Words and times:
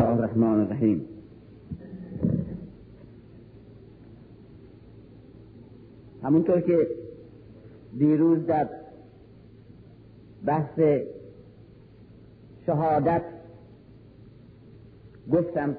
الله 0.00 0.12
الرحمن 0.12 0.60
الرحیم. 0.60 1.06
همونطور 6.22 6.60
که 6.60 6.88
دیروز 7.98 8.46
در 8.46 8.68
بحث 10.46 10.80
شهادت 12.66 13.22
گفتم 15.32 15.76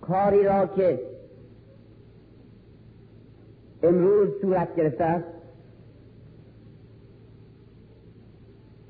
کاری 0.00 0.44
را 0.44 0.66
که 0.66 1.00
امروز 3.82 4.28
صورت 4.40 4.76
گرفته 4.76 5.04
است 5.04 5.41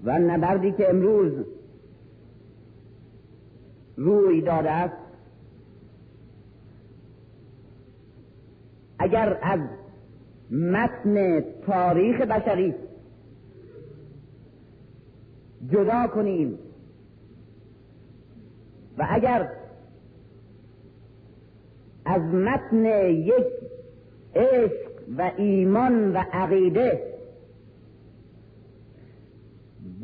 و 0.05 0.19
نبردی 0.19 0.73
که 0.73 0.91
امروز 0.91 1.33
روی 3.97 4.41
داده 4.41 4.71
است. 4.71 4.97
اگر 8.99 9.39
از 9.43 9.61
متن 10.51 11.41
تاریخ 11.41 12.21
بشری 12.21 12.75
جدا 15.71 16.07
کنیم 16.07 16.59
و 18.99 19.07
اگر 19.11 19.49
از 22.05 22.23
متن 22.23 22.85
یک 23.11 23.47
عشق 24.35 24.93
و 25.19 25.31
ایمان 25.37 26.13
و 26.13 26.17
عقیده 26.33 27.12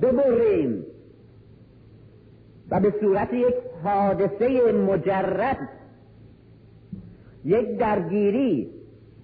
ببریم. 0.02 0.84
و 2.70 2.81
به 2.81 2.95
صورت 3.00 3.33
یک 3.33 3.55
حادثه 3.84 4.73
مجرد 4.73 5.69
یک 7.45 7.78
درگیری 7.78 8.70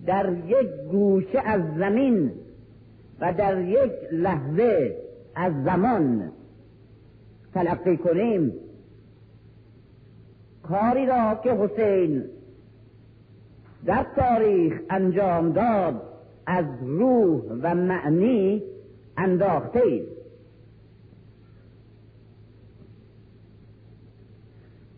در 0.06 0.32
یک 0.46 0.68
گوشه 0.90 1.40
از 1.44 1.60
زمین 1.78 2.32
و 3.20 3.32
در 3.32 3.60
یک 3.60 3.92
لحظه 4.12 4.96
از 5.34 5.52
زمان 5.64 6.32
تلقی 7.54 7.96
کنیم. 7.96 8.52
کاری 10.62 11.06
را 11.06 11.40
که 11.42 11.50
حسین 11.50 12.24
در 13.86 14.06
تاریخ 14.16 14.80
انجام 14.90 15.52
داد 15.52 16.02
از 16.46 16.64
روح 16.82 17.42
و 17.62 17.74
معنی 17.74 18.62
انداخته 19.16 19.82
ایم. 19.84 20.04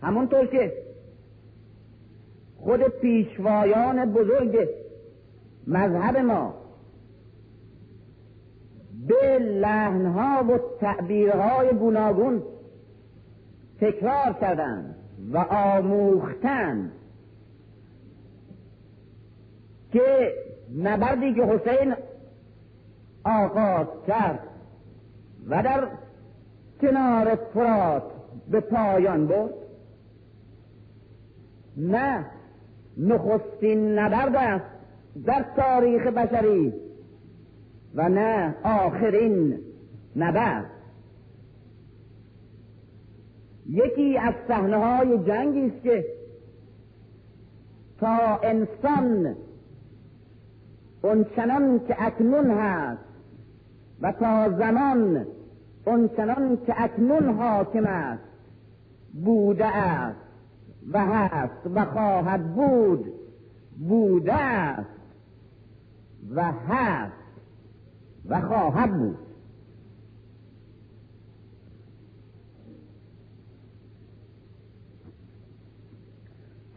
همونطور 0.07 0.47
که 0.47 0.73
خود 2.57 2.81
پیشوایان 2.81 4.13
بزرگ 4.13 4.69
مذهب 5.67 6.17
ما 6.17 6.55
به 9.09 9.39
لحنها 9.39 10.45
و 10.45 10.59
تعبیرهای 10.81 11.69
گوناگون 11.69 12.43
تکرار 13.81 14.33
کردند 14.41 14.95
و 15.33 15.39
آموختند 15.39 16.93
که 19.93 20.33
نبردی 20.79 21.35
که 21.35 21.45
حسین 21.45 21.95
آغاز 23.25 23.87
کرد 24.07 24.41
و 25.49 25.63
در 25.63 25.89
کنار 26.81 27.35
فرات 27.55 28.03
به 28.51 28.61
پایان 28.61 29.27
برد. 29.27 29.66
نه. 31.77 32.25
نخستین 32.97 33.99
نبرد 33.99 34.37
است 34.37 34.65
در 35.25 35.45
تاریخ 35.57 36.07
بشری. 36.07 36.73
و 37.95 38.09
نه 38.09 38.55
آخرین 38.65 39.59
نبرد. 40.17 40.71
یکی 43.69 44.19
از 44.19 44.35
صحنه 44.49 44.77
های 44.77 45.19
جنگی 45.19 45.67
است 45.67 45.83
که 45.83 46.05
تا 48.01 48.37
انسان 48.43 49.37
اونچنان 51.03 51.81
که 51.87 51.97
اکنون 51.99 52.51
هست 52.51 53.01
و 54.01 54.13
تا 54.13 54.51
زمان 54.51 55.27
اونچنان 55.85 56.59
که 56.67 56.83
اکنون 56.83 57.35
حاکم 57.35 57.87
است 57.87 58.23
بوده 59.25 59.67
است. 59.67 60.26
و 60.93 61.07
هست 61.07 61.67
و 61.75 61.85
خواهد 61.85 62.55
بود 62.55 63.13
بوده 63.79 64.35
است 64.35 64.91
و 66.31 66.53
هست 66.53 67.13
و 68.29 68.41
خواهد 68.41 68.99
بود. 68.99 69.19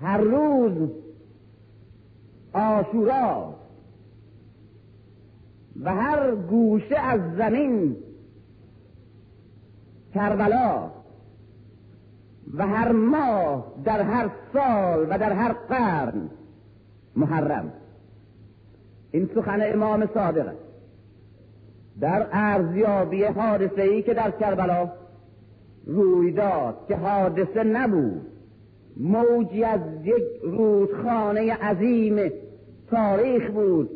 هر 0.01 0.17
روز 0.17 0.89
آشورا 2.53 3.55
و 5.79 5.95
هر 5.95 6.35
گوشه 6.35 6.99
از 6.99 7.21
زمین 7.37 7.97
کربلا 10.13 10.98
و 12.53 12.67
هر 12.67 12.91
ماه 12.91 13.73
در 13.85 14.01
هر 14.01 14.29
سال 14.53 15.07
و 15.09 15.17
در 15.17 15.31
هر 15.31 15.53
قرن 15.53 16.29
محرم. 17.15 17.73
این 19.11 19.29
سخن 19.35 19.73
امام 19.73 20.05
صادق 20.13 20.47
است. 20.47 20.69
در 21.99 22.27
ارزیابی 22.31 23.23
حادثه 23.23 23.81
ای 23.81 24.01
که 24.01 24.13
در 24.13 24.31
کربلا 24.31 24.91
روی 25.85 26.31
داد 26.31 26.75
که 26.87 26.95
حادثه 26.95 27.63
نبود 27.63 28.21
موجی 28.97 29.63
از 29.63 29.81
یک 30.03 30.23
رودخانه 30.43 31.53
عظیم 31.53 32.31
تاریخ 32.91 33.51
بود 33.51 33.89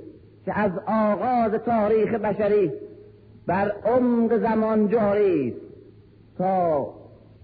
که 0.46 0.60
از 0.60 0.72
آغاز 0.88 1.52
تاریخ 1.52 2.14
بشری 2.14 2.72
بر 3.48 3.72
عمق 3.86 4.38
زمان 4.38 4.88
جاری 4.90 5.50
است 5.50 5.58
تا 6.38 6.94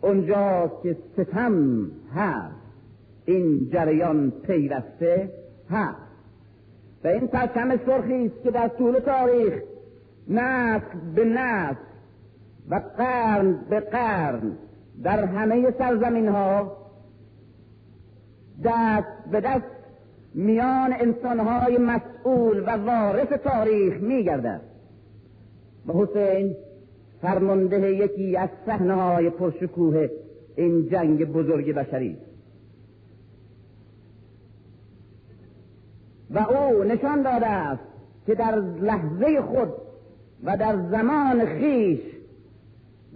اونجا 0.02 0.72
که 0.84 0.98
ستم 1.14 1.88
هست. 2.16 2.56
این 3.26 3.70
جریان 3.70 4.32
پیوسته 4.32 5.32
هست. 5.70 6.10
و 7.04 7.08
این 7.08 7.28
پرچم 7.28 7.78
سرخی 7.86 8.26
است 8.26 8.44
که 8.44 8.52
در 8.52 8.68
طول 8.68 9.00
تاریخ 9.00 9.54
نسل 10.28 11.00
به 11.16 11.26
نسل 11.26 11.80
و 12.70 12.82
قرن 12.98 13.60
به 13.70 13.80
قرن 13.80 14.58
در 15.04 15.26
همه 15.26 15.72
سرزمین 15.72 16.28
ها 16.28 16.78
دست 18.64 19.30
به 19.32 19.42
دست 19.42 19.66
میان 20.34 20.94
انسانهای 20.94 21.78
مسئول 21.78 22.60
و 22.60 22.70
وارث 22.70 23.28
تاریخ 23.28 23.94
میگردد. 24.02 24.62
و 25.88 25.94
حسین 25.94 26.56
فرمانده 27.22 27.92
یکی 27.92 28.38
از 28.38 28.50
صحنه 28.66 28.94
های 28.94 29.30
پرشکوه 29.30 30.08
این 30.56 30.90
جنگ 30.90 31.26
بزرگ 31.26 31.76
بشری. 31.76 32.18
و 36.30 36.40
او 36.40 36.84
نشان 36.84 37.22
داده 37.22 37.46
است 37.46 37.84
که 38.26 38.36
در 38.36 38.56
لحظه 38.60 39.42
خود 39.42 39.74
و 40.44 40.58
در 40.58 40.78
زمان 40.92 41.46
خیش 41.46 42.00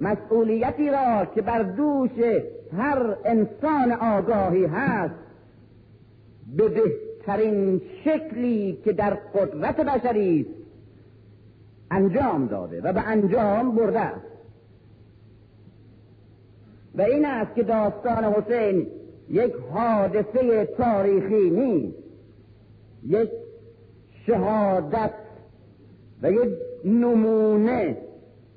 مسئولیتی 0.01 0.89
را 0.89 1.25
که 1.35 1.41
بر 1.41 1.63
دوش 1.63 2.11
هر 2.77 3.15
انسان 3.25 3.91
آگاهی 3.91 4.65
هست 4.65 5.15
به 6.57 6.69
بهترین 6.69 7.81
شکلی 8.05 8.77
که 8.85 8.94
در 8.94 9.13
قدرت 9.13 9.75
بشری 9.75 10.45
انجام 11.93 12.47
داده 12.47 12.81
و 12.81 12.93
به 12.93 13.01
انجام 13.01 13.75
برده 13.75 13.99
است. 13.99 14.25
و 16.95 17.01
این 17.01 17.25
است 17.25 17.55
که 17.55 17.63
داستان 17.63 18.23
حسین 18.23 18.87
یک 19.29 19.53
حادثه 19.73 20.65
تاریخی 20.65 21.49
نیست. 21.49 21.97
یک 23.07 23.29
شهادت 24.27 25.13
و 26.21 26.31
یک 26.31 26.49
نمونه 26.85 27.97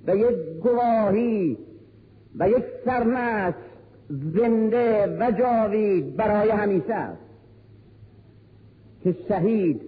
و 0.06 0.16
یک 0.16 0.36
گواهی 0.62 1.58
و 2.38 2.48
یک 2.48 2.64
سرمست 2.84 3.58
زنده 4.08 5.16
و 5.20 5.30
جاوید 5.30 6.16
برای 6.16 6.50
همیشه 6.50 6.94
است. 6.94 7.22
که 9.04 9.16
شهید 9.28 9.80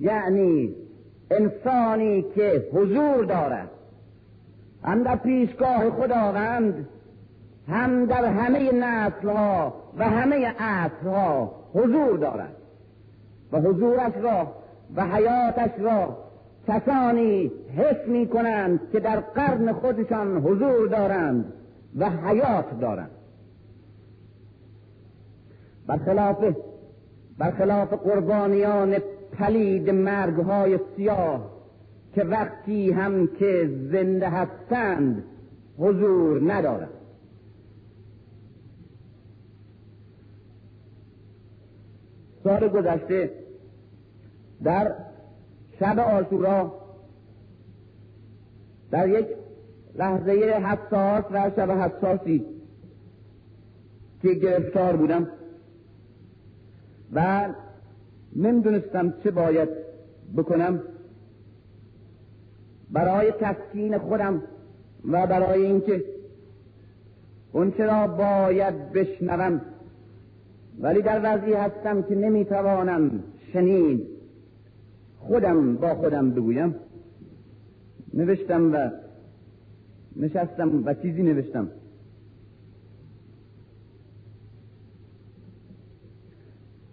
یعنی 0.00 0.74
انسانی 1.30 2.22
که 2.34 2.68
حضور 2.72 3.24
دارد. 3.24 3.70
هم 4.84 5.02
در 5.02 5.16
پیشگاه 5.16 5.90
خداوند 5.90 6.88
هم 7.68 8.06
در 8.06 8.24
همه 8.24 8.72
نسلها 8.72 9.74
و 9.98 10.04
همه 10.04 10.46
عصرها 10.58 11.54
حضور 11.74 12.18
دارد. 12.18 12.56
و 13.52 13.60
حضورش 13.60 14.12
را 14.22 14.52
و 14.96 15.06
حیاتش 15.06 15.70
را 15.78 16.16
کسانی 16.68 17.52
حس 17.76 18.08
می 18.08 18.26
کنند 18.26 18.80
که 18.92 19.00
در 19.00 19.20
قرن 19.20 19.72
خودشان 19.72 20.36
حضور 20.36 20.88
دارند 20.88 21.52
و 21.98 22.10
حیات 22.10 22.80
دارند. 22.80 23.10
برخلاف 25.86 26.44
برخلاف 27.38 27.92
قربانیان 27.92 28.96
پلید 29.38 29.90
مرگهای 29.90 30.78
سیاه 30.96 31.50
که 32.14 32.24
وقتی 32.24 32.90
هم 32.90 33.26
که 33.26 33.70
زنده 33.92 34.28
هستند 34.28 35.24
حضور 35.78 36.52
ندارند 36.52 36.90
سال 42.44 42.68
گذشته 42.68 43.30
در 44.64 44.94
شب 45.80 45.98
آشورا 45.98 46.72
در 48.90 49.08
یک 49.08 49.26
لحظه 49.94 50.32
حساس 50.64 51.24
و 51.30 51.50
شب 51.56 51.70
حساسی 51.70 52.46
که 54.22 54.34
گرفتار 54.34 54.96
بودم 54.96 55.28
و 57.12 57.48
نمی‌دونستم 58.36 59.14
چه 59.24 59.30
باید 59.30 59.68
بکنم. 60.36 60.82
برای 62.90 63.32
تسکین 63.40 63.98
خودم 63.98 64.42
و 65.04 65.26
برای 65.26 65.66
اینکه 65.66 66.04
اون 67.52 67.72
را 67.78 68.06
باید 68.06 68.92
بشنوم. 68.92 69.60
ولی 70.80 71.02
در 71.02 71.20
وضعی 71.24 71.52
هستم 71.52 72.02
که 72.02 72.14
نمی‌توانم 72.14 73.24
شنید. 73.52 74.06
خودم 75.18 75.76
با 75.76 75.94
خودم 75.94 76.30
بگویم. 76.30 76.74
نوشتم 78.14 78.74
و 78.74 78.90
نشستم 80.16 80.84
و 80.84 80.94
چیزی 80.94 81.22
نوشتم. 81.22 81.68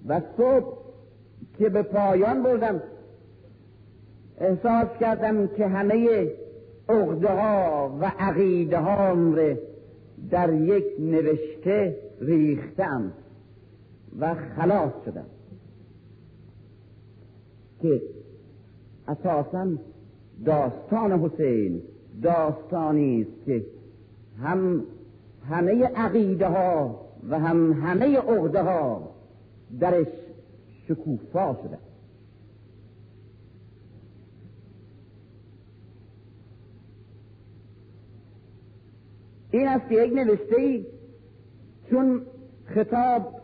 و 0.08 0.22
صبح 0.38 0.81
که 1.58 1.70
به 1.70 1.82
پایان 1.82 2.44
بردم. 2.44 2.82
احساس 4.38 4.88
کردم 5.00 5.48
که 5.48 5.68
همه 5.68 6.28
اغده 6.90 7.28
ها 7.28 7.98
و 8.02 8.12
عقیده 8.20 8.80
ها 8.80 9.16
در 10.30 10.54
یک 10.54 10.86
نوشته 11.00 11.98
ریختم 12.22 13.14
و 14.20 14.36
خلاص 14.36 14.92
شدم. 15.06 15.26
که 17.82 18.02
اساسا 19.08 19.68
داستان 20.46 21.12
حسین 21.12 21.82
داستانی 22.22 23.22
است 23.22 23.46
که 23.46 23.66
هم 24.42 24.84
همه 25.50 25.86
عقیده 25.86 26.48
ها 26.48 27.02
و 27.30 27.40
هم 27.40 27.74
همه 27.74 28.18
عقده 28.18 28.62
ها 28.62 29.10
درش 29.80 30.08
شکوفا 30.92 31.58
شده. 31.64 31.78
این 39.52 39.68
است 39.68 39.90
که 39.90 39.96
یک 39.96 40.14
نوشته 40.14 40.56
ای 40.58 40.86
چون 41.90 42.22
خطاب 42.66 43.42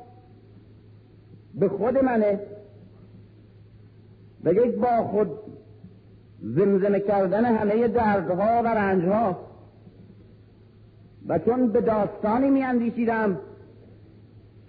به 1.53 1.69
خود 1.69 1.97
منه 1.97 2.39
و 4.43 4.53
یک 4.53 4.75
با 4.75 5.07
خود 5.07 5.29
زمزمه 6.41 6.99
کردن 6.99 7.45
همه 7.45 7.87
دردها 7.87 8.61
و 8.63 8.67
رنجها 8.67 9.39
و 11.27 11.39
چون 11.39 11.71
به 11.71 11.81
داستانی 11.81 12.49
می 12.49 12.63
اندیشیدم 12.63 13.39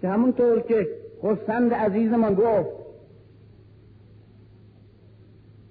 که 0.01 0.07
همونطور 0.07 0.59
که 0.59 0.98
خرسند 1.21 1.73
عزیزمان 1.73 2.33
گفت 2.33 2.69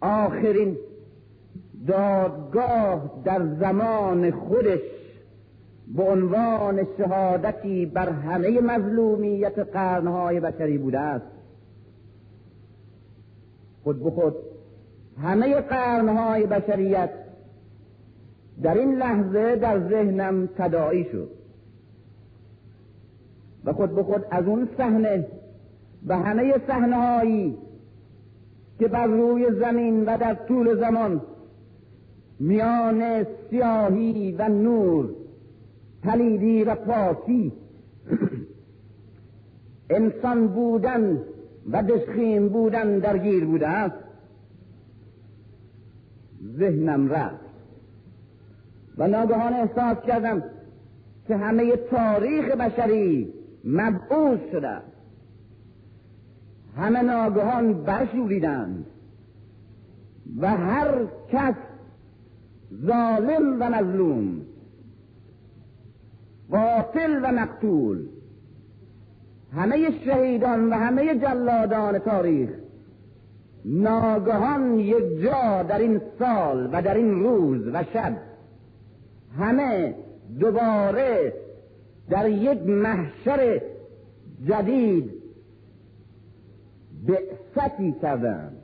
آخرین 0.01 0.77
دادگاه 1.87 3.23
در 3.25 3.47
زمان 3.61 4.31
خودش 4.31 4.81
به 5.97 6.03
عنوان 6.03 6.87
شهادتی 6.99 7.87
بر 7.87 8.09
همه 8.09 8.61
مظلومیت 8.61 9.59
قرنهای 9.59 10.41
بشری 10.41 10.79
بوده 10.79 10.99
است. 10.99 11.27
خود 13.85 14.05
به 14.05 14.11
خود 14.11 14.35
همه 15.23 15.61
قرنهای 15.61 16.47
بشریت 16.47 17.11
در 18.63 18.75
این 18.75 18.95
لحظه 18.95 19.57
در 19.57 19.89
ذهنم 19.89 20.47
تداعی 20.47 21.05
شد. 21.05 21.31
و 23.65 23.73
خود 23.73 23.95
به 23.95 24.03
خود 24.03 24.25
از 24.31 24.45
اون 24.45 24.69
صحنه 24.77 25.27
به 26.07 26.17
همه 26.17 26.55
صحنه 26.67 27.55
که 28.79 28.89
بر 28.89 29.07
روی 29.07 29.47
زمین 29.61 30.05
و 30.05 30.19
در 30.19 30.35
طول 30.35 30.81
زمان 30.81 31.21
میان 32.41 33.27
سیاهی 33.51 34.33
و 34.39 34.49
نور 34.49 35.11
پلیدی 36.03 36.65
و 36.65 36.75
پاکی 36.75 37.53
انسان 39.91 40.49
بودن 40.49 41.21
و 41.73 41.83
دشخیم 41.83 42.49
بودن 42.49 42.99
درگیر 42.99 43.45
بوده 43.45 43.69
است. 43.69 44.05
ذهنم 46.59 47.09
رفت 47.09 47.49
و 48.99 49.09
ناگهان 49.09 49.53
احساس 49.53 49.97
کردم 50.07 50.43
که 51.29 51.37
همه 51.37 51.77
تاریخ 51.77 52.57
بشری 52.57 53.35
مبعوث 53.65 54.41
شده 54.53 54.79
همه 56.79 57.03
ناگهان 57.03 57.85
برشوریدند 57.85 58.87
و 60.41 60.57
هر 60.57 61.07
کس 61.33 61.55
ظالم 62.87 63.57
و 63.61 63.71
مظلوم 63.71 64.41
باطل 66.51 67.21
و 67.23 67.33
مقتول 67.33 68.07
همه 69.53 69.91
شهیدان 70.05 70.71
و 70.71 70.75
همه 70.75 71.15
جلادان 71.15 71.99
تاریخ 71.99 72.51
ناگهان 73.65 74.79
یک 74.79 75.21
جا 75.23 75.63
در 75.63 75.79
این 75.79 76.01
سال 76.19 76.71
و 76.73 76.83
در 76.83 76.95
این 76.95 77.11
روز 77.11 77.69
و 77.73 77.85
شب 77.93 78.17
همه 79.39 79.95
دوباره 80.41 81.33
در 82.11 82.29
یک 82.29 82.63
محشر 82.63 83.61
جدید 84.49 85.18
بعثتی 87.09 87.93
کردند 88.03 88.57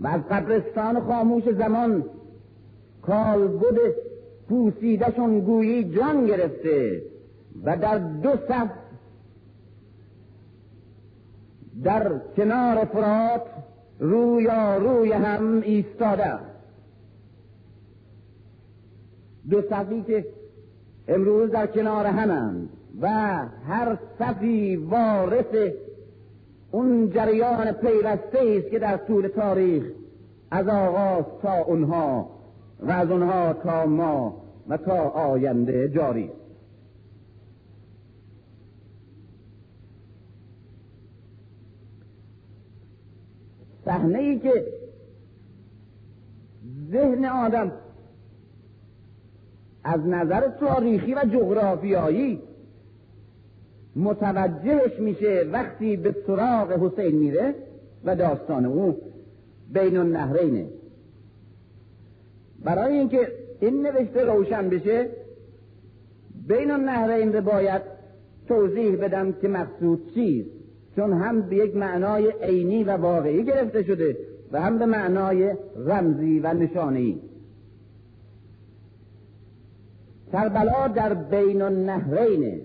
و 0.00 0.06
از 0.06 0.20
قبرستان 0.30 1.00
خاموش 1.00 1.44
زمان 1.58 2.04
کالبد 3.02 3.78
پوسیدشون 4.48 5.40
گویی 5.40 5.94
جان 5.94 6.26
گرفته 6.26 7.02
و 7.64 7.76
در 7.76 7.98
دو 7.98 8.30
صف 8.48 8.70
در 11.84 12.18
کنار 12.36 12.84
فرات 12.84 13.42
رویا 13.98 14.76
روی 14.76 15.12
هم 15.12 15.60
ایستاده. 15.60 16.38
دو 19.50 19.62
صفی 19.62 20.02
که 20.02 20.26
امروز 21.08 21.50
در 21.50 21.66
کنار 21.66 22.06
همند 22.06 22.68
و 23.00 23.08
هر 23.68 23.98
صفی 24.18 24.76
وارث 24.76 25.72
اون 26.72 27.10
جریان 27.10 27.72
پیوسته 27.72 28.38
است 28.38 28.70
که 28.70 28.78
در 28.78 28.96
طول 28.96 29.28
تاریخ 29.28 29.84
از 30.50 30.68
آغاز 30.68 31.24
تا 31.42 31.62
اونها 31.62 32.30
و 32.80 32.90
از 32.90 33.10
اونها 33.10 33.52
تا 33.52 33.86
ما 33.86 34.42
و 34.68 34.76
تا 34.76 35.08
آینده 35.08 35.88
جاری 35.88 36.24
است. 36.24 36.42
صحنه 43.84 44.18
ای 44.18 44.38
که 44.38 44.66
ذهن 46.90 47.24
آدم 47.24 47.72
از 49.84 50.00
نظر 50.06 50.48
تاریخی 50.48 51.14
و 51.14 51.24
جغرافیایی 51.32 52.42
متوجهش 53.96 54.98
میشه 54.98 55.46
وقتی 55.52 55.96
به 55.96 56.14
سراغ 56.26 56.72
حسین 56.72 57.14
میره 57.18 57.54
و 58.04 58.16
داستان 58.16 58.66
او 58.66 58.96
بین 59.72 59.96
النهرینه 59.96 60.66
برای 62.64 62.98
اینکه 62.98 63.28
این 63.60 63.86
نوشته 63.86 64.24
روشن 64.24 64.68
بشه 64.68 65.08
بین 66.48 66.70
النهرین 66.70 67.32
رو 67.32 67.40
باید 67.40 67.82
توضیح 68.48 68.96
بدم 68.96 69.32
که 69.32 69.48
مقصود 69.48 70.14
چیست. 70.14 70.50
چون 70.96 71.12
هم 71.12 71.42
به 71.42 71.56
یک 71.56 71.76
معنای 71.76 72.32
عینی 72.42 72.84
و 72.84 72.90
واقعی 72.90 73.44
گرفته 73.44 73.82
شده 73.82 74.16
و 74.52 74.60
هم 74.60 74.78
به 74.78 74.86
معنای 74.86 75.54
رمزی 75.76 76.40
و 76.40 76.52
نشانه‌ای. 76.52 77.18
کربلا 80.32 80.88
در 80.88 81.14
بین 81.14 81.62
النهرین. 81.62 82.60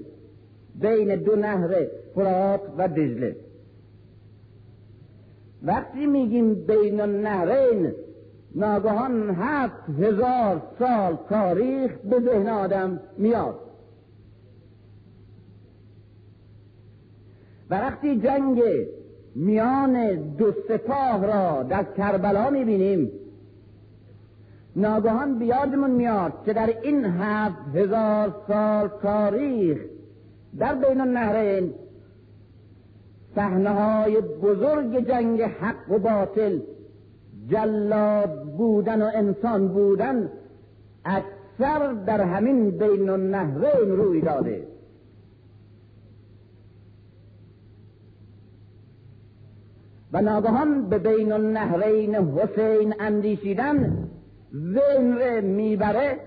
بین 0.81 1.15
دو 1.15 1.35
نهر 1.35 1.85
فرات 2.15 2.61
و 2.77 2.87
دجله. 2.87 3.35
وقتی 5.63 6.05
میگیم 6.05 6.53
بین 6.53 7.01
النهرین 7.01 7.93
ناگهان 8.55 9.29
هفت 9.29 9.89
هزار 9.99 10.61
سال 10.79 11.17
تاریخ 11.29 11.91
به 12.09 12.19
ذهن 12.19 12.47
آدم 12.47 12.99
میاد. 13.17 13.59
و 17.69 17.75
وقتی 17.75 18.19
جنگ 18.19 18.63
میان 19.35 20.15
دو 20.37 20.51
سپاه 20.67 21.25
را 21.25 21.63
در 21.63 21.83
کربلا 21.83 22.49
می‌بینیم 22.49 23.11
ناگهان 24.75 25.39
بیادمون 25.39 25.91
میاد 25.91 26.33
که 26.45 26.53
در 26.53 26.73
این 26.81 27.05
هفت 27.05 27.75
هزار 27.75 28.35
سال 28.47 28.89
تاریخ 29.01 29.77
در 30.59 30.75
بین 30.75 31.01
النهرین. 31.01 31.73
صحنه 33.35 33.69
های 33.69 34.21
بزرگ 34.21 35.07
جنگ 35.07 35.41
حق 35.41 35.91
و 35.91 35.99
باطل 35.99 36.59
جلاد 37.47 38.43
بودن 38.57 39.01
و 39.01 39.11
انسان 39.13 39.67
بودن 39.67 40.29
اکثر 41.05 41.93
در 41.93 42.21
همین 42.21 42.77
بین 42.77 43.09
النهرین 43.09 43.89
روی 43.89 44.21
داده. 44.21 44.67
و 50.13 50.21
ناگهان 50.21 50.89
به 50.89 50.97
بین 50.99 51.31
النهرین 51.31 52.15
حسین 52.15 52.93
اندیشیدن 52.99 54.07
ذهن 54.53 55.45
می‌بره 55.45 56.19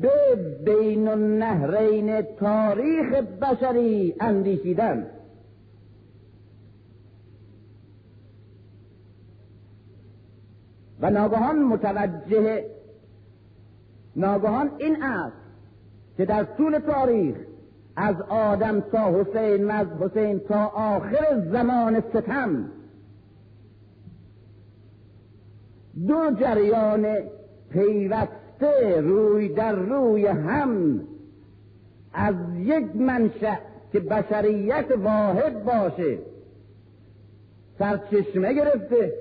به 0.00 0.34
بین 0.64 1.08
النهرین 1.08 2.22
تاریخ 2.22 3.14
بشری 3.14 4.14
اندیشیدن. 4.20 5.06
و 11.00 11.10
ناگهان 11.10 11.62
متوجه 11.62 12.64
ناگهان 14.16 14.70
این 14.78 15.02
است 15.02 15.36
که 16.16 16.24
در 16.24 16.44
طول 16.44 16.78
تاریخ 16.78 17.36
از 17.96 18.20
آدم 18.28 18.80
تا 18.80 19.20
حسین 19.20 19.70
و 19.70 19.70
از 19.70 19.86
حسین 20.00 20.38
تا 20.38 20.66
آخر 20.66 21.42
زمان 21.52 22.00
ستم 22.00 22.70
دو 26.08 26.30
جریان 26.40 27.16
پیوسته 28.62 29.00
روی 29.00 29.48
در 29.48 29.72
روی 29.72 30.26
هم 30.26 31.00
از 32.12 32.34
یک 32.56 32.96
منشأ 32.96 33.56
که 33.92 34.00
بشریت 34.00 34.86
واحد 35.02 35.64
باشه 35.64 36.18
سرچشمه 37.78 38.54
گرفته 38.54 39.12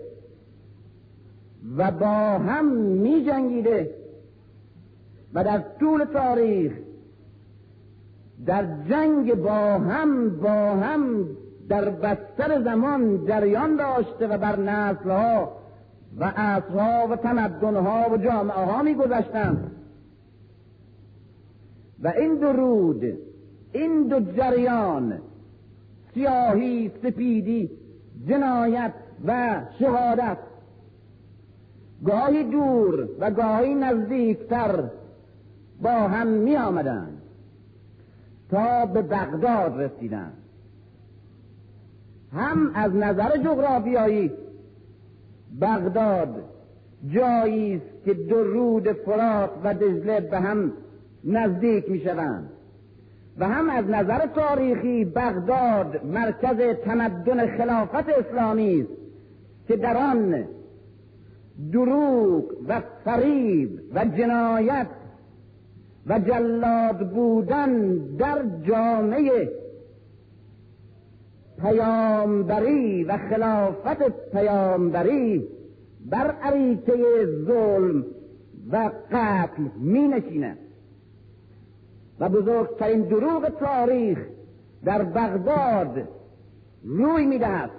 و 1.78 1.92
با 1.92 2.08
هم 2.40 2.66
می 2.76 3.26
جنگیده 3.26 3.96
و 5.34 5.44
در 5.44 5.64
طول 5.80 6.06
تاریخ 6.06 6.74
در 8.46 8.66
جنگ 8.90 9.34
با 9.34 9.80
هم 9.80 10.40
با 10.40 10.76
هم 10.76 11.28
در 11.70 11.90
بستر 11.90 12.62
زمان 12.64 13.26
جریان 13.26 13.76
داشته 13.76 14.28
و 14.28 14.38
بر 14.38 14.60
نسلها 14.60 15.52
و 16.18 16.24
عصرها 16.24 17.08
و 17.08 17.16
تمدنها 17.16 18.10
و 18.12 18.18
جامعه 18.18 18.66
ها 18.66 18.84
می 18.84 18.96
گذشتند 18.96 19.72
و 22.04 22.08
این 22.08 22.36
دو 22.36 22.48
رود 22.48 23.18
این 23.74 24.08
دو 24.08 24.20
جریان 24.20 25.20
سیاهی 26.14 26.92
سپیدی 27.04 27.70
جنایت 28.28 28.94
و 29.26 29.62
شهادت 29.80 30.38
گاهی 32.06 32.44
دور 32.44 33.10
و 33.20 33.32
گاهی 33.32 33.76
نزدیکتر 33.76 34.84
با 35.82 35.92
هم 35.92 36.28
می 36.28 36.56
آمدند 36.56 37.22
تا 38.50 38.86
به 38.86 39.02
بغداد 39.02 39.82
رسیدند. 39.82 40.34
هم 42.34 42.72
از 42.74 42.96
نظر 42.96 43.38
جغرافیایی 43.38 44.32
بغداد 45.62 46.44
جایی 47.08 47.76
است 47.76 48.06
که 48.06 48.14
دو 48.14 48.44
رود 48.44 48.92
فرات 48.92 49.50
و 49.64 49.74
دجله 49.74 50.20
به 50.20 50.40
هم 50.40 50.74
نزدیک 51.24 51.92
می 51.92 52.00
شوند 52.00 52.50
و 53.38 53.48
هم 53.48 53.70
از 53.70 53.86
نظر 53.86 54.26
تاریخی 54.26 55.06
بغداد 55.06 56.06
مرکز 56.06 56.78
تمدن 56.84 57.58
خلافت 57.58 58.10
اسلامی 58.10 58.82
است 58.82 58.92
که 59.68 59.76
در 59.76 59.98
آن 59.98 60.46
دروغ 61.72 62.44
و 62.68 62.82
فریب 63.06 63.80
و 63.96 64.06
جنایت 64.06 64.88
و 66.08 66.20
جلاد 66.20 67.10
بودن 67.10 67.98
در 67.98 68.44
جامعه 68.64 69.61
پیامبری 71.62 73.04
و 73.04 73.18
خلافت 73.18 74.32
پیامبری 74.32 75.48
بر 76.06 76.32
عریچه 76.42 77.26
ظلم 77.46 78.06
و 78.72 78.92
قتل 79.12 79.64
می 79.80 80.08
نشیند 80.08 80.58
و 82.20 82.30
بزرگترین 82.30 83.02
دروغ 83.02 83.50
تاریخ 83.50 84.20
در 84.86 85.04
بغداد 85.04 86.08
روی 86.84 87.26
می‌دهد. 87.26 87.72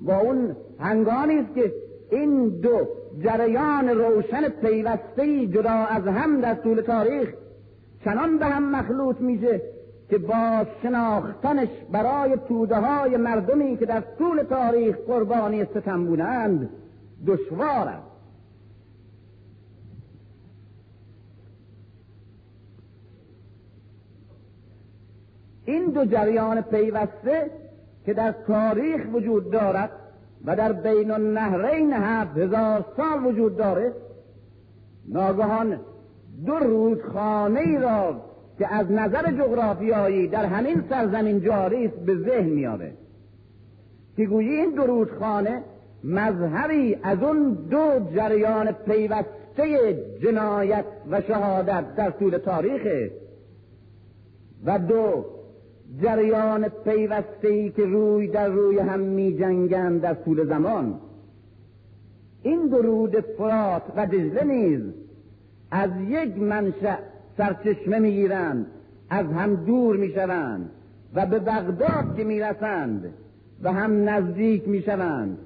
با 0.00 0.18
اون 0.18 0.56
هنگامی 0.78 1.34
است 1.34 1.54
که 1.54 1.72
این 2.10 2.48
دو 2.48 2.88
جریان 3.24 3.88
روشن 3.88 4.48
پیوسته 4.48 5.46
جدا 5.46 5.70
از 5.70 6.06
هم 6.06 6.40
در 6.40 6.54
طول 6.54 6.80
تاریخ 6.80 7.28
چنان 8.04 8.38
به 8.38 8.46
هم 8.46 8.70
مخلوط 8.70 9.20
میشه 9.20 9.62
که 10.10 10.18
با 10.18 10.66
شناختنش 10.82 11.68
برای 11.92 12.36
توده 12.48 12.76
های 12.76 13.16
مردمی 13.16 13.76
که 13.76 13.86
در 13.86 14.02
طول 14.18 14.42
تاریخ 14.42 14.96
قربانی 15.06 15.64
ستم 15.64 16.04
بودند 16.04 16.70
دشوار 17.26 17.88
است. 17.88 18.10
این 25.64 25.90
دو 25.90 26.04
جریان 26.04 26.60
پیوسته 26.60 27.50
که 28.06 28.14
در 28.14 28.34
تاریخ 28.46 29.06
وجود 29.12 29.50
دارد 29.50 29.90
و 30.44 30.56
در 30.56 30.72
بین 30.72 31.10
النهرین 31.10 31.92
هفت 31.92 32.38
هزار 32.38 32.84
سال 32.96 33.26
وجود 33.26 33.56
داره 33.56 33.92
ناگهان 35.08 35.80
دو 36.46 36.54
رودخانه 36.54 37.78
را 37.78 38.29
که 38.60 38.74
از 38.74 38.92
نظر 38.92 39.32
جغرافیایی 39.32 40.28
در 40.28 40.44
همین 40.44 40.82
سرزمین 40.88 41.40
جاری 41.40 41.86
است 41.86 41.96
به 41.96 42.16
ذهن 42.16 42.48
میاره 42.48 42.92
که 44.16 44.26
گویی 44.26 44.50
این 44.50 44.74
دو 44.74 44.82
رودخانه 44.82 45.62
مظهری 46.04 46.98
از 47.02 47.22
اون 47.22 47.52
دو 47.70 48.00
جریان 48.14 48.72
پیوسته 48.72 49.98
جنایت 50.22 50.84
و 51.10 51.20
شهادت 51.20 51.94
در 51.96 52.10
طول 52.10 52.38
تاریخه 52.38 53.10
و 54.64 54.78
دو 54.78 55.24
جریان 56.02 56.68
پیوسته 56.68 57.68
که 57.68 57.84
روی 57.84 58.28
در 58.28 58.48
روی 58.48 58.78
هم 58.78 59.00
می 59.00 59.38
جنگند 59.38 60.00
در 60.00 60.14
طول 60.14 60.46
زمان. 60.46 61.00
این 62.42 62.66
درود 62.66 63.20
فرات 63.20 63.82
و 63.96 64.06
دجله 64.06 64.44
نیز 64.44 64.80
از 65.70 65.90
یک 66.08 66.38
منشأ 66.38 67.09
سرچشمه 67.40 67.98
می‌گیرند 67.98 68.66
از 69.10 69.26
هم 69.26 69.54
دور 69.54 69.96
می‌شوند 69.96 70.70
و 71.14 71.26
به 71.26 71.38
بغداد 71.38 72.16
که 72.16 72.24
می‌رسند 72.24 73.14
و 73.62 73.72
هم 73.72 74.08
نزدیک 74.08 74.68
می‌شوند 74.68 75.38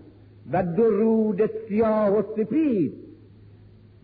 و 0.52 0.62
درود 0.62 1.50
سیاه 1.68 2.18
و 2.18 2.22
سپید 2.36 2.94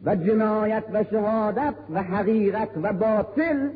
و 0.05 0.17
جنایت 0.17 0.85
و 0.93 1.05
شهادت 1.05 1.75
و 1.91 2.03
حقیقت 2.03 2.69
و 2.83 2.93
باطل 2.93 3.69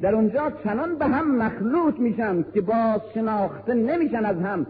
در 0.00 0.14
اونجا 0.14 0.52
چنان 0.64 0.98
به 0.98 1.06
هم 1.06 1.36
مخلوط 1.36 1.98
میشن 1.98 2.44
که 2.54 2.60
باز 2.60 3.00
شناخته 3.14 3.74
نمیشن 3.74 4.24
از 4.24 4.36
هم 4.36 4.66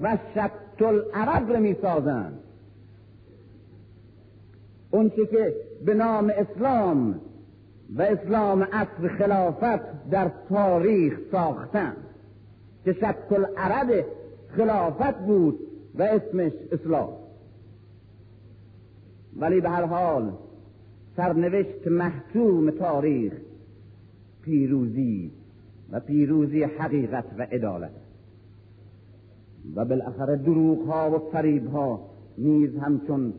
و 0.00 0.18
شط 0.34 0.82
العرب 0.82 1.52
رو 1.52 1.60
می‌سازند 1.60 2.38
اونچه 4.90 5.26
که 5.26 5.54
به 5.86 5.94
نام 5.94 6.32
اسلام 6.36 7.20
و 7.94 8.02
اسلام 8.02 8.62
اصر 8.72 9.08
خلافت 9.08 10.10
در 10.10 10.30
تاریخ 10.48 11.18
ساختن 11.32 11.96
که 12.84 12.92
شکل 12.92 13.44
عرب 13.56 14.04
خلافت 14.48 15.18
بود 15.18 15.58
و 15.94 16.02
اسمش 16.02 16.52
اسلام. 16.72 17.08
ولی 19.36 19.60
به 19.60 19.68
هر 19.68 19.84
حال 19.84 20.32
سرنوشت 21.16 21.86
محتوم 21.86 22.70
تاریخ 22.70 23.32
پیروزی 24.42 25.32
و 25.90 26.00
پیروزی 26.00 26.62
حقیقت 26.62 27.24
و 27.38 27.42
عدالت. 27.42 27.90
و 29.74 29.84
بالاخره 29.84 30.36
دروغ 30.36 30.86
ها 30.88 31.10
و 31.10 31.30
فریب 31.32 31.66
ها 31.66 32.10
نیز 32.38 32.76
همچون 32.76 33.34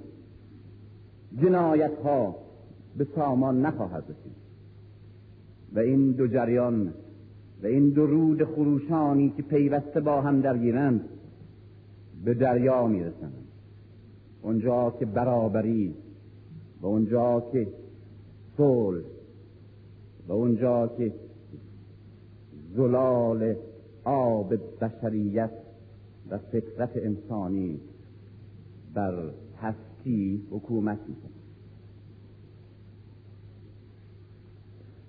جنایت 1.42 1.98
ها 2.04 2.36
به 2.98 3.08
سامان 3.16 3.66
نخواهد 3.66 4.04
رسید. 4.04 4.38
و 5.74 5.80
این 5.80 6.12
دو 6.12 6.28
جریان 6.28 6.94
و 7.64 7.68
این 7.68 7.90
دو 7.90 8.06
رود 8.06 8.44
خروشانی 8.44 9.34
که 9.38 9.44
پیوسته 9.44 10.00
با 10.00 10.22
هم 10.22 10.42
درگیرند 10.42 11.02
به 12.26 12.34
دریا 12.34 12.88
می‌رسند. 12.88 13.34
اونجا 14.42 14.96
که 15.00 15.06
برابری 15.06 15.96
و 16.82 16.88
اونجا 16.88 17.44
که 17.52 17.68
صلح 18.58 19.04
و 20.28 20.34
اونجا 20.34 20.88
که 20.88 21.14
زلال 22.76 23.56
آب 24.04 24.54
بشریت 24.82 25.52
و 26.30 26.38
فطرت 26.38 26.92
انسانی 26.96 27.80
بر 28.94 29.32
هستی 29.62 30.42
حکومت 30.52 31.00
می‌کنه 31.08 31.37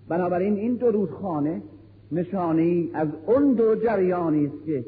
بنابراین 0.08 0.56
این 0.56 0.74
دو 0.74 0.90
رودخانه 0.90 1.62
نشانه 2.12 2.62
ای 2.62 2.90
از 2.94 3.08
اون 3.26 3.52
دو 3.52 3.74
جریانی 3.74 4.46
است 4.46 4.66
که 4.66 4.84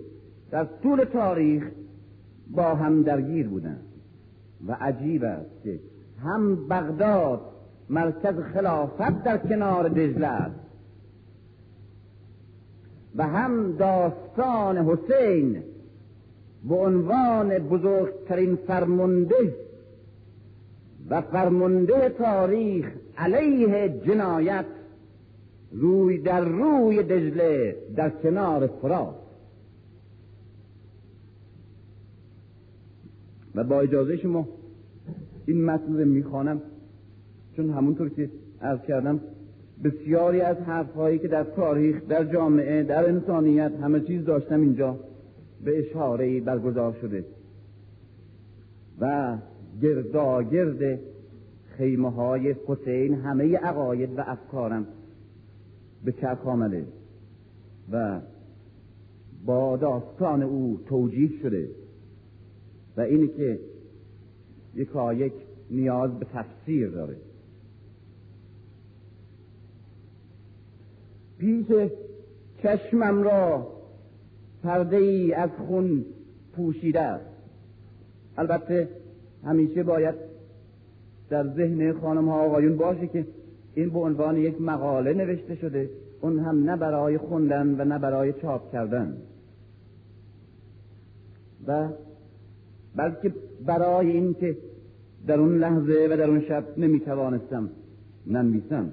در 0.50 0.64
طول 0.82 1.04
تاریخ 1.04 1.70
با 2.50 2.74
هم 2.74 3.02
درگیر 3.02 3.48
بودند 3.48 3.84
و 4.66 4.76
عجیب 4.80 5.24
است 5.24 5.62
که 5.64 5.80
هم 6.22 6.68
بغداد 6.68 7.40
مرکز 7.90 8.34
خلافت 8.54 9.24
در 9.24 9.38
کنار 9.38 9.88
دجله 9.88 10.26
است 10.26 10.60
و 13.16 13.26
هم 13.26 13.76
داستان 13.76 14.78
حسین 14.78 15.62
به 16.68 16.74
عنوان 16.74 17.58
بزرگترین 17.58 18.56
فرمانده 18.56 19.56
و 21.10 21.20
فرمانده 21.20 22.08
تاریخ 22.08 22.92
علیه 23.18 24.00
جنایت 24.06 24.64
روی 25.72 26.18
در 26.18 26.44
روی 26.44 27.02
دجله 27.02 27.76
در 27.96 28.10
کنار 28.10 28.66
فرات 28.66 29.14
و 33.54 33.64
با 33.64 33.80
اجازه 33.80 34.16
شما 34.16 34.48
این 35.46 35.64
متن 35.64 36.04
می‌خوانم 36.04 36.62
چون 37.56 37.70
همونطور 37.70 38.08
که 38.08 38.30
عرض 38.62 38.80
کردم 38.88 39.20
بسیاری 39.84 40.40
از 40.40 40.56
حرفهایی 40.56 41.18
که 41.18 41.28
در 41.28 41.44
تاریخ 41.44 42.02
در 42.08 42.24
جامعه 42.24 42.82
در 42.82 43.08
انسانیت 43.08 43.72
همه 43.82 44.00
چیز 44.00 44.24
داشتم 44.24 44.60
اینجا 44.60 44.96
به 45.64 45.78
اشاره 45.78 46.40
برگزار 46.40 46.96
شده. 47.00 47.24
و 49.00 49.36
گرداگرد 49.82 51.00
خیمه 51.76 52.10
های 52.10 52.54
حسین 52.66 53.14
همه 53.14 53.56
عقاید 53.56 54.18
و 54.18 54.22
افکارم 54.26 54.86
به 56.04 56.12
چرخ 56.12 56.46
آمده 56.46 56.86
و 57.92 58.20
با 59.46 59.76
داستان 59.76 60.42
او 60.42 60.80
توجیه 60.86 61.30
شده 61.42 61.70
و 62.96 63.00
اینی 63.00 63.28
که 63.28 63.60
یک 65.16 65.32
نیاز 65.70 66.18
به 66.18 66.26
تفسیر 66.34 66.88
داره. 66.88 67.16
پیش 71.38 71.66
چشمم 72.62 73.22
را 73.22 73.66
پرده 74.62 74.96
ای 74.96 75.32
از 75.32 75.50
خون 75.68 76.04
پوشیده 76.56 77.20
البته 78.36 78.88
همیشه 79.44 79.82
باید 79.82 80.14
در 81.30 81.48
ذهن 81.54 81.92
خانم 81.92 82.28
ها 82.28 82.40
آقایون 82.40 82.76
باشه 82.76 83.06
که 83.06 83.26
این 83.74 83.90
به 83.90 83.98
عنوان 83.98 84.36
یک 84.36 84.60
مقاله 84.60 85.12
نوشته 85.12 85.54
شده. 85.54 85.90
اون 86.20 86.38
هم 86.38 86.70
نه 86.70 86.76
برای 86.76 87.18
خوندن 87.18 87.80
و 87.80 87.84
نه 87.84 87.98
برای 87.98 88.32
چاپ 88.32 88.72
کردن. 88.72 89.16
و 91.66 91.88
بلکه 92.96 93.34
برای 93.66 94.10
این 94.10 94.34
که 94.34 94.56
در 95.26 95.40
اون 95.40 95.58
لحظه 95.58 96.08
و 96.10 96.16
در 96.16 96.30
اون 96.30 96.40
شب 96.40 96.64
نمی‌توانستم 96.76 97.70
ننویسم. 98.26 98.92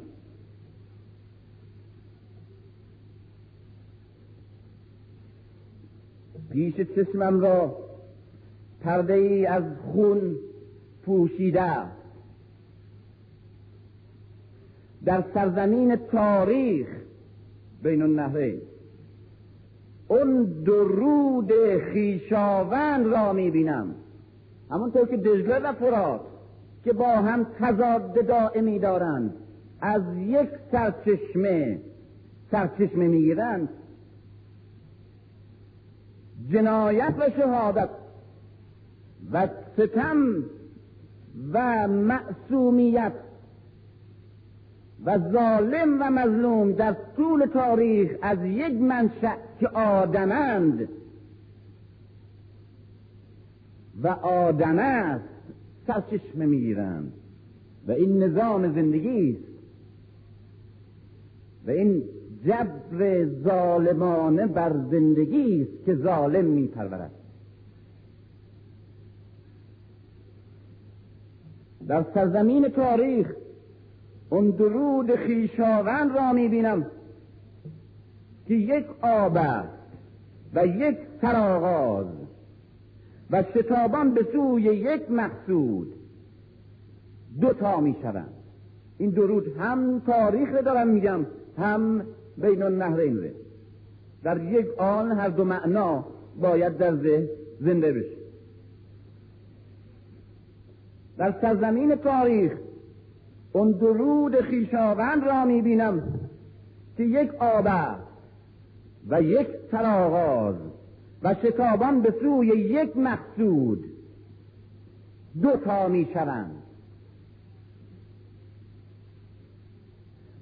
پیش 6.52 6.76
چشمم 6.76 7.40
را 7.40 7.78
پرده 8.82 9.14
ای 9.14 9.46
از 9.46 9.64
خون 9.94 10.36
پوشیده. 11.06 11.97
در 15.06 15.24
سرزمین 15.34 15.96
تاریخ 15.96 16.88
بین 17.84 18.02
النهرین 18.02 18.62
اون 20.08 20.44
درود 20.66 21.52
خیشاوند 21.94 23.08
را 23.08 23.34
می‌بینم. 23.34 23.96
همونطور 24.72 25.08
که 25.08 25.18
دجله 25.18 25.60
و 25.60 25.74
فرات 25.74 26.22
که 26.84 26.94
با 26.94 27.08
هم 27.08 27.44
تضاد 27.60 28.26
دائمی 28.28 28.80
دارند 28.80 29.34
از 29.82 30.02
یک 30.18 30.50
سرچشمه 30.72 31.80
سرچشمه 32.52 33.08
می‌گیرند. 33.08 33.70
جنایت 36.50 37.14
و 37.20 37.30
شهادت 37.38 37.90
و 39.32 39.48
ستم 39.74 40.44
و 41.54 41.88
معصومیت 41.88 43.14
و 45.06 45.32
ظالم 45.32 46.02
و 46.02 46.10
مظلوم 46.10 46.72
در 46.72 46.96
طول 47.16 47.46
تاریخ 47.46 48.12
از 48.22 48.38
یک 48.44 48.74
منشأ 48.82 49.36
که 49.60 49.68
آدمند 49.68 50.90
و 54.04 54.08
آدم 54.08 54.80
است 54.80 55.24
سرچشمه 55.88 56.46
می‌گیرند. 56.46 57.14
و 57.88 57.92
این 57.92 58.24
نظام 58.24 58.74
زندگی 58.74 59.32
است. 59.32 59.58
و 61.68 61.72
این 61.72 62.04
جبر 62.46 63.26
ظالمانه 63.44 64.48
بر 64.48 64.74
زندگی 64.92 65.62
است 65.62 65.86
که 65.86 65.96
ظالم 65.96 66.46
میپرورد. 66.46 67.12
در 71.88 72.06
سرزمین 72.14 72.68
تاریخ 72.68 73.34
اون 74.30 74.50
درود 74.50 75.16
خیشاوند 75.16 76.16
را 76.18 76.34
می‌بینم 76.34 76.86
که 78.48 78.54
یک 78.54 78.86
آب 79.02 79.38
و 80.54 80.68
یک 80.68 80.98
سرآغاز 81.22 82.06
و 83.32 83.44
شتابان 83.44 84.14
به 84.14 84.28
سوی 84.34 84.64
یک 84.64 85.12
مقصود. 85.12 85.94
دو 87.42 87.54
تا 87.54 87.80
می‌شوند. 87.80 88.34
این 88.98 89.10
درود 89.10 89.58
هم 89.58 90.00
تاریخ 90.00 90.50
رو 90.50 90.62
دارم 90.62 90.88
میگم 90.88 91.26
هم 91.58 92.06
بین 92.38 92.64
النهرین 92.64 93.18
ره 93.18 93.34
در 94.24 94.44
یک 94.44 94.68
آن 94.78 95.12
هر 95.12 95.30
دو 95.30 95.44
معنا 95.44 96.06
باید 96.42 96.78
در 96.78 96.96
ذهن 96.96 97.28
زنده 97.60 97.94
بشه. 97.94 98.18
در 101.18 101.34
سرزمین 101.42 101.96
تاریخ 101.96 102.54
اون 103.58 103.72
درود 103.72 104.42
خیشاوند 104.42 105.24
را 105.24 105.46
می‌بینم 105.46 106.20
که 106.98 107.04
یک 107.04 107.34
آب 107.40 107.68
و 109.08 109.22
یک 109.22 109.48
سرآغاز 109.72 110.56
و 111.24 111.36
شتابان 111.44 112.02
به 112.02 112.14
سوی 112.22 112.48
یک 112.48 112.98
مقصود 112.98 113.86
دو 115.42 115.52
تا 115.52 115.88
می‌شوند. 115.88 116.64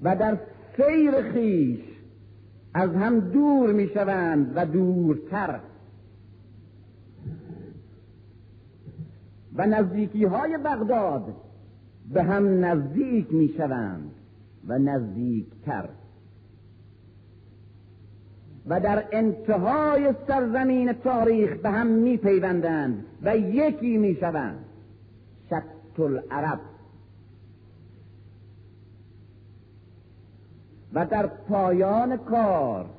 و 0.01 0.15
در 0.15 0.38
سیر 0.78 1.32
خیش 1.32 1.80
از 2.73 2.89
هم 2.89 3.19
دور 3.19 3.73
می‌شوند 3.73 4.51
و 4.56 4.65
دورتر. 4.65 5.60
و 9.56 9.65
نزدیکی 9.65 10.25
های 10.25 10.58
بغداد 10.58 11.44
به 12.13 12.23
هم 12.23 12.65
نزدیک 12.65 13.33
می 13.33 13.53
شوند 13.57 14.11
و 14.67 14.79
نزدیکتر. 14.79 15.89
و 18.67 18.79
در 18.79 19.05
انتهای 19.11 20.13
سرزمین 20.27 20.93
تاریخ 20.93 21.57
به 21.57 21.69
هم 21.69 21.87
می 21.87 22.17
پیوندند 22.17 23.05
و 23.21 23.37
یکی 23.37 23.97
می 23.97 24.15
شوند 24.15 24.65
شط 25.49 25.99
العرب 25.99 26.59
و 30.93 31.05
در 31.05 31.27
پایان 31.27 32.17
کار 32.17 32.89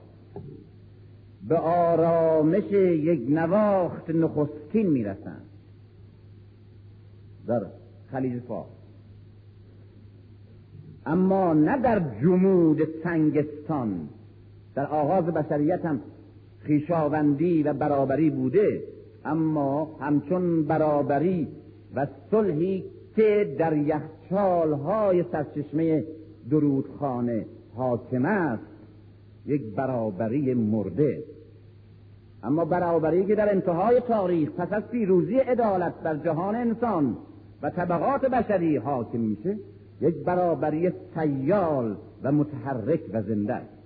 به 1.48 1.56
آرامش 1.58 2.72
یک 2.72 3.26
نواخت 3.28 4.10
نخستین 4.10 4.86
می‌رسند. 4.86 5.46
در 7.46 7.66
خلیج 8.10 8.42
فارس. 8.42 8.75
اما 11.06 11.54
نه 11.54 11.78
در 11.78 12.02
جمود 12.22 12.78
سنگستان 13.04 14.08
در 14.74 14.86
آغاز 14.86 15.24
بشریت 15.24 15.84
هم 15.84 16.00
خیشاوندی 16.60 17.62
و 17.62 17.72
برابری 17.72 18.30
بوده 18.30 18.82
اما 19.24 19.96
همچون 20.00 20.64
برابری 20.64 21.48
و 21.94 22.06
صلحی 22.30 22.84
که 23.16 23.56
در 23.58 23.76
یخچالهای 23.76 25.24
سرچشمه 25.32 26.04
درودخانه 26.50 27.46
حاکم 27.74 28.24
است 28.24 28.62
یک 29.46 29.74
برابری 29.74 30.54
مرده. 30.54 31.24
اما 32.42 32.64
برابری 32.64 33.26
که 33.26 33.34
در 33.34 33.52
انتهای 33.52 34.00
تاریخ 34.00 34.50
پس 34.50 34.72
از 34.72 34.82
پیروزی 34.90 35.36
عدالت 35.36 36.02
در 36.02 36.16
جهان 36.16 36.54
انسان 36.54 37.16
و 37.62 37.70
طبقات 37.70 38.20
بشری 38.20 38.76
حاکم 38.76 39.20
میشه 39.20 39.56
یک 40.00 40.14
برابری 40.24 40.92
سیال 41.14 41.96
و 42.22 42.32
متحرک 42.32 43.00
و 43.12 43.22
زنده 43.22 43.54
است. 43.54 43.76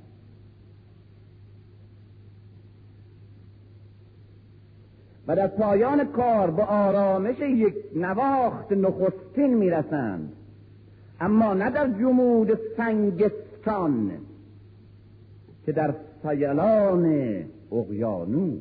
و 5.27 5.37
در 5.37 5.47
پایان 5.47 6.05
کار 6.05 6.51
به 6.51 6.63
آرامش 6.63 7.39
یک 7.39 7.75
نواخت 7.97 8.73
نخستین 8.73 9.55
می‌رسند. 9.55 10.33
اما 11.21 11.55
نه 11.55 11.71
در 11.71 11.89
جمود 11.89 12.59
سنگستان 12.77 14.11
که 15.67 15.73
در 15.73 15.95
سیلان 16.23 17.45
اقیانوس. 17.73 18.61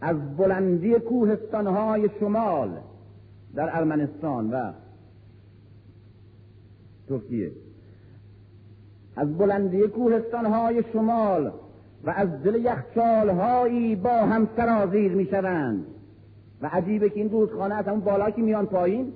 از 0.00 0.36
بلندی 0.36 0.94
کوهستانهای 0.94 2.10
شمال 2.20 2.70
در 3.54 3.76
ارمنستان 3.76 4.50
و 4.50 4.72
ترکیه. 7.08 7.52
از 9.16 9.38
بلندی 9.38 9.82
کوهستانهای 9.82 10.84
شمال 10.92 11.52
و 12.04 12.10
از 12.10 12.42
دل 12.42 12.54
یخچالهایی 12.54 13.96
با 13.96 14.10
هم 14.10 14.48
سرازیر 14.56 15.12
می 15.12 15.26
شوند 15.26 15.86
و 16.62 16.66
عجیبه 16.66 17.10
که 17.10 17.20
این 17.20 17.30
رودخانه 17.30 17.74
از 17.74 17.84
همون 17.84 18.00
بالا 18.00 18.30
که 18.30 18.42
میان 18.42 18.66
پایین 18.66 19.12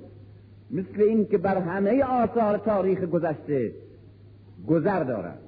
مثل 0.71 1.01
این 1.01 1.25
که 1.25 1.37
بر 1.37 1.57
همه 1.57 2.03
آثار 2.03 2.57
تاریخ 2.57 2.99
گذشته 2.99 3.71
گذر 4.67 5.03
دارد. 5.03 5.39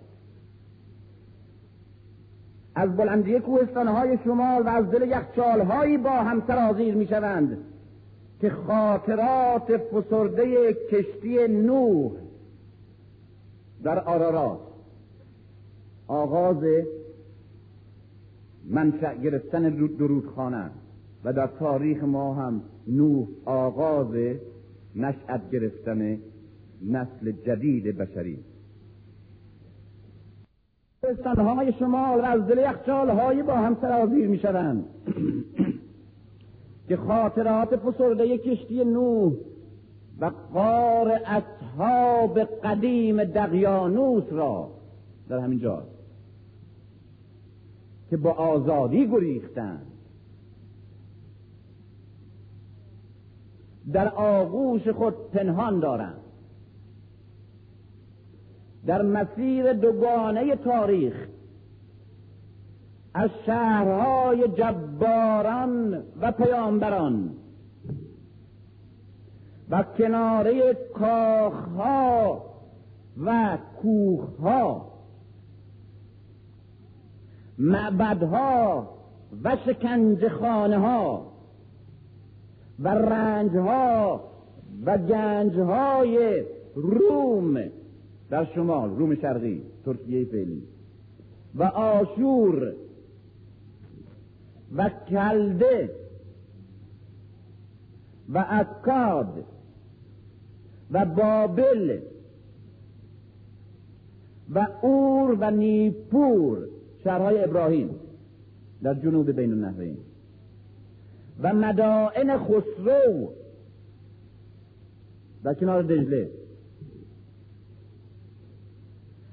از 2.75 2.97
بلندی 2.97 3.39
کوهستانهای 3.39 4.17
شمال 4.23 4.62
و 4.62 4.67
از 4.67 4.91
دل 4.91 5.10
یخچالهایی 5.10 5.97
با 5.97 6.10
هم 6.10 6.43
سرازیر 6.47 6.95
می 6.95 7.08
شوند 7.08 7.58
که 8.41 8.49
خاطرات 8.49 9.77
فسرده 9.77 10.73
کشتی 10.73 11.47
نوح 11.47 12.12
در 13.84 13.99
آرارات. 13.99 14.60
آغاز 16.08 16.63
منشأ 18.69 19.15
گرفتن 19.15 19.69
درودخانه 19.69 20.71
و 21.23 21.34
در 21.34 21.47
تاریخ 21.47 22.04
ما 22.04 22.34
هم 22.34 22.62
نوح 22.88 23.27
آغاز 23.45 24.15
نشأت 24.95 25.51
گرفتن 25.51 26.19
نسل 26.82 27.32
جدید 27.32 27.97
بشری. 27.97 28.39
های 31.38 31.73
شمال 31.80 32.21
از 32.21 32.47
دل 32.47 32.58
یخچال 32.58 33.43
با 33.43 33.56
هم 33.56 33.77
سرازیر 33.82 34.27
می 34.27 34.39
شوند 34.39 34.86
که 36.91 36.97
خاطرات 36.97 37.75
فسرده 37.75 38.38
کشتی 38.38 38.84
نوح 38.84 39.34
و 40.19 40.32
قار 40.54 41.12
اصحاب 41.25 42.39
قدیم 42.39 43.23
دقیانوس 43.23 44.23
را 44.32 44.71
در 45.30 45.38
همین 45.38 45.60
جا 45.60 45.84
که 48.10 48.17
با 48.17 48.32
آزادی 48.32 49.08
گریختند. 49.08 49.88
در 53.93 54.08
آغوش 54.10 54.88
خود 54.88 55.32
پنهان 55.32 55.80
دارند. 55.80 56.21
در 58.86 59.01
مسیر 59.01 59.73
دوگانه 59.73 60.56
تاریخ 60.56 61.27
از 63.13 63.30
شهرهای 63.45 64.47
جباران 64.47 66.04
و 66.21 66.32
پیامبران 66.32 67.30
و 69.69 69.84
کناره 69.97 70.74
کاخها 70.93 72.43
و 73.26 73.58
کوخها 73.82 74.91
معبدها 77.58 78.89
و 79.43 79.58
شکنج 79.65 80.28
خانه 80.28 80.78
ها 80.78 81.32
و 82.80 82.88
رنجها 82.88 84.21
و 84.86 84.97
گنجهای 84.97 86.43
روم. 86.76 87.63
در 88.30 88.45
شمال 88.45 88.89
روم 88.89 89.15
شرقی 89.15 89.62
ترکیه 89.86 90.26
فعلی. 90.26 90.63
و 91.56 91.63
آشور 91.63 92.74
و 94.75 94.89
کلده 94.89 95.89
و 98.34 98.45
اکاد 98.49 99.43
و 100.91 101.05
بابل 101.05 101.99
و 104.49 104.67
اور 104.81 105.38
و 105.39 105.51
نیپور 105.51 106.67
شهرهای 107.03 107.43
ابراهیم 107.43 107.89
در 108.84 108.93
جنوب 108.93 109.31
بین 109.31 109.51
النهرین. 109.51 109.97
و 111.41 111.53
مدائن 111.53 112.38
خسرو 112.38 113.29
در 115.43 115.53
کنار 115.53 115.84
دجله. 115.84 116.31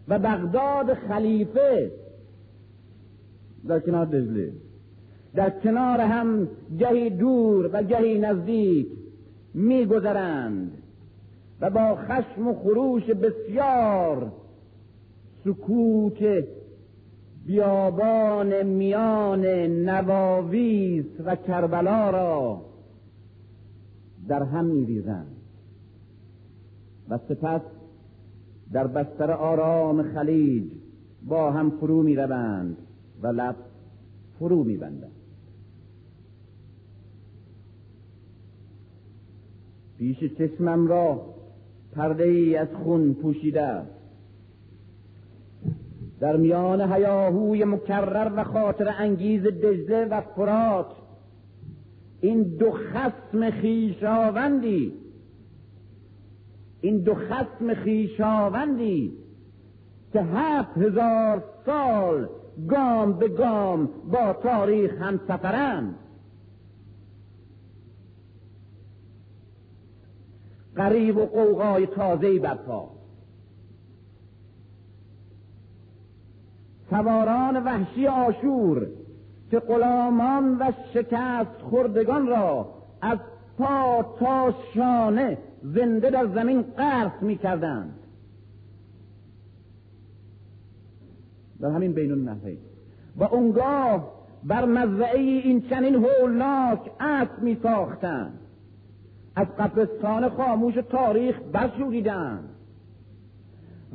و 0.08 0.18
بغداد 0.18 0.94
خلیفه 0.94 1.92
در 3.68 3.80
کنار 3.80 4.06
دجله. 4.06 4.52
در 5.34 5.50
کنار 5.50 6.00
هم 6.00 6.48
گهی 6.78 7.10
دور 7.10 7.70
و 7.72 7.82
گهی 7.82 8.18
نزدیک 8.18 8.88
میگذرند 9.54 10.72
و 11.60 11.70
با 11.70 11.96
خشم 11.96 12.48
و 12.48 12.54
خروش 12.54 13.04
بسیار 13.04 14.32
سکوت 15.44 16.44
بیابان 17.46 18.62
میان 18.62 19.46
نواویس 19.66 21.06
و 21.24 21.36
کربلا 21.36 22.10
را 22.10 22.62
در 24.28 24.42
هم 24.42 24.64
میریزند. 24.64 25.36
و 27.08 27.18
سپس 27.28 27.60
در 28.72 28.86
بستر 28.86 29.30
آرام 29.30 30.02
خلیج 30.02 30.64
با 31.22 31.50
هم 31.50 31.70
فرو 31.70 32.02
می 32.02 32.16
روند 32.16 32.76
و 33.22 33.26
لب 33.26 33.56
فرو 34.38 34.64
می 34.64 34.76
پیش 39.98 40.24
چشمم 40.38 40.86
را 40.86 41.34
پرده 41.92 42.24
ای 42.24 42.56
از 42.56 42.68
خون 42.84 43.14
پوشیده 43.14 43.82
در 46.20 46.36
میان 46.36 46.92
هیاهوی 46.92 47.64
مکرر 47.64 48.32
و 48.36 48.44
خاطر 48.44 48.94
انگیز 48.98 49.42
دجله 49.42 50.04
و 50.04 50.20
فرات 50.20 50.86
این 52.20 52.42
دو 52.42 52.70
خسم 52.70 53.50
خیشاوندی 53.50 54.92
این 56.80 56.98
دو 56.98 57.14
خسم 57.14 57.74
خیشاوندی 57.74 59.12
که 60.12 60.22
هفت 60.22 60.78
هزار 60.78 61.44
سال 61.66 62.28
گام 62.68 63.12
به 63.12 63.28
گام 63.28 63.88
با 64.12 64.32
تاریخ 64.32 65.02
هم 65.02 65.20
سفرند. 65.28 65.94
قریب 70.78 71.16
و 71.16 71.26
قوقای 71.26 71.86
تازهی 71.86 72.38
برپا. 72.38 72.90
سواران 76.90 77.64
وحشی 77.64 78.06
آشور 78.06 78.86
که 79.50 79.58
غلامان 79.58 80.58
و 80.58 80.72
شکست 80.94 81.62
خوردگان 81.70 82.26
را 82.26 82.74
از 83.00 83.18
پا 83.58 84.14
تا 84.18 84.54
شانه 84.74 85.38
زنده 85.62 86.10
در 86.10 86.26
زمین 86.26 86.62
قرص 86.62 87.22
می 87.22 87.36
کردند 87.36 87.94
در 91.60 91.70
همین 91.70 91.92
بین 91.92 92.12
النهرین 92.12 92.58
و 93.16 93.24
اونگاه 93.24 94.12
بر 94.44 94.64
مزرعه 94.64 95.18
این 95.18 95.60
چنین 95.60 95.94
هولناک 95.94 96.90
اسب 97.00 97.42
می 97.42 97.58
ساختند 97.62 98.40
از 99.38 99.46
قبرستان 99.58 100.28
خاموش 100.28 100.74
تاریخ 100.74 101.40
برشوریدند 101.52 102.48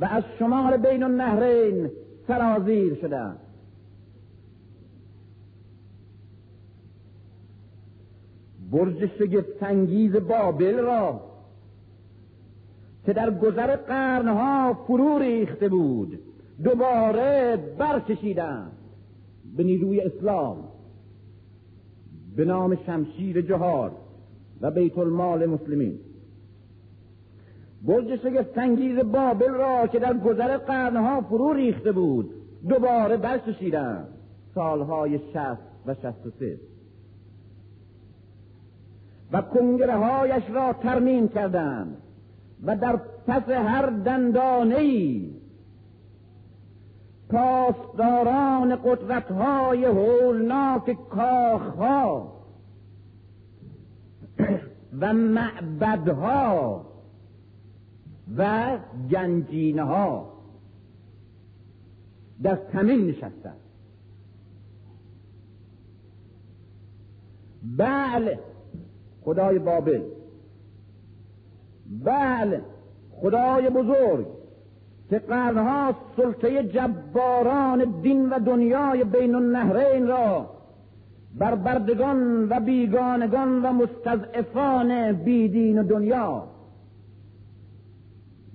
و 0.00 0.04
از 0.04 0.22
شمال 0.38 0.76
بین 0.76 1.02
النهرین 1.02 1.90
سرازیر 2.28 2.94
شدند 2.94 3.38
برج 8.72 9.06
شگفتانگیز 9.18 10.12
بابل 10.16 10.74
را 10.74 11.20
که 13.06 13.12
در 13.12 13.30
گذر 13.30 13.76
قرنها 13.76 14.74
فرو 14.86 15.18
ریخته 15.18 15.68
بود 15.68 16.18
دوباره 16.64 17.56
برکشیدند 17.78 18.72
به 19.56 19.62
نیروی 19.62 20.00
اسلام 20.00 20.56
به 22.36 22.44
نام 22.44 22.76
شمشیر 22.86 23.40
جهاد. 23.40 23.92
و 24.60 24.70
بیت 24.70 24.98
المال 24.98 25.46
مسلمین. 25.46 25.98
برج 27.82 28.16
شگفتانگیز 28.16 28.98
بابل 28.98 29.50
را 29.50 29.86
که 29.86 29.98
در 29.98 30.14
گذر 30.14 30.56
قرنها 30.56 31.20
فرو 31.20 31.52
ریخته 31.52 31.92
بود 31.92 32.30
دوباره 32.68 33.16
برکشیدند 33.16 34.08
سالهای 34.54 35.18
شست 35.18 35.62
و 35.86 35.94
شست 35.94 36.26
و 36.26 36.30
سه. 36.38 36.58
و 39.32 39.42
کنگره 39.42 39.96
هایش 39.96 40.50
را 40.50 40.72
ترمیم 40.72 41.28
کردند 41.28 41.96
و 42.64 42.76
در 42.76 43.00
پس 43.26 43.48
هر 43.48 43.86
دندانه 43.86 44.76
ای 44.76 45.30
پاسداران 47.30 48.76
قدرت 48.76 49.30
های 49.30 49.84
هولناک 49.84 50.96
کاخها 51.10 52.32
و 55.00 55.12
معبدها 55.12 56.86
و 58.36 58.78
گنجینه 59.10 59.82
ها 59.82 60.32
در 62.42 62.58
کمین 62.72 63.06
نشستند 63.06 63.60
بله 67.76 68.38
خدای 69.24 69.58
بابل. 69.58 70.02
بله 72.04 72.62
خدای 73.20 73.70
بزرگ. 73.70 74.26
که 75.10 75.18
قرنها 75.18 75.94
سلطه 76.16 76.62
جباران 76.62 78.00
دین 78.02 78.28
و 78.28 78.38
دنیای 78.38 79.04
بین 79.04 79.34
النهرین 79.34 80.06
را 80.06 80.53
بر 81.38 81.54
بردگان 81.54 82.48
و 82.48 82.60
بیگانگان 82.60 83.62
و 83.62 83.72
مستضعفان 83.72 85.12
بیدین 85.12 85.78
و 85.78 85.82
دنیا. 85.82 86.48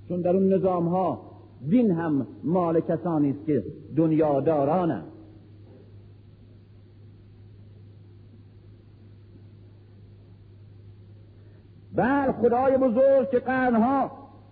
چون 0.08 0.20
در 0.20 0.36
اون 0.36 0.54
نظام 0.54 0.88
ها 0.88 1.30
دین 1.68 1.90
هم 1.90 2.26
مال 2.44 2.80
کسانی 2.80 3.30
است 3.30 3.46
که 3.46 3.64
دنیادارانند 3.96 5.04
بل 11.94 12.32
خدای 12.32 12.76
بزرگ 12.76 13.30
که 13.30 13.38
قرنها 13.38 14.10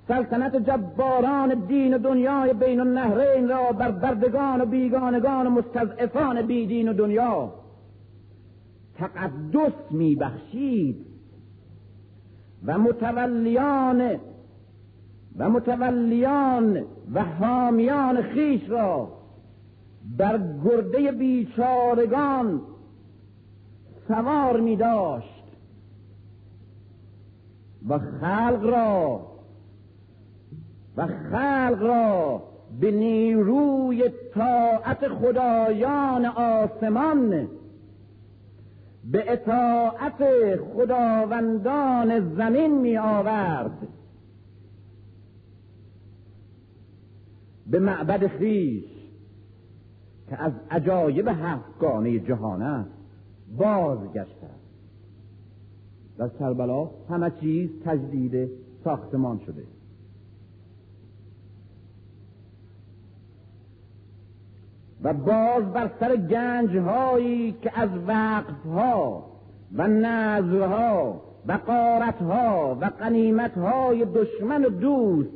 سلطنت 0.08 0.56
جباران 0.56 1.66
دین 1.66 1.94
و 1.94 1.98
دنیای 1.98 2.54
بین 2.54 2.80
النهرین 2.80 3.48
را 3.48 3.72
بر 3.72 3.90
بردگان 3.90 4.60
و 4.60 4.64
بیگانگان 4.64 5.46
و 5.46 5.50
مستضعفان 5.50 6.46
بی 6.46 6.66
دین 6.66 6.88
و 6.88 6.92
دنیا 6.92 7.52
تقدس 8.98 9.72
میبخشید. 9.90 11.08
و 12.64 12.78
متولیان 12.78 14.16
و 15.36 15.50
متولیان 15.50 16.84
و 17.14 17.24
حامیان 17.24 18.22
خیش 18.22 18.70
را 18.70 19.12
بر 20.16 20.40
گرده 20.64 21.12
بیچارگان 21.12 22.60
سوار 24.08 24.60
می 24.60 24.76
داشت 24.76 25.44
و 27.88 27.98
خلق 27.98 28.64
را 28.64 29.20
و 30.96 31.06
خلق 31.06 31.78
را 31.82 32.42
به 32.80 32.90
نیروی 32.90 34.10
طاعت 34.34 35.08
خدایان 35.08 36.26
آسمان 36.26 37.48
به 39.12 39.32
اطاعت 39.32 40.22
خداوندان 40.74 42.34
زمین 42.36 42.80
می 42.80 42.96
آورد. 42.96 43.88
به 47.66 47.78
معبد 47.78 48.26
خیش 48.26 48.84
که 50.28 50.42
از 50.42 50.52
عجایب 50.70 51.28
هفتگانه 51.28 52.18
جهان 52.18 52.62
است 52.62 52.90
بازگشته 53.58 54.48
در 56.18 56.28
کربلا 56.28 56.90
همه 57.08 57.30
چیز 57.40 57.70
تجدید 57.84 58.50
ساختمان 58.84 59.40
شده. 59.46 59.77
و 65.02 65.12
باز 65.12 65.72
بر 65.72 65.90
سر 66.00 66.16
گنج 66.16 66.76
هایی 66.76 67.52
که 67.52 67.80
از 67.80 67.90
وقف 68.06 68.66
ها 68.66 69.30
و 69.72 69.86
نظرها 69.86 71.20
و 71.46 71.52
قارت 71.52 72.22
ها 72.22 72.78
و 72.80 72.84
قنیمت 72.84 73.58
های 73.58 74.04
دشمن 74.04 74.64
و 74.64 74.68
دوست 74.68 75.30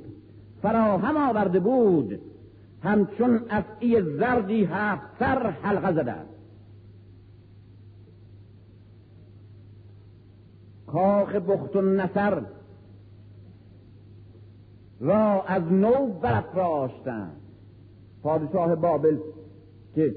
فراهم 0.63 1.17
آورده 1.17 1.61
بود 1.61 2.21
همچون 2.83 3.41
افعی 3.51 4.03
زردی 4.03 4.65
هفت 4.65 5.03
سر 5.19 5.51
حلقه 5.51 5.93
زده. 5.93 6.15
کاخ 10.87 11.35
بخت 11.35 11.77
و 11.77 11.83
نصر 11.83 12.43
را 15.01 15.43
از 15.43 15.63
نو 15.73 16.07
برافراشتند. 16.07 17.37
پادشاه 18.23 18.75
بابل 18.75 19.19
که 19.95 20.15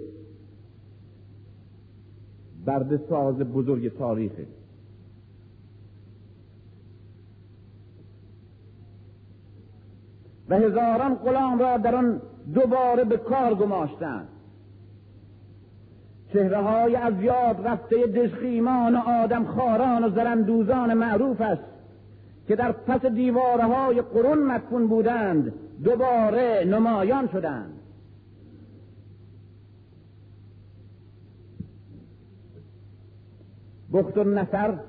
برد 2.66 3.08
ساز 3.10 3.36
بزرگ 3.36 3.98
تاریخه. 3.98 4.46
و 10.50 10.56
هزاران 10.56 11.16
غلام 11.16 11.60
را 11.60 11.78
در 11.78 11.96
آن 11.96 12.22
دوباره 12.54 13.04
به 13.04 13.18
کار 13.18 13.56
گماشتند. 13.56 14.28
چهره 16.34 16.62
های 16.62 16.96
از 16.96 17.14
یاد 17.22 17.68
رفته 17.68 18.08
دشخیمان 18.08 18.96
و 18.96 19.00
آدم 19.00 19.46
خاران 19.46 20.04
و 20.04 20.10
زرندوزان 20.10 20.94
معروف 20.94 21.42
است 21.42 21.64
که 22.48 22.56
در 22.56 22.72
پس 22.72 23.06
دیوارهای 23.06 24.02
قرون 24.02 24.38
مدفون 24.38 24.88
بودند 24.88 25.54
دوباره 25.84 26.66
نمایان 26.68 27.28
شدند. 27.28 27.85
بخت 33.96 34.18
و 34.18 34.24
نصر 34.24 34.80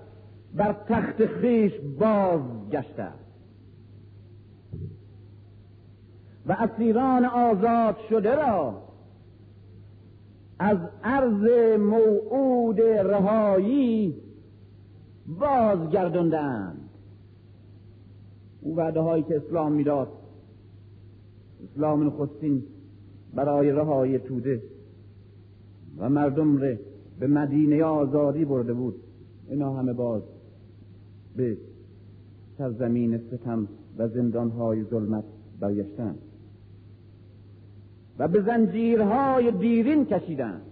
بر 0.55 0.73
تخت 0.89 1.27
خیش 1.27 1.73
باز 1.99 2.41
گشته 2.71 3.09
و 6.47 6.53
اسیران 6.53 7.25
آزاد 7.25 7.97
شده 8.09 8.35
را 8.35 8.83
از 10.59 10.79
عرض 11.05 11.79
موعود 11.81 12.81
رهایی 12.81 14.15
بازگرداندند. 15.27 16.89
او 18.61 18.77
وعده 18.77 19.01
هایی 19.01 19.23
که 19.23 19.37
اسلام 19.37 19.73
می‌داد 19.73 20.09
اسلام 21.73 22.07
نخستین 22.07 22.63
برای 23.35 23.71
رهایی 23.71 24.19
توده 24.19 24.63
و 25.99 26.09
مردم 26.09 26.59
ره. 26.59 26.81
به 27.21 27.27
مدینه 27.27 27.85
آزادی 27.85 28.45
برده 28.45 28.73
بود. 28.73 28.95
اینا 29.49 29.75
همه 29.75 29.93
باز 29.93 30.23
به 31.37 31.57
سرزمین 32.59 33.19
ستم 33.19 33.69
و 33.99 34.09
زندانهای 34.09 34.85
ظلمت 34.85 35.25
برگشتند. 35.61 36.19
و 38.19 38.29
به 38.29 38.43
زنجیرهای 38.43 39.51
دیرین 39.51 40.05
کشیدند. 40.05 40.63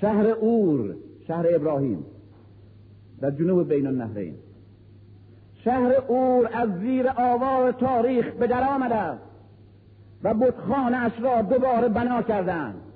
شهر 0.00 0.26
اور 0.26 0.94
شهر 1.26 1.46
ابراهیم 1.54 2.04
در 3.20 3.30
جنوب 3.30 3.68
بین 3.68 3.86
النهرین. 3.86 4.34
شهر 5.64 5.92
اور 6.08 6.48
از 6.52 6.80
زیر 6.80 7.08
آوار 7.16 7.72
تاریخ 7.72 8.32
به 8.32 8.46
در 8.46 8.74
آمده 8.74 9.18
و 10.22 10.34
بتخانه 10.34 11.20
را 11.20 11.42
دوباره 11.42 11.88
بنا 11.88 12.22
کردند. 12.22 12.87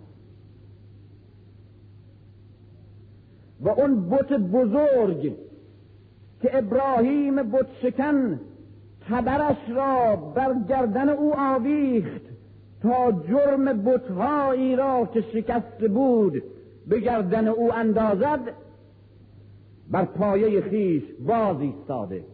و 3.63 3.69
اون 3.69 4.11
بت 4.11 4.33
بزرگ 4.33 5.37
که 6.43 6.59
ابراهیم 6.59 7.51
بت 7.51 7.67
شکن 7.83 8.41
تبرش 9.09 9.57
را 9.69 10.17
بر 10.17 10.55
گردن 10.69 11.09
او 11.09 11.35
آویخت 11.39 12.23
تا 12.83 13.13
جرم 13.13 13.83
بتهایی 13.85 14.77
را 14.77 15.09
که 15.15 15.21
شکسته 15.21 15.89
بود 15.89 16.43
به 16.87 17.01
گردن 17.01 17.49
او 17.49 17.75
اندازد 17.75 18.41
بر 19.91 20.05
پایه 20.05 20.61
خیش 20.61 21.03
باز 21.27 21.61
ایستاده. 21.61 22.25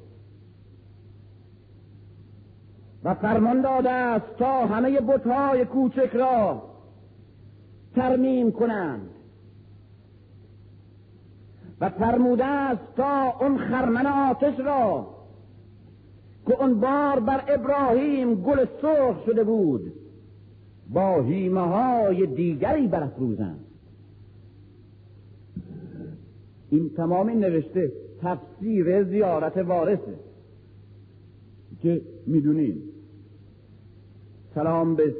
و 3.05 3.15
فرمان 3.15 3.61
داده 3.61 3.91
است 3.91 4.37
تا 4.39 4.67
همه 4.67 5.01
بتهای 5.01 5.65
کوچک 5.65 6.11
را 6.13 6.63
ترمیم 7.95 8.53
کنند. 8.53 9.11
و 11.81 11.89
فرموده 11.89 12.45
است 12.45 12.95
تا 12.97 13.33
اون 13.41 13.59
خرمن 13.59 14.07
آتش 14.07 14.61
را 14.61 15.07
که 16.47 16.63
اون 16.63 16.81
بار 16.81 17.21
بر 17.21 17.45
ابراهیم 17.49 18.35
گل 18.35 18.67
سرخ 18.83 19.25
شده 19.27 19.45
بود 19.45 19.93
با 20.93 21.23
هیمه 21.23 21.61
های 21.61 22.27
دیگری 22.27 22.87
برافروزند. 22.87 23.65
این 26.71 26.91
تمامی 26.97 27.35
نوشته 27.35 27.93
تفسیر 28.23 29.05
زیارت 29.05 29.57
وارثه 29.57 30.15
که 31.83 32.03
می‌دونین. 32.27 32.83
سلام 34.55 34.95
به 34.95 35.15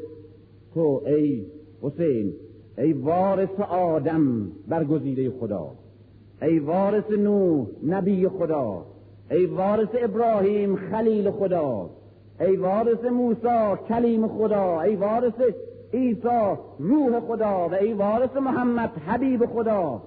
تو 0.75 1.03
ای 1.07 1.47
حسین 1.83 2.35
ای 2.79 2.93
وارث 2.93 3.61
آدم 3.71 4.53
برگزیده 4.69 5.31
خدا. 5.31 5.78
ای 6.43 6.59
وارث 6.59 7.11
نوح 7.11 7.67
نبی 7.87 8.29
خدا 8.29 8.85
ای 9.31 9.47
وارث 9.47 9.89
ابراهیم 10.03 10.77
خلیل 10.77 11.31
خدا 11.31 11.91
ای 12.41 12.57
وارث 12.57 13.05
موسی 13.05 13.83
کلیم 13.89 14.29
خدا 14.29 14.81
ای 14.81 14.97
وارث 14.97 15.41
عیسی 15.93 16.57
روح 16.79 17.21
خدا 17.21 17.69
و 17.69 17.75
ای 17.75 17.93
وارث 17.93 18.37
محمد 18.37 18.91
حبیب 19.07 19.47
خدا 19.47 20.03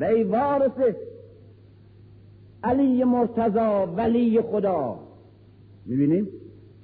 و 0.00 0.04
ای 0.04 0.24
وارث 0.24 0.94
علی 2.62 3.04
مرتضا 3.04 3.86
ولی 3.96 4.40
خدا. 4.40 4.98
می‌بینیم 5.86 6.28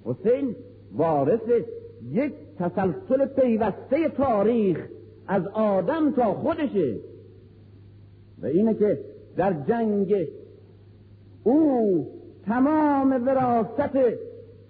حسین 0.04 0.56
وارث 0.96 1.64
یک 2.10 2.32
تسلسل 2.58 3.26
پیوسته 3.26 4.08
تاریخ 4.08 4.88
از 5.26 5.46
آدم 5.46 6.12
تا 6.12 6.34
خودشه. 6.34 6.96
و 8.42 8.46
اینه 8.46 8.74
که 8.74 8.98
در 9.36 9.52
جنگ 9.52 10.14
او 11.44 12.06
تمام 12.46 13.26
وراست 13.26 13.98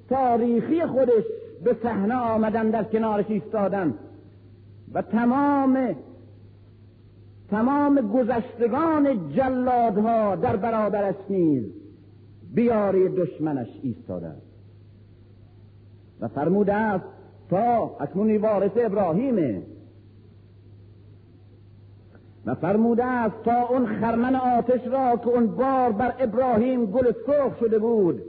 تاریخی 0.08 0.86
خودش 0.86 1.24
به 1.64 1.76
صحنه 1.82 2.14
آمدن 2.14 2.70
در 2.70 2.84
کنارش 2.84 3.24
ایستادن 3.28 3.94
و 4.94 5.02
تمام 5.02 5.94
تمام 7.50 8.12
گذشتگان 8.12 9.32
جلادها 9.32 10.36
در 10.36 10.56
برابرش 10.56 11.14
نیز 11.30 11.64
بیاری 12.54 13.08
دشمنش 13.08 13.68
ایستاده 13.82 14.32
و 16.20 16.28
فرموده 16.28 16.74
است 16.74 17.04
تا 17.50 17.96
اکنون 18.00 18.36
وارث 18.36 18.70
ابراهیمه. 18.76 19.62
و 22.46 22.54
فرموده 22.54 23.04
است 23.04 23.42
تا 23.44 23.68
اون 23.68 23.86
خرمن 23.86 24.34
آتش 24.34 24.86
را 24.86 25.16
که 25.16 25.28
اون 25.28 25.46
بار 25.46 25.92
بر 25.92 26.14
ابراهیم 26.18 26.86
گل 26.86 27.12
سرخ 27.26 27.58
شده 27.60 27.78
بود 27.78 28.22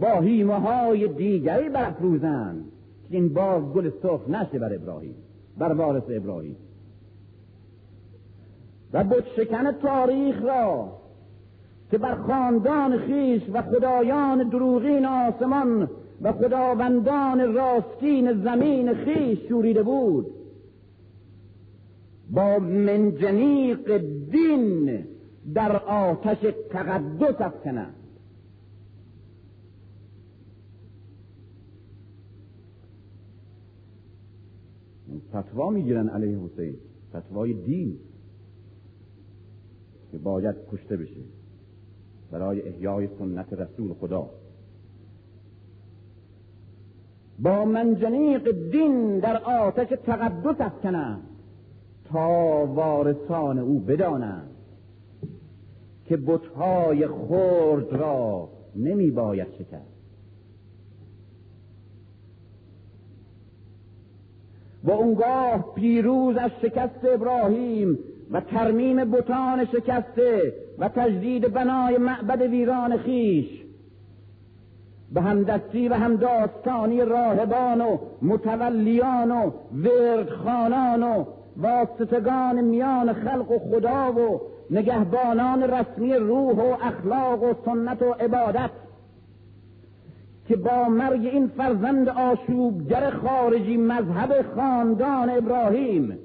با 0.00 0.20
هیمه 0.20 0.60
های 0.60 1.08
دیگری 1.08 1.68
برافروزند 1.68 2.64
که 3.08 3.16
این 3.16 3.34
بار 3.34 3.60
گل 3.60 3.90
سرخ 4.02 4.28
نشه 4.28 4.58
بر 4.58 4.74
ابراهیم 4.74 5.14
بر 5.58 5.72
وارث 5.72 6.02
ابراهیم. 6.08 6.56
و 8.92 9.04
بت 9.04 9.24
شکن 9.36 9.72
تاریخ 9.72 10.42
را 10.44 10.88
که 11.90 11.98
بر 11.98 12.14
خاندان 12.14 12.98
خیش 12.98 13.42
و 13.52 13.62
خدایان 13.62 14.48
دروغین 14.48 15.06
آسمان 15.06 15.90
و 16.22 16.32
خداوندان 16.32 17.54
راستین 17.54 18.42
زمین 18.42 18.94
خیش 18.94 19.38
شوریده 19.48 19.82
بود. 19.82 20.26
با 22.30 22.58
منجنیق 22.58 23.96
دین 24.30 25.04
در 25.54 25.76
آتش 25.76 26.54
تقدس 26.70 27.40
افکنند 27.40 27.94
فتوا 35.34 35.70
می‌گیرن 35.70 36.08
علیه 36.08 36.38
حسین. 36.38 36.74
فتوای 37.10 37.52
دین 37.52 37.98
که 40.12 40.18
باید 40.18 40.56
کشته 40.72 40.96
بشه 40.96 41.20
برای 42.30 42.68
احیای 42.68 43.08
سنت 43.18 43.52
رسول 43.52 43.94
خدا. 43.94 44.30
با 47.38 47.64
منجنیق 47.64 48.70
دین 48.70 49.18
در 49.18 49.36
آتش 49.36 49.88
تقدس 50.06 50.60
افکنند 50.60 51.33
تا 52.12 52.66
وارثان 52.66 53.58
او 53.58 53.78
بدانند 53.78 54.50
که 56.04 56.16
بتهای 56.16 57.06
خرد 57.06 57.92
را 57.92 58.48
نمی 58.76 59.10
باید 59.10 59.48
شکست 59.58 59.94
و 64.84 64.90
اونگاه 64.90 65.74
پیروز 65.74 66.36
از 66.36 66.50
شکست 66.62 67.04
ابراهیم 67.14 67.98
و 68.30 68.40
ترمیم 68.40 69.10
بتان 69.10 69.64
شکسته 69.64 70.54
و 70.78 70.88
تجدید 70.88 71.52
بنای 71.52 71.98
معبد 71.98 72.42
ویران 72.42 72.96
خیش 72.96 73.64
به 75.12 75.20
همدستی 75.20 75.88
و 75.88 75.94
همداستانی 75.94 77.00
راهبان 77.00 77.80
و 77.80 77.98
متولیان 78.22 79.30
و 79.30 79.50
وردخانان 79.72 81.02
و 81.02 81.24
واسطگان 81.56 82.60
میان 82.60 83.12
خلق 83.12 83.50
و 83.50 83.58
خدا 83.58 84.12
و 84.12 84.40
نگهبانان 84.70 85.62
رسمی 85.62 86.14
روح 86.14 86.56
و 86.56 86.76
اخلاق 86.82 87.42
و 87.42 87.52
سنت 87.64 88.02
و 88.02 88.12
عبادت 88.12 88.70
که 90.48 90.56
با 90.56 90.88
مرگ 90.88 91.26
این 91.26 91.46
فرزند 91.46 92.08
آشوبگر 92.08 93.10
خارجی 93.10 93.76
مذهب 93.76 94.44
خاندان 94.56 95.30
ابراهیم. 95.30 96.18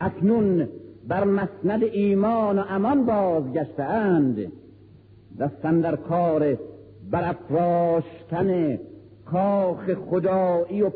اکنون 0.00 0.68
بر 1.08 1.24
مسند 1.24 1.82
ایمان 1.82 2.58
و 2.58 2.64
امان 2.68 3.06
بازگشتهاند 3.06 4.52
دستن 5.40 5.80
در 5.80 5.96
کار 5.96 6.58
برافراشتن 7.10 8.78
کاخ 9.26 9.94
خدایی 9.94 10.82
و 10.82 10.90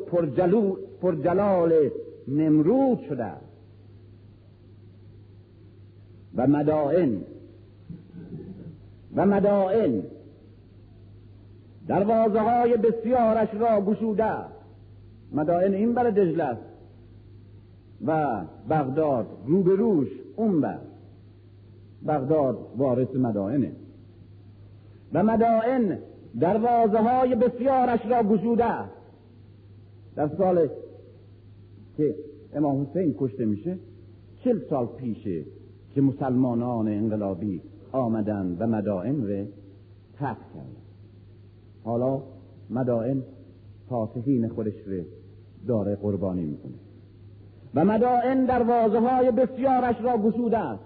پرجلال 1.02 1.72
نمرود 2.28 3.00
شده. 3.08 3.32
و 6.36 6.46
مدائن 6.46 7.20
و 9.16 9.26
مدائن 9.26 10.02
دروازه 11.86 12.40
های 12.40 12.76
بسیارش 12.76 13.48
را 13.54 13.80
گشوده. 13.80 14.34
مدائن 15.32 15.74
این 15.74 15.94
بر 15.94 16.10
دجله 16.10 16.56
و 18.06 18.40
بغداد 18.70 19.26
روبروش 19.46 20.08
اون 20.36 20.60
بر. 20.60 20.78
بغداد 22.06 22.58
وارث 22.76 23.14
مدائنه. 23.14 23.72
و 25.12 25.22
مدائن 25.22 25.98
دروازه 26.40 26.98
های 26.98 27.34
بسیارش 27.34 28.06
را 28.06 28.22
گشوده. 28.22 28.74
در 30.16 30.28
سال 30.38 30.68
که 31.96 32.14
امام 32.54 32.82
حسین 32.82 33.14
کشته 33.18 33.44
میشه 33.44 33.78
چل 34.44 34.60
سال 34.70 34.86
پیشه 34.86 35.44
که 35.94 36.00
مسلمانان 36.00 36.88
انقلابی 36.88 37.60
آمدن 37.92 38.56
و 38.58 38.66
مدائن 38.66 39.22
رو 39.22 39.44
ترک 40.18 40.36
کردن. 40.54 40.76
حالا 41.84 42.22
مدائن 42.70 43.22
فاتحین 43.88 44.48
خودش 44.48 44.74
رو 44.86 45.02
داره 45.66 45.96
قربانی 45.96 46.44
می‌کنه. 46.44 46.74
و 47.74 47.84
مدائن 47.84 48.44
دروازه 48.44 49.00
های 49.00 49.30
بسیارش 49.30 49.96
را 50.00 50.18
گشوده 50.18 50.58
است. 50.58 50.84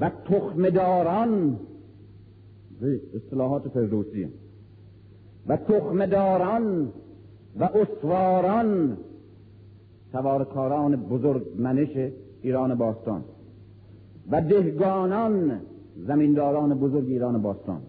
و 0.00 0.10
تخمداران 0.24 1.58
اصطلاحات 3.14 3.68
فردوسی 3.68 4.28
و 5.46 5.56
تخمداران 5.56 6.92
و 7.60 7.64
اسواران 7.64 8.98
سوارکاران 10.16 10.96
بزرگ 10.96 11.42
منش 11.58 11.96
ایران 12.42 12.74
باستان 12.74 13.24
و 14.30 14.40
دهگانان 14.40 15.60
زمینداران 16.06 16.74
بزرگ 16.74 17.04
ایران 17.08 17.42
باستان 17.42 17.80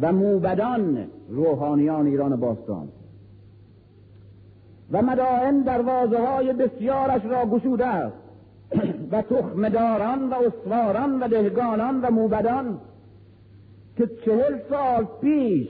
و 0.00 0.12
موبدان 0.12 1.06
روحانیان 1.28 2.06
ایران 2.06 2.36
باستان 2.36 2.88
و 4.92 5.02
مدائن 5.02 5.60
دروازه 5.62 6.18
های 6.18 6.52
بسیارش 6.52 7.24
را 7.24 7.46
گشوده 7.46 7.86
است 7.86 8.16
و 9.12 9.22
تخمداران 9.22 10.30
و 10.30 10.34
اسواران 10.34 11.22
و 11.22 11.28
دهگانان 11.28 12.00
و 12.00 12.10
موبدان 12.10 12.78
که 13.96 14.10
چهل 14.24 14.58
سال 14.70 15.06
پیش 15.20 15.68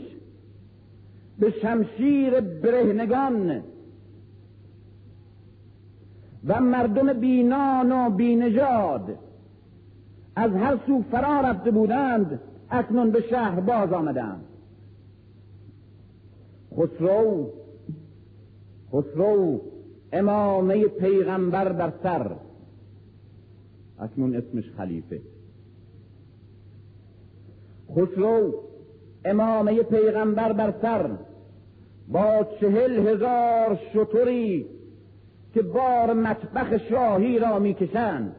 به 1.39 1.51
شمشیر 1.51 2.41
برهنگان 2.41 3.63
و 6.47 6.61
مردم 6.61 7.13
بینان 7.13 7.93
و 7.93 8.11
بینجاد 8.11 9.19
از 10.37 10.53
هر 10.53 10.79
سو 10.87 11.03
فرا 11.11 11.41
رفته 11.41 11.71
بودند 11.71 12.41
اکنون 12.71 13.11
به 13.11 13.21
شهر 13.31 13.61
باز 13.61 13.93
آمدند. 13.93 14.45
خسرو 16.75 17.51
خسرو 18.93 19.61
امامه 20.13 20.89
پیغمبر 20.89 21.65
در 21.65 21.93
سر. 22.03 22.31
اکنون 23.99 24.37
اسمش 24.37 24.71
خلیفه. 24.77 25.21
خسرو 27.91 28.55
امامه 29.25 29.83
پیغمبر 29.83 30.53
بر 30.53 30.75
سر. 30.83 31.11
با 32.09 32.47
چهل 32.61 33.09
هزار 33.09 33.79
شطوری 33.93 34.76
که 35.57 35.63
بار 35.63 36.13
مطبخ 36.13 36.77
شاهی 36.77 37.39
را 37.39 37.59
می‌کشند 37.59 38.37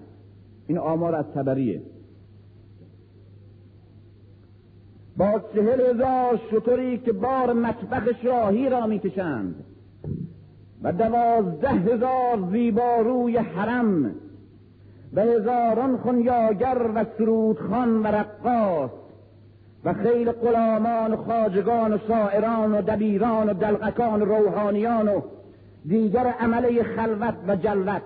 این 0.67 0.77
آمار 0.77 1.15
از 1.15 1.25
تبریه. 1.35 1.81
با 5.17 5.41
چهل 5.53 5.81
هزار 5.81 6.39
شطوری 6.51 6.97
که 6.97 7.13
بار 7.13 7.53
مطبخ 7.53 8.21
شاهی 8.23 8.69
را 8.69 8.87
می‌کشند 8.87 9.63
و 10.81 10.91
دوازده 10.91 11.69
هزار 11.69 12.49
زیباروی 12.51 13.37
حرم 13.37 14.15
و 15.13 15.21
هزاران 15.21 15.97
خنیاگر 15.97 16.91
و 16.95 17.05
سرودخان 17.17 18.03
و 18.03 18.07
رقاص 18.07 18.91
و 19.83 19.93
خیل 19.93 20.31
غلامان 20.31 21.13
و 21.13 21.17
خاجگان 21.17 21.93
و 21.93 21.97
شاعران 22.07 22.71
و 22.71 22.81
دبیران 22.81 23.49
و 23.49 23.53
دلغکان 23.53 24.21
و 24.21 24.25
روحانیان 24.25 25.07
و 25.07 25.21
دیگر 25.87 26.27
عمله 26.27 26.83
خلوت 26.83 27.35
و 27.47 27.55
جلوت. 27.55 28.01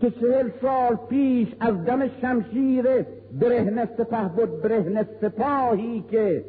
که 0.00 0.10
چهل 0.10 0.50
سال 0.62 0.96
پیش 1.08 1.48
از 1.60 1.84
دم 1.84 2.08
شمشیر 2.08 3.02
برهنه 3.40 3.88
سپه 3.96 4.28
بود 4.36 4.62
برهنه 4.62 5.08
سپاهی 5.20 6.04
که 6.10 6.44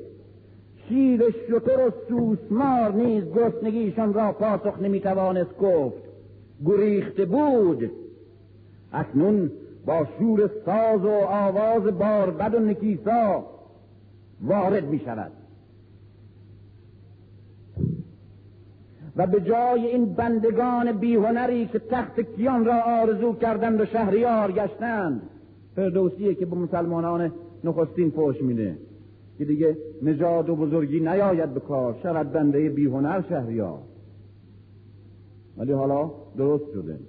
شیر 0.90 1.22
شتر 1.30 1.88
و 1.88 1.92
سوسمار 2.10 2.94
نیز 2.94 3.24
گرسنگیشان 3.24 4.14
را 4.14 4.32
پاسخ 4.32 4.80
نمی‌توانست 4.82 5.58
گفت. 5.58 6.04
گریخته 6.66 7.26
بود. 7.26 7.92
اکنون 8.94 9.52
با 9.86 10.08
شور 10.20 10.50
ساز 10.66 11.06
و 11.06 11.10
آواز 11.30 11.84
باربد 11.84 12.56
و 12.56 12.60
نکیسا 12.60 13.46
وارد 14.42 14.86
می 14.86 15.00
شود 15.00 15.32
و 19.18 19.28
به 19.28 19.42
جای 19.42 19.88
این 19.88 20.14
بندگان 20.14 20.92
بیهنری 20.92 21.66
که 21.66 21.80
تخت 21.80 22.20
کیان 22.20 22.66
را 22.66 22.82
آرزو 22.82 23.34
کردند 23.34 23.82
و 23.82 23.86
شهریار 23.86 24.52
گشتند 24.52 25.22
فردوسیه 25.76 26.36
که 26.36 26.46
به 26.46 26.56
مسلمانان 26.56 27.32
نخستین 27.64 28.12
پوش 28.12 28.42
میده 28.42 28.78
که 29.38 29.46
دیگه 29.46 29.78
نجاد 30.04 30.50
و 30.50 30.56
بزرگی 30.56 31.00
نیاید 31.00 31.54
به 31.54 31.60
کار 31.60 31.96
شود 32.04 32.32
بنده 32.32 32.70
بیهنر 32.70 33.22
شهریار. 33.30 33.80
ولی 35.58 35.72
حالا 35.72 36.12
درست 36.38 36.72
شده. 36.74 37.00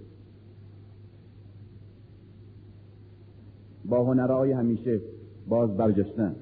با 3.84 4.04
هنرهای 4.04 4.52
همیشه 4.52 5.00
باز 5.48 5.76
برگشتن 5.76 6.36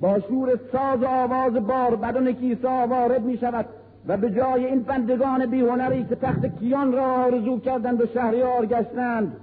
با 0.00 0.20
شور 0.20 0.58
ساز 0.72 1.02
آواز 1.02 1.52
بار 1.52 1.96
بدون 1.96 2.32
کیسا 2.32 2.86
وارد 2.86 3.22
می 3.22 3.38
شود 3.38 3.66
و 4.06 4.16
به 4.16 4.30
جای 4.30 4.66
این 4.66 4.82
بندگان 4.82 5.46
بیهنری 5.46 6.04
که 6.04 6.14
تخت 6.14 6.46
کیان 6.46 6.92
را 6.92 7.04
آرزو 7.04 7.58
کردند 7.58 8.00
و 8.00 8.06
شهریار 8.06 8.66
گشتند 8.66 9.36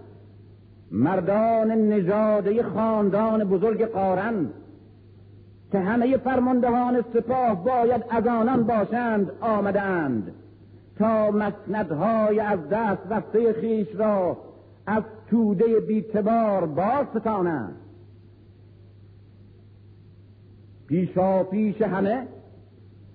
مردان 0.91 1.71
نژاده 1.71 2.63
خاندان 2.63 3.43
بزرگ 3.43 3.85
قارن 3.85 4.49
که 5.71 5.79
همه 5.79 6.17
فرماندهان 6.17 7.03
سپاه 7.13 7.63
باید 7.63 8.03
از 8.09 8.27
آنان 8.27 8.63
باشند 8.63 9.31
آمدند 9.41 10.31
تا 10.99 11.31
مسندهای 11.31 12.39
از 12.39 12.59
دست 12.69 13.01
رفته 13.09 13.53
خیش 13.53 13.87
را 13.95 14.37
از 14.87 15.03
توده 15.29 15.79
بیتبار 15.79 16.65
باز 16.65 17.05
ستانند. 17.19 17.75
پیشا 20.87 21.43
پیش 21.43 21.81
همه 21.81 22.27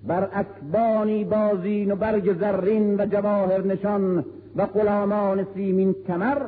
بر 0.06 0.30
اکبانی 0.32 1.24
بازین 1.24 1.92
و 1.92 1.96
برگ 1.96 2.38
زرین 2.40 3.00
و 3.00 3.06
جواهر 3.06 3.62
نشان 3.62 4.24
و 4.56 4.66
غلامان 4.66 5.46
سیمین 5.54 5.94
کمر 6.06 6.46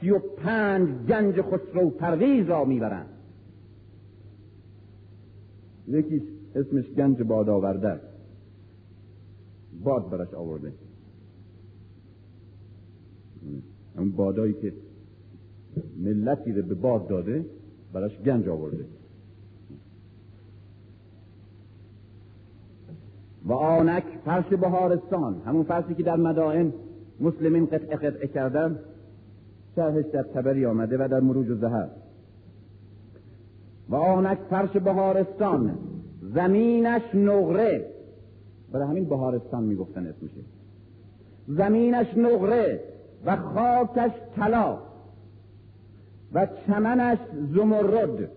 سی 0.00 0.10
و 0.10 0.18
پنج 0.18 0.88
گنج 1.08 1.40
خسرو 1.40 1.90
پرویز 1.90 2.46
را 2.46 2.64
می‌برند. 2.64 3.06
یکیش 5.88 6.22
اسمش 6.54 6.90
گنج 6.90 7.22
باد 7.22 7.48
آورده 7.48 8.00
باد 9.84 10.10
برش 10.10 10.34
آورده. 10.34 10.72
اون 13.96 14.10
بادایی 14.10 14.52
که 14.52 14.72
ملتی 15.96 16.52
رو 16.52 16.62
به 16.62 16.74
باد 16.74 17.08
داده 17.08 17.44
براش 17.92 18.18
گنج 18.18 18.48
آورده. 18.48 18.84
و 23.48 23.52
آنک 23.52 24.04
فرش 24.24 24.44
بهارستان 24.44 25.42
همون 25.46 25.62
فرشی 25.62 25.94
که 25.94 26.02
در 26.02 26.16
مدائن 26.16 26.72
مسلمین 27.20 27.66
قطعه 27.66 27.96
قطعه 27.96 28.26
کردن 28.26 28.78
شرحش 29.76 30.04
در 30.04 30.22
تبری 30.22 30.66
آمده 30.66 31.04
و 31.04 31.08
در 31.08 31.20
مروج 31.20 31.50
و 31.50 31.54
زهر. 31.54 31.88
و 33.88 33.96
آنک 33.96 34.38
فرش 34.50 34.70
بهارستان 34.70 35.78
زمینش 36.34 37.14
نقره 37.14 37.86
برای 38.72 38.88
همین 38.88 39.04
بهارستان 39.04 39.64
می‌گفتن 39.64 40.06
اسمشه. 40.06 40.40
زمینش 41.48 42.06
نقره 42.16 42.80
و 43.26 43.36
خاکش 43.36 44.10
طلا 44.36 44.78
و 46.32 46.46
چمنش 46.66 47.18
زمرد 47.54 48.30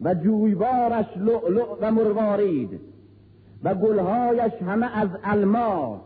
و 0.00 0.14
جویبارش 0.14 1.06
لؤلؤ 1.16 1.76
و 1.80 1.92
مروارید. 1.92 2.80
و 3.64 3.74
گلهایش 3.74 4.52
همه 4.52 4.98
از 4.98 5.08
الماس 5.24 6.00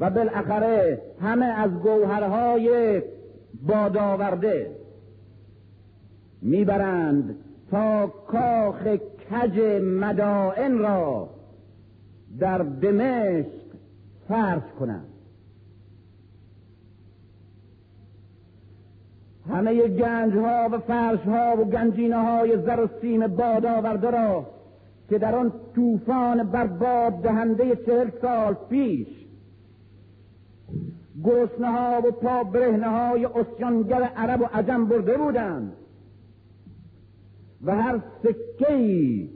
و 0.00 0.10
بالاخره 0.10 1.02
همه 1.20 1.46
از 1.46 1.70
گوهرهای 1.70 3.02
بادآورده 3.66 4.76
می‌برند 6.42 7.36
تا 7.70 8.06
کاخ 8.06 8.86
کج 9.30 9.60
مدائن 9.82 10.78
را 10.78 11.28
در 12.38 12.58
دمشق 12.58 13.68
فرش 14.28 14.62
کنند. 14.78 15.08
همه 19.50 19.88
گنج 19.88 20.34
ها 20.34 20.68
و 20.72 20.78
فرش 20.78 21.20
ها 21.20 21.56
و 21.60 21.64
گنجینه 21.64 22.16
های 22.16 22.62
زر 22.62 22.80
و 22.80 22.88
سیم 23.00 23.26
باد 23.26 23.66
آورده 23.66 24.10
را 24.10 24.46
که 25.08 25.18
در 25.18 25.34
آن 25.34 25.52
طوفان 25.74 26.42
برباد 26.42 27.12
دهنده 27.22 27.76
چهل 27.76 28.10
سال 28.22 28.54
پیش 28.54 29.08
گرسنه 31.24 31.70
ها 31.70 32.02
و 32.08 32.10
پا 32.10 32.44
برهنه 32.44 32.88
های 32.88 33.24
اسیانگر 33.24 34.02
عرب 34.02 34.40
و 34.40 34.44
عجم 34.44 34.86
برده 34.86 35.18
بودند 35.18 35.72
و 37.64 37.82
هر 37.82 38.00
سکهی 38.22 39.30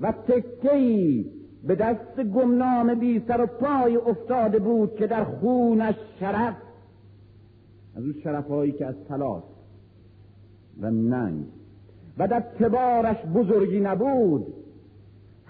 و 0.00 0.12
تکهی 0.12 1.30
به 1.64 1.74
دست 1.74 2.20
گمنام 2.20 2.94
بی 2.94 3.22
سر 3.28 3.40
و 3.40 3.46
پای 3.46 3.96
افتاده 3.96 4.58
بود 4.58 4.94
که 4.94 5.06
در 5.06 5.24
خونش 5.24 5.94
شرف 6.20 6.56
از 7.96 8.04
اون 8.04 8.14
شرف 8.22 8.48
هایی 8.48 8.72
که 8.72 8.86
از 8.86 8.94
تلاس 9.08 9.42
و 10.80 10.90
ننگ 10.90 11.44
و 12.18 12.28
در 12.28 12.40
تبارش 12.40 13.16
بزرگی 13.34 13.80
نبود 13.80 14.46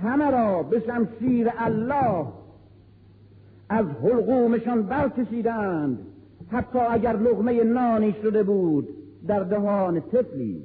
همه 0.02 0.30
را 0.30 0.62
به 0.62 0.80
شمشیر 0.80 1.50
الله 1.58 2.26
از 3.68 3.86
حلقومشان 3.86 4.82
برکشیدند. 4.82 5.98
حتی 6.50 6.78
اگر 6.78 7.16
لغمه 7.16 7.64
نانی 7.64 8.14
شده 8.22 8.42
بود 8.42 8.88
در 9.26 9.40
دهان 9.40 10.00
طفلی. 10.00 10.62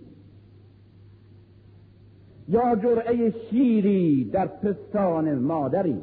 یا 2.47 2.75
جرعه 2.75 3.34
شیری 3.49 4.23
در 4.23 4.47
پستان 4.47 5.36
مادری. 5.36 5.97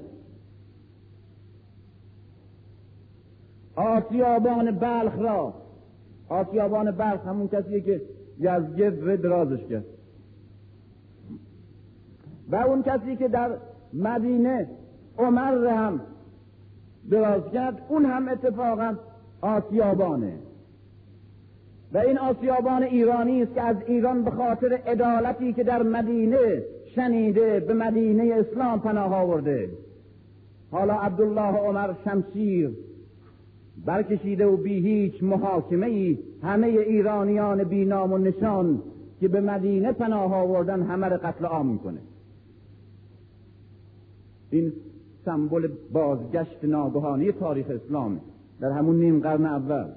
آسیابان 3.77 4.71
بلخ 4.71 5.19
را. 5.19 5.55
آسیابان 6.29 6.91
بلخ 6.91 7.27
همون 7.27 7.49
کسیه 7.49 7.81
که 7.81 8.03
یزگرد 8.39 9.23
درازش 9.23 9.61
کرد 9.71 9.85
و 12.51 12.57
اون 12.57 12.83
کسی 12.83 13.17
که 13.17 13.29
در 13.29 13.51
مدینه 13.93 14.69
عمر 15.19 15.67
هم 15.67 16.01
دراز 17.11 17.43
کرد 17.53 17.83
اون 17.89 18.05
هم 18.05 18.29
اتفاقا 18.29 18.95
آسیابانه. 19.41 20.33
و 21.93 21.99
این 21.99 22.19
آسیابان 22.19 22.83
ایرانی 22.83 23.43
است 23.43 23.55
که 23.55 23.63
از 23.63 23.77
ایران 23.87 24.25
به 24.25 24.31
خاطر 24.31 24.73
عدالتی 24.87 25.53
که 25.53 25.65
در 25.65 25.83
مدینه 25.83 26.63
شنیده 26.95 27.61
به 27.61 27.75
مدینه 27.75 28.35
اسلام 28.35 28.81
پناه 28.81 29.15
آورده. 29.15 29.71
حالا 30.71 30.95
عبدالله 30.95 31.57
عمر 31.57 31.95
شمشیر 32.05 32.71
برکشیده 33.87 34.47
و 34.47 34.57
بی 34.57 34.81
هیچ 34.81 35.23
محاکمه 35.23 35.87
ای 35.87 36.19
همه 36.43 36.67
ایرانیان 36.67 37.65
بی 37.65 37.85
نام 37.85 38.13
و 38.13 38.19
نشان 38.19 38.83
که 39.21 39.29
به 39.29 39.41
مدینه 39.41 39.93
پناه 39.93 40.35
آوردن 40.35 40.83
همه 40.83 41.09
را 41.09 41.17
قتل 41.17 41.45
عام 41.45 41.67
می‌کنه. 41.67 42.01
این 44.51 44.73
سمبل 45.25 45.69
بازگشت 45.93 46.65
ناگهانی 46.65 47.33
تاریخ 47.33 47.67
اسلام 47.71 48.21
در 48.61 48.71
همون 48.71 48.97
نیم 48.97 49.21
قرن 49.21 49.47
اول. 49.47 49.89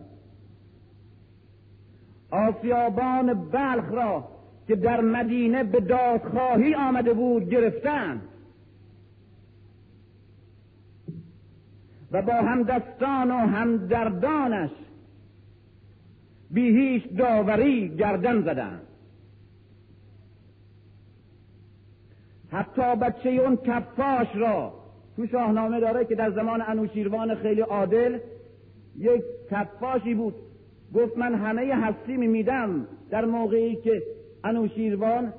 آسیابان 2.32 3.34
بلخ 3.34 3.92
را 3.92 4.28
که 4.68 4.76
در 4.76 5.02
مدینه 5.02 5.64
به 5.64 5.80
دادخواهی 5.80 6.76
آمده 6.76 7.14
بود 7.14 7.50
گرفتن 7.50 8.22
و 12.12 12.22
با 12.22 12.34
همدستان 12.34 13.32
و 13.32 13.34
همدردانش 13.34 14.72
بی 16.52 16.62
هیچ 16.62 17.14
داوری 17.18 17.90
گردن 17.90 18.42
زدند. 18.42 18.82
حتی 22.54 22.96
بچه 22.96 23.30
اون 23.30 23.56
کفاش 23.56 24.28
را. 24.36 24.74
تو 25.16 25.28
شاهنامه 25.28 25.80
داره 25.80 26.06
که 26.06 26.16
در 26.16 26.32
زمان 26.32 26.64
انوشیروان 26.68 27.36
خیلی 27.36 27.62
عادل 27.62 28.20
یک 28.98 29.24
کفاشی 29.52 30.14
بود. 30.14 30.36
گفت 30.96 31.18
من 31.18 31.36
همه 31.36 31.76
هستی 31.76 32.18
میدم. 32.18 32.88
در 33.10 33.26
موقعی 33.26 33.76
که 33.76 34.04
انوشیروان 34.44 35.34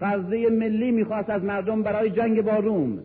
فرضه 0.00 0.50
ملی 0.50 0.90
می‌خواست 0.90 1.30
از 1.30 1.44
مردم 1.44 1.82
برای 1.82 2.10
جنگ 2.10 2.42
با 2.42 2.56
روم. 2.56 2.98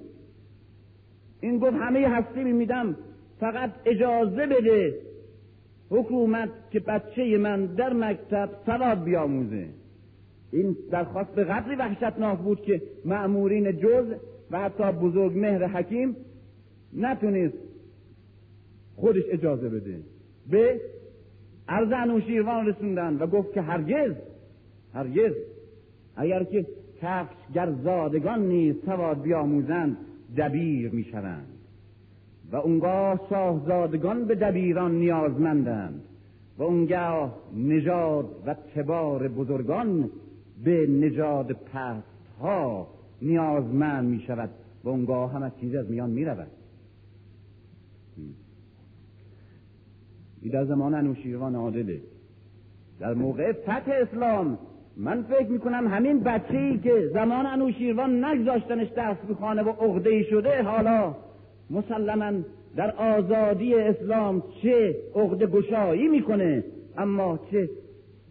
این 1.41 1.59
گفت 1.59 1.73
همه 1.73 2.07
هستی 2.07 2.43
میدم. 2.43 2.97
فقط 3.39 3.71
اجازه 3.85 4.45
بده 4.47 4.93
حکومت 5.89 6.49
که 6.71 6.79
بچه 6.79 7.37
من 7.37 7.65
در 7.65 7.93
مکتب 7.93 8.49
سواد 8.65 9.03
بیاموزه. 9.03 9.82
این 10.53 10.77
درخواست 10.91 11.35
به 11.35 11.43
قدری 11.43 11.75
وحشتناک 11.75 12.39
بود 12.39 12.61
که 12.61 12.81
معمورین 13.05 13.77
جز 13.77 14.05
و 14.51 14.59
حتی 14.59 14.83
بزرگ 14.83 15.37
مهر 15.37 15.67
حکیم 15.67 16.15
نتونست 16.93 17.57
خودش 18.95 19.23
اجازه 19.31 19.69
بده. 19.69 19.99
به 20.49 20.81
عرض 21.67 21.91
انوشیروان 21.91 22.67
رسوندن 22.67 23.17
و 23.17 23.27
گفت 23.27 23.53
که 23.53 23.61
هرگز 23.61 24.13
هرگز 24.93 25.33
اگر 26.15 26.43
که 26.43 26.65
کفش 27.01 27.35
زادگان 27.83 28.47
نیز 28.47 28.75
سواد 28.85 29.21
بیاموزند 29.21 29.97
دبیر 30.37 30.91
می‌شوند. 30.91 31.47
و 32.51 32.55
اونگاه 32.55 33.19
شاهزادگان 33.29 34.25
به 34.25 34.35
دبیران 34.35 34.91
نیازمندند. 34.99 36.03
و 36.57 36.63
اونگاه 36.63 37.39
نژاد 37.55 38.25
و 38.45 38.53
تبار 38.53 39.27
بزرگان 39.27 40.09
به 40.63 40.87
نژاد 40.87 41.51
پست 41.51 42.07
ها 42.41 42.87
نیازمند 43.21 44.09
می 44.09 44.19
شود 44.27 44.49
و 44.83 44.89
اونگاه 44.89 45.33
همه 45.33 45.51
چیز 45.61 45.75
از 45.75 45.89
میان 45.89 46.09
می 46.09 46.25
رود 46.25 46.51
این 50.41 50.51
در 50.51 50.65
زمان 50.65 50.93
انوشیروان 50.93 51.55
عادله. 51.55 52.01
در 52.99 53.13
موقع 53.13 53.51
فتح 53.51 53.91
اسلام 54.01 54.57
من 54.97 55.23
فکر 55.23 55.47
می‌کنم 55.47 55.87
همین 55.87 56.19
بچه 56.19 56.57
ای 56.57 56.77
که 56.77 57.09
زمان 57.13 57.45
انوشیروان 57.45 58.25
نگذاشتنش 58.25 58.87
دست 58.97 59.33
خانه 59.39 59.63
و 59.63 59.69
عقده 59.69 60.23
شده 60.23 60.63
حالا 60.63 61.15
مسلما 61.69 62.31
در 62.75 62.91
آزادی 62.91 63.75
اسلام 63.75 64.43
چه 64.61 64.95
عقده 65.15 65.47
گشایی 65.47 66.07
می‌کنه؟ 66.07 66.63
اما 66.97 67.39
چه 67.51 67.69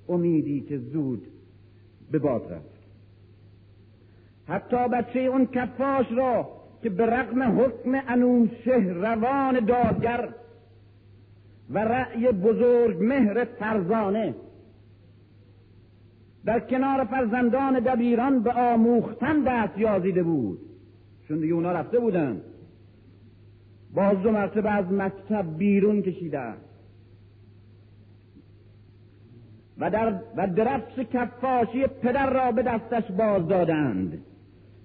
امیدی 0.08 0.60
که 0.60 0.78
زود 0.78 1.22
به 2.12 2.18
باد 2.18 2.52
رفت. 2.52 2.82
حتی 4.48 4.88
بچه 4.88 5.20
اون 5.20 5.46
کفاش 5.46 6.06
را 6.12 6.48
که 6.82 6.90
به 6.90 7.06
رغم 7.06 7.60
حکم 7.60 8.02
انوشه 8.08 8.76
روان 8.76 9.64
دادگر 9.64 10.28
و 11.70 11.78
رأی 11.78 12.26
بزرگ 12.26 13.02
مهر 13.02 13.44
فرزانه 13.44 14.34
در 16.44 16.60
کنار 16.60 17.04
فرزندان 17.04 17.80
دبیران 17.80 18.42
به 18.42 18.52
آموختن 18.52 19.42
دست 19.42 19.78
یازیده 19.78 20.22
بود. 20.22 20.58
چون 21.28 21.40
دیگه 21.40 21.54
اونا 21.54 21.72
رفته 21.72 21.98
بودن. 21.98 22.40
باز 23.94 24.18
دو 24.22 24.30
مرتبه 24.30 24.70
از 24.70 24.92
مکتب 24.92 25.58
بیرون 25.58 26.02
کشیدن. 26.02 26.56
و 29.78 29.90
در 29.90 30.14
و 30.36 30.46
درفش 30.46 30.98
کفاشی 30.98 31.86
پدر 31.86 32.30
را 32.30 32.52
به 32.52 32.62
دستش 32.62 33.12
باز 33.12 33.48
دادند 33.48 34.22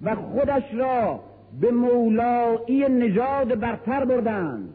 و 0.02 0.16
خودش 0.16 0.74
را 0.74 1.20
به 1.62 1.72
مولایی 1.72 2.90
نژاد 2.90 3.60
برتر 3.60 4.06
بردند 4.06 4.74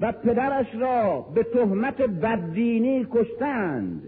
و 0.00 0.12
پدرش 0.12 0.74
را 0.74 1.20
به 1.34 1.42
تهمت 1.42 2.02
بددینی 2.02 3.06
کشتند 3.12 4.02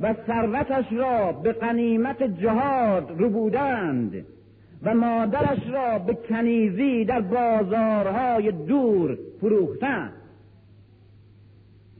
و 0.00 0.14
ثروتش 0.26 0.92
را 0.92 1.32
به 1.32 1.52
قنیمت 1.52 2.22
جهاد 2.22 3.10
ربودند 3.18 4.24
و 4.82 4.94
مادرش 4.94 5.66
را 5.72 5.98
به 5.98 6.14
کنیزی 6.14 7.04
در 7.04 7.20
بازارهای 7.20 8.52
دور 8.52 9.18
فروختند. 9.40 10.12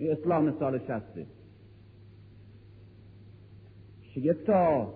اسلام 0.00 0.58
سال 0.58 0.78
شسته 0.78 1.26
شگفتا 4.14 4.94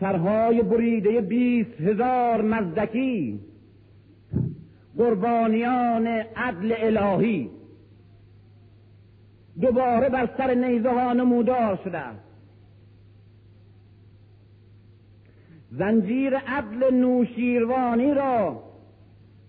سرهای 0.00 0.62
بریده 0.62 1.20
بیست 1.20 1.80
هزار 1.80 2.42
مزدکی. 2.42 3.40
قربانیان 4.96 6.06
عدل 6.36 6.74
الهی. 6.78 7.50
دوباره 9.60 10.08
بر 10.08 10.28
سر 10.38 10.54
نیزه 10.54 10.90
ها 10.90 11.12
نمودار 11.12 11.78
شده. 11.84 12.02
زنجیر 15.70 16.36
عدل 16.36 16.94
نوشیروانی 16.94 18.14
را 18.14 18.62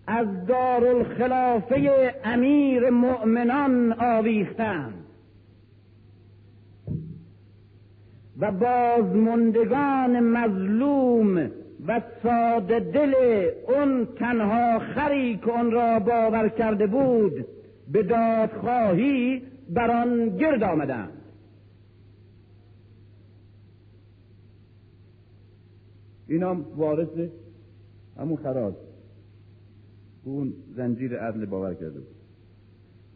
از 0.07 0.45
دارالخلافه 0.47 2.15
امیر 2.23 2.89
مؤمنان 2.89 3.93
آویختند 3.99 5.03
و 8.39 8.51
بازمندگان 8.51 10.19
مظلوم 10.19 11.51
و 11.87 12.01
ساده 12.23 12.79
دل 12.79 13.13
اون 13.67 14.05
تنها 14.05 14.79
خری 14.79 15.37
که 15.37 15.51
آن 15.51 15.71
را 15.71 15.99
باور 15.99 16.49
کرده 16.49 16.87
بود 16.87 17.45
به 17.91 18.03
دادخواهی 18.03 19.41
بر 19.69 19.91
آن 19.91 20.37
گرد 20.37 20.63
آمدند 20.63 21.23
این 26.27 26.43
هم 26.43 26.65
وارث 26.75 27.29
همون 28.17 28.37
اون 30.23 30.53
زنجیر 30.75 31.17
عدل 31.17 31.45
باور 31.45 31.73
کرده 31.73 31.99
بود. 31.99 32.15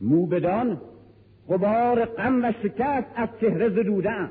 موبدان 0.01 0.81
غبار 1.49 2.05
غم 2.05 2.45
و 2.45 2.51
شکست 2.63 3.07
از 3.15 3.29
چهره 3.41 3.69
زدودن. 3.69 4.29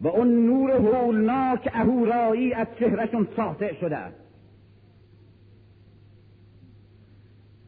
و 0.00 0.08
اون 0.08 0.46
نور 0.46 0.70
هولناک 0.70 1.70
اهورایی 1.72 2.52
از 2.52 2.66
چهرهشون 2.78 3.28
ساطع 3.36 3.74
شده 3.80 3.96
است. 3.96 4.26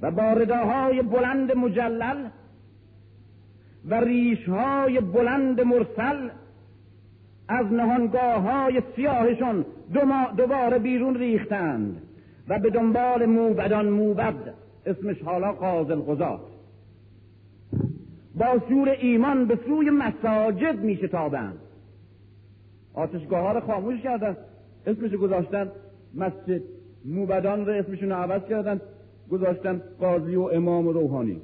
و 0.01 0.11
بارداهای 0.11 1.03
بلند 1.03 1.57
مجلل 1.57 2.29
و 3.85 3.95
ریشهای 3.95 5.01
بلند 5.01 5.61
مرسل 5.61 6.29
از 7.49 7.67
نهانگاه 7.67 8.43
های 8.43 8.83
سیاهشون 8.97 9.65
دوباره 10.37 10.79
بیرون 10.79 11.15
ریختند. 11.15 12.03
و 12.49 12.59
به 12.59 12.71
دنبال 12.71 13.27
موبدان 13.27 13.89
موبد 13.89 14.55
اسمش 14.87 15.23
حالا 15.23 15.53
قاضل 15.53 16.01
قضات 16.01 16.41
با 18.35 18.61
شور 18.69 18.89
ایمان 18.89 19.47
به 19.47 19.59
سوی 19.67 19.91
مساجد 19.91 20.79
می 20.79 20.97
شتابند 20.97 21.59
آتشگاه 22.95 23.41
ها 23.41 23.53
رو 23.53 23.61
خاموش 23.61 24.01
کردن 24.01 24.37
اسمش 24.87 25.11
گذاشتن 25.11 25.71
مسجد. 26.15 26.63
موبدان 27.05 27.67
رو 27.67 27.73
اسمشون 27.73 28.13
عوض 28.13 28.43
کردن 28.49 28.81
گذاشتن 29.31 29.83
قاضی 30.01 30.35
و 30.35 30.43
امام 30.43 30.87
و 30.87 30.93
روحانی. 30.93 31.41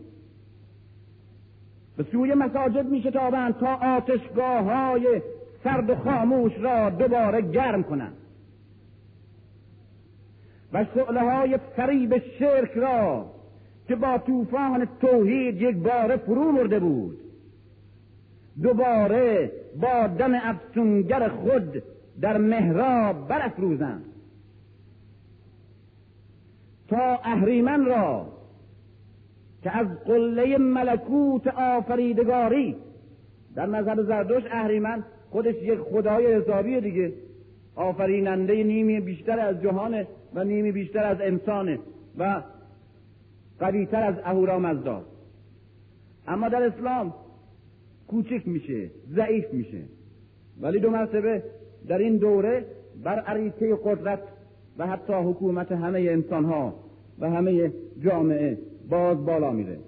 به 1.97 2.05
سوی 2.13 2.35
مساجد 2.35 2.87
می 2.87 3.03
شتابند 3.03 3.59
تا 3.59 3.75
آتشگاه 3.75 4.65
های 4.65 5.23
سرد 5.65 5.91
و 5.91 5.95
خاموش 5.95 6.53
را 6.59 6.91
دوباره 6.91 7.41
گرم 7.41 7.83
کنند. 7.83 8.17
و 10.75 10.85
شعله 10.95 11.21
های 11.21 11.59
فریب 11.77 12.19
شرک 12.19 12.71
را 12.71 13.27
که 13.89 13.97
با 13.97 14.19
طوفان 14.19 14.89
توحید 15.01 15.63
یک 15.63 15.77
بار 15.77 16.17
فرو 16.17 16.53
مرده 16.53 16.79
بود. 16.79 17.19
دوباره 18.63 19.53
با 19.81 20.07
دم 20.07 20.35
افسونگر 20.35 21.29
خود 21.29 21.83
در 22.21 22.39
محراب 22.39 23.29
برافروزند 23.29 24.05
تا 26.89 27.19
اهریمن 27.25 27.85
را 27.85 28.27
که 29.63 29.79
از 29.79 29.87
قله 30.07 30.59
ملکوت 30.59 31.47
آفریدگاری 31.47 32.77
در 33.55 33.67
نظر 33.67 34.03
زردوش 34.03 34.43
اهریمن 34.51 35.05
خودش 35.31 35.55
یک 35.55 35.79
خدای 35.79 36.35
حسابی 36.35 36.81
دیگه. 36.81 37.13
آفریننده 37.77 38.65
نیمی 38.65 39.01
بیشتر 39.01 39.39
از 39.39 39.63
جهانه 39.63 40.07
و 40.35 40.45
نیمی 40.45 40.73
بیشتر 40.73 41.05
از 41.05 41.21
انسانه 41.21 41.79
و 42.19 42.43
قویتر 43.59 44.03
از 44.03 44.15
اهورامزدا. 44.25 45.03
اما 46.27 46.49
در 46.49 46.63
اسلام 46.63 47.15
کوچک 48.09 48.49
میشه 48.49 48.91
ضعیف 49.15 49.53
میشه. 49.53 49.83
ولی 50.61 50.81
دو 50.81 50.91
مرتبه 50.91 51.43
در 51.89 51.99
این 51.99 52.17
دوره 52.17 52.65
بر 53.05 53.21
عریطه 53.21 53.77
قدرت 53.85 54.21
و 54.79 54.87
حتی 54.87 55.13
حکومت 55.13 55.73
همه 55.73 56.01
انسان 56.01 56.45
ها 56.45 56.75
و 57.19 57.31
همه 57.31 57.73
جامعه 58.01 58.59
باز 58.91 59.25
بالا 59.25 59.51
میره. 59.51 59.79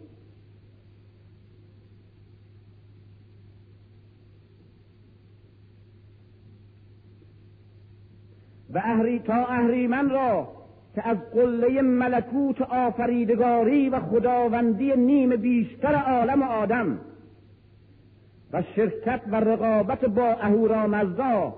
و 8.77 8.81
اهری 8.85 9.19
تا 9.19 9.35
اهریمن 9.35 10.11
را 10.11 10.49
که 10.95 11.09
از 11.09 11.17
قله 11.35 11.83
ملکوت 11.83 12.63
آفریدگاری 12.63 13.89
و 13.89 14.01
خداوندی 14.01 14.97
نیم 14.97 15.37
بیشتر 15.37 15.95
عالم 15.95 16.43
آدم 16.43 16.99
و 18.53 18.63
شرکت 18.77 19.21
و 19.33 19.37
رقابت 19.37 20.05
با 20.05 20.27
اهورامزدا 20.27 21.55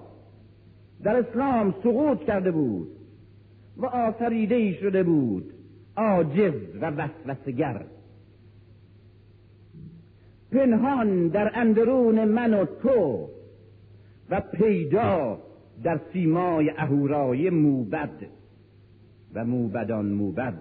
در 1.04 1.16
اسلام 1.16 1.74
سقوط 1.82 2.24
کرده 2.24 2.50
بود 2.50 2.88
و 3.76 3.86
آفریده 3.86 4.72
شده 4.72 5.02
بود 5.02 5.52
عاجز 5.96 6.54
و 6.80 6.90
وسوسگر 6.90 7.84
پنهان 10.52 11.28
در 11.28 11.50
اندرون 11.54 12.24
من 12.24 12.54
و 12.54 12.64
تو 12.64 13.28
و 14.30 14.40
پیدا 14.40 15.38
در 15.82 16.00
سیمای 16.12 16.70
اهورای 16.70 17.50
موبد 17.50 18.26
و 19.34 19.44
موبدان 19.44 20.06
موبد. 20.06 20.54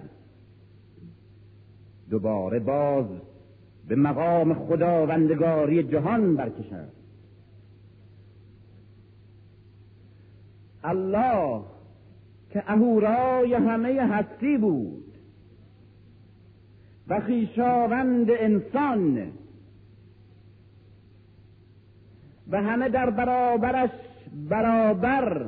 دوباره 2.09 2.59
باز 2.59 3.05
به 3.87 3.95
مقام 3.95 4.53
خداوندگاری 4.53 5.83
جهان 5.83 6.35
برکشد 6.35 6.91
الله 10.83 11.61
که 12.49 12.63
اهورای 12.67 13.53
همه 13.53 14.01
هستی 14.01 14.57
بود 14.57 15.13
و 17.07 17.19
خیشاوند 17.19 18.31
انسان 18.31 19.31
و 22.49 22.61
همه 22.61 22.89
در 22.89 23.09
برابرش 23.09 23.89
برابر. 24.49 25.45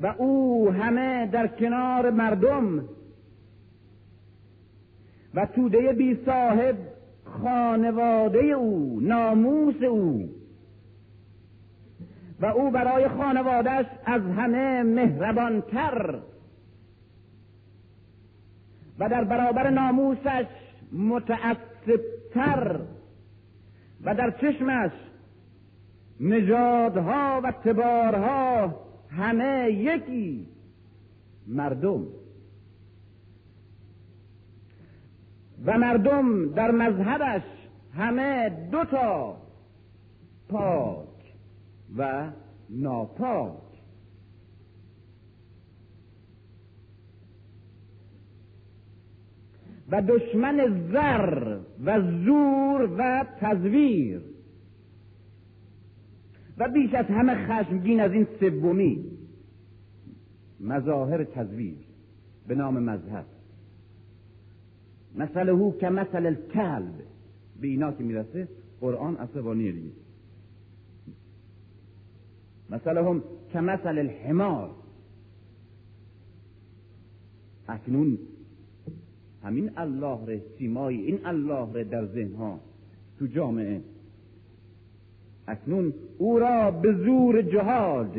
و 0.00 0.06
او 0.06 0.70
همه 0.70 1.26
در 1.26 1.46
کنار 1.46 2.10
مردم. 2.10 2.84
و 5.34 5.46
توده 5.46 5.92
بی 5.92 6.18
صاحب 6.26 6.76
خانواده 7.24 8.38
او 8.38 9.00
ناموس 9.02 9.82
او. 9.82 10.28
و 12.40 12.46
او 12.46 12.70
برای 12.70 13.08
خانوادهش 13.08 13.86
از 14.04 14.22
همه 14.22 14.82
مهربانتر. 14.82 16.18
و 18.98 19.08
در 19.08 19.24
برابر 19.24 19.70
ناموسش 19.70 20.46
متعصبتر. 20.92 22.80
و 24.04 24.14
در 24.14 24.30
چشمش 24.30 24.90
نژادها 26.20 27.40
و 27.44 27.52
تبارها 27.52 28.74
همه 29.10 29.70
یکی. 29.70 30.46
مردم. 31.46 32.06
و 35.66 35.78
مردم 35.78 36.52
در 36.52 36.70
مذهبش 36.70 37.42
همه 37.94 38.50
دوتا 38.70 39.36
پاک 40.48 41.08
و 41.96 42.30
ناپاک. 42.70 43.64
و 49.90 50.02
دشمن 50.02 50.88
زر 50.92 51.58
و 51.84 52.00
زور 52.24 52.90
و 52.98 53.24
تزویر. 53.40 54.33
و 56.58 56.68
بیش 56.68 56.94
از 56.94 57.06
همه 57.06 57.46
خشمگین 57.46 58.00
از 58.00 58.12
این 58.12 58.26
سومی. 58.40 59.04
مظاهر 60.60 61.24
تزویر 61.24 61.76
به 62.46 62.54
نام 62.54 62.78
مذهب. 62.78 63.26
مثل 65.14 65.48
او 65.48 65.78
که 65.78 65.88
مثل 65.88 66.26
الکلب. 66.26 66.94
به 67.60 67.66
اینا 67.66 67.92
که 67.92 68.04
می‌رسه 68.04 68.48
قرآن 68.80 69.16
عصبانیه 69.16 69.72
دیگه. 69.72 69.90
مثل 72.70 72.98
هم 72.98 73.22
که 73.52 73.60
مثل 73.60 73.98
الحمار. 73.98 74.70
اکنون 77.68 78.18
همین 79.42 79.70
الله 79.76 80.26
ره 80.26 80.42
سیمای 80.58 81.00
این 81.00 81.26
الله 81.26 81.72
ره 81.72 81.84
در 81.84 82.06
ذهن 82.06 82.34
ها 82.34 82.60
تو 83.18 83.26
جامعه 83.26 83.80
اکنون 85.48 85.94
او 86.18 86.38
را 86.38 86.70
به 86.70 86.92
زور 86.92 87.42
جهاد 87.42 88.16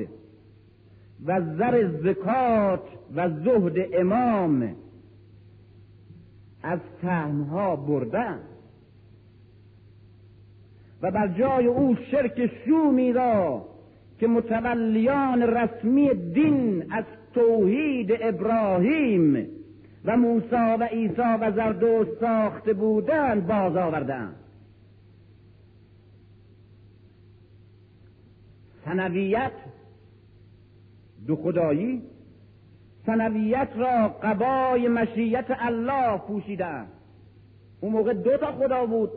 و 1.26 1.42
زر 1.58 1.92
زکات 2.04 2.84
و 3.16 3.30
زهد 3.30 3.76
امام 3.94 4.76
از 6.64 6.80
تهمها 7.02 7.76
بردن 7.76 8.40
و 11.02 11.12
بر 11.12 11.28
جای 11.28 11.66
او 11.66 11.96
شرک 12.12 12.52
شومی 12.66 13.14
را 13.14 13.66
که 14.20 14.28
متولیان 14.28 15.42
رسمی 15.42 16.10
دین 16.34 16.92
از 16.92 17.04
توحید 17.34 18.12
ابراهیم 18.22 19.48
و 20.06 20.18
موسی 20.18 20.56
و 20.80 20.84
عیسی 20.84 21.22
و 21.42 21.52
زردوش 21.52 22.08
ساخته 22.20 22.74
بودند 22.74 23.48
باز 23.48 23.76
آوردند 23.76 24.36
سنویت 28.86 29.52
دو 31.28 31.36
خدایی 31.36 32.02
سنویت 33.06 33.70
را 33.76 34.08
قبای 34.08 34.88
مشیت 34.88 35.46
الله 35.50 36.18
پوشیدند 36.18 36.88
اون 37.82 37.92
موقع 37.92 38.14
دو 38.14 38.38
تا 38.38 38.52
خدا 38.52 38.86
بود. 38.86 39.10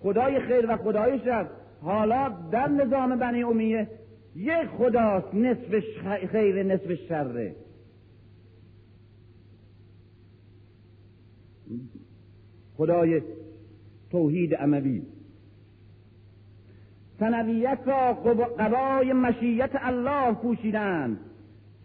خدای 0.00 0.40
خیر 0.40 0.70
و 0.70 0.76
خدای 0.76 1.18
شر. 1.18 1.46
حالا 1.82 2.28
در 2.52 2.68
نظام 2.68 3.18
بنی 3.18 3.42
امیه 3.42 3.88
یک 4.36 4.68
خداست 4.78 5.34
نصف 5.34 5.80
خیر 6.32 6.62
نصف 6.62 6.94
شره. 6.94 7.56
خدای 12.76 13.22
توحید 14.10 14.54
عموی 14.54 15.02
سنویت 17.20 17.78
را 17.86 18.12
قبای 18.58 19.12
مشیت 19.12 19.70
الله 19.74 20.32
پوشیدند 20.32 21.18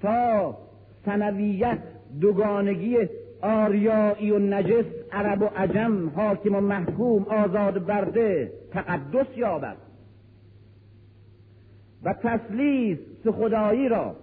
تا 0.01 0.57
سنویت 1.05 1.79
دوگانگی 2.21 2.97
آریایی 3.41 4.31
و 4.31 4.39
نجس 4.39 4.85
عرب 5.11 5.41
و 5.41 5.45
عجم 5.45 6.09
حاکم 6.09 6.55
و 6.55 6.61
محکوم 6.61 7.23
آزاد 7.23 7.85
برده 7.85 8.51
تقدس 8.71 9.37
یابد. 9.37 9.77
و 12.03 12.13
تسلیس 12.13 12.99
خدایی 13.27 13.89
را 13.89 14.15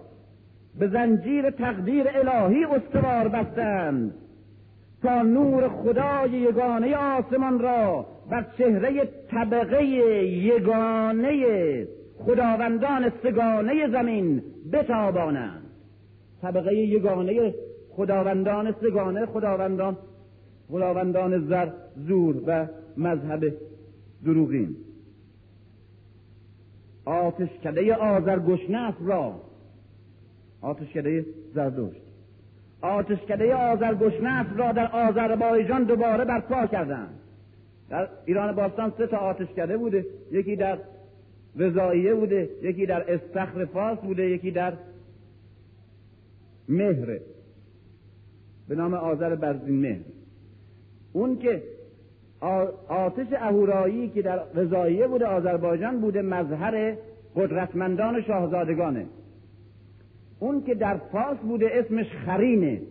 به 0.79 0.87
زنجیر 0.87 1.49
تقدیر 1.49 2.05
الهی 2.07 2.65
استوار 2.65 3.27
بستند 3.27 4.13
تا 5.03 5.21
نور 5.21 5.69
خدای 5.69 6.31
یگانه 6.31 6.95
آسمان 6.95 7.59
را 7.59 8.05
بر 8.29 8.45
چهره 8.57 9.09
طبقه 9.31 9.83
یگانه 9.83 11.87
خداوندان 12.17 13.11
سگانه 13.23 13.91
زمین 13.91 14.43
بتابانند. 14.71 15.61
طبقه 16.41 16.75
یگانه 16.75 17.53
خداوندان 17.89 18.75
سگانه 18.81 19.25
خداوندان 19.25 19.97
خداوندان 20.69 21.47
زر 21.47 21.69
زور 21.95 22.35
و 22.47 22.67
مذهب 22.97 23.53
دروغین. 24.25 24.75
آتشکده 27.05 27.95
آزرگشنف 27.95 28.95
را. 29.01 29.41
آتشکده 30.61 31.25
زردشت 31.53 32.01
آتشکده 32.81 33.55
آزرگشنف 33.55 34.47
را 34.57 34.71
در 34.71 34.87
آذربایجان 34.87 35.83
دوباره 35.83 36.25
برپا 36.25 36.67
کردند. 36.67 37.18
در 37.89 38.07
ایران 38.25 38.55
باستان 38.55 38.93
سه 38.97 39.07
تا 39.07 39.17
آتشکده 39.17 39.77
بوده. 39.77 40.05
یکی 40.31 40.55
در 40.55 40.77
وزاییه 41.57 42.13
بوده 42.13 42.49
یکی 42.61 42.85
در 42.85 43.13
استخر 43.13 43.65
فارس 43.65 43.99
بوده 43.99 44.29
یکی 44.29 44.51
در 44.51 44.73
مهره 46.69 47.21
به 48.67 48.75
نام 48.75 48.93
آذر 48.93 49.35
برزین 49.35 49.81
مهر. 49.81 50.01
اون 51.13 51.39
که 51.39 51.63
آتش 52.87 53.27
اهورایی 53.33 54.09
که 54.09 54.21
در 54.21 54.39
وزاییه 54.55 55.07
بوده 55.07 55.25
آذربایجان 55.25 56.01
بوده 56.01 56.21
مظهر 56.21 56.95
قدرتمندان 57.35 58.21
شاهزادگانه. 58.21 59.05
اون 60.39 60.63
که 60.63 60.75
در 60.75 60.97
فاس 60.97 61.37
بوده 61.37 61.69
اسمش 61.73 62.05
خرینه 62.25 62.81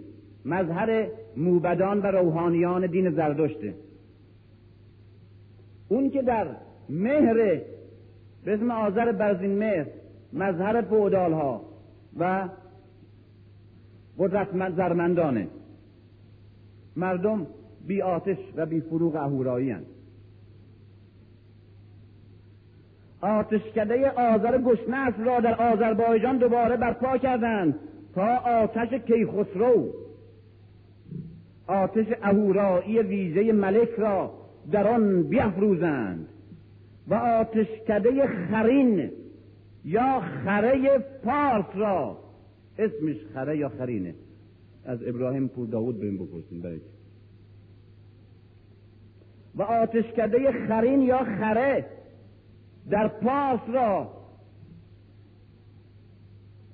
مظهر 0.45 1.07
موبدان 1.37 2.03
و 2.03 2.07
روحانیان 2.07 2.87
دین 2.87 3.11
زردشته. 3.11 3.75
اون 5.89 6.11
که 6.11 6.22
در 6.22 6.47
مهر 6.89 7.34
به 8.45 8.55
اسم 8.55 8.70
آذر 8.70 9.12
برزین 9.12 9.59
مهر 9.59 9.86
مظهر 10.32 10.82
پودال 10.82 11.32
ها 11.32 11.62
و 12.18 12.49
قدرتمند 14.18 14.76
زرمندانه. 14.76 15.49
مردم 16.97 17.47
بی 17.86 18.03
آتش 18.03 18.39
و 18.57 18.66
بی 18.66 18.80
فروغ 18.80 19.16
اهورایی 19.16 19.70
هستند 19.70 19.95
آتشکده 23.20 24.11
آذر 24.11 24.59
گشنس 24.59 25.14
را 25.18 25.41
در 25.41 25.72
آذربایجان 25.72 26.39
دوباره 26.39 26.76
برپا 26.76 27.18
کردند 27.18 27.74
تا 28.14 28.36
آتش 28.36 28.95
کیخسرو. 28.95 29.89
آتش 31.66 32.07
اهورایی 32.22 32.99
ویژه 32.99 33.53
ملک 33.53 33.91
را 33.99 34.48
در 34.73 34.89
آن 34.89 35.23
بیافروزند 35.23 36.29
و 37.09 37.14
آتشکده 37.14 38.27
خرین 38.27 39.11
یا 39.85 40.21
خره 40.21 40.99
پارس 40.99 41.66
را. 41.75 42.19
اسمش 42.79 43.16
خره 43.35 43.59
یا 43.59 43.69
خرینه. 43.69 44.14
از 44.85 44.99
ابراهیم 45.07 45.49
پور 45.49 45.69
داود 45.69 46.01
بریم 46.01 46.16
بپرسیم 46.16 46.61
برای 46.61 46.81
و 49.55 49.62
آتشکده 49.62 50.66
خرین 50.69 51.03
یا 51.03 51.19
خره 51.19 51.87
در 52.91 53.09
پاس 53.09 53.61
را. 53.75 54.11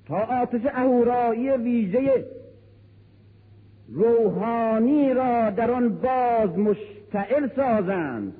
تا 0.06 0.16
آتش 0.16 0.60
اهورایی 0.64 1.50
ویژه 1.50 2.24
روحانی 3.88 5.14
را 5.14 5.50
در 5.50 5.70
آن 5.70 5.88
باز 5.88 6.58
مشتعل 7.14 7.48
سازند. 7.56 8.32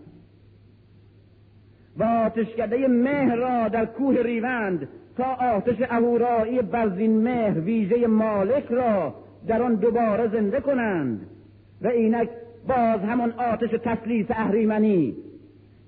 و 1.96 2.04
آتشکده 2.04 2.88
مهر 2.88 3.36
را 3.36 3.68
در 3.68 3.86
کوه 3.86 4.22
ریوند 4.22 4.88
تا 5.16 5.24
آتش 5.24 5.76
اهورایی 5.90 6.62
برزین 6.62 7.22
مهر 7.22 7.60
ویژه 7.60 8.06
مالک 8.06 8.64
را 8.70 9.14
در 9.46 9.62
آن 9.62 9.74
دوباره 9.74 10.28
زنده 10.28 10.60
کنند 10.60 11.26
و 11.82 11.88
اینک 11.88 12.28
باز 12.68 13.00
همان 13.00 13.32
آتش 13.32 13.70
تسلیس 13.84 14.26
اهریمنی 14.30 15.16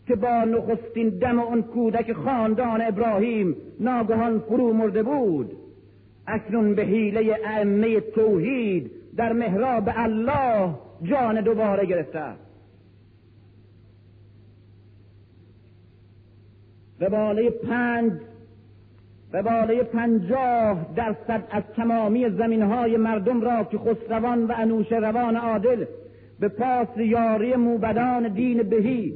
که 0.07 0.16
با 0.16 0.45
نخستین 0.45 1.09
دم 1.09 1.39
آن 1.41 1.62
کودک 1.62 2.12
خاندان 2.12 2.82
ابراهیم 2.82 3.57
ناگهان 3.80 4.39
فرو 4.39 4.72
مرده 4.72 5.03
بود. 5.03 5.53
اکنون 6.26 6.74
به 6.74 6.82
حیله 6.82 7.39
ائمه 7.45 8.01
توحید 8.01 8.91
در 9.16 9.32
محراب 9.32 9.91
الله 9.97 10.74
جان 11.03 11.41
دوباره 11.41 11.87
گرفته 11.87 12.46
به 16.99 17.09
بالای 17.09 17.51
پنج 17.51 18.13
به 19.33 19.43
بالای 19.43 19.83
پنجاه 19.83 20.87
درصد 20.97 21.45
از 21.51 21.63
تمامی 21.77 22.31
زمین 22.31 22.63
های 22.63 22.97
مردم 22.97 23.41
را 23.41 23.65
که 23.65 23.79
خسروان 23.79 24.45
و 24.45 24.53
انوش 24.57 24.93
روان 24.93 25.37
عادل 25.37 25.85
به 26.41 26.49
پاس 26.49 26.89
یاری 26.97 27.57
موبدان 27.57 28.29
دین 28.29 28.63
بهی 28.63 29.15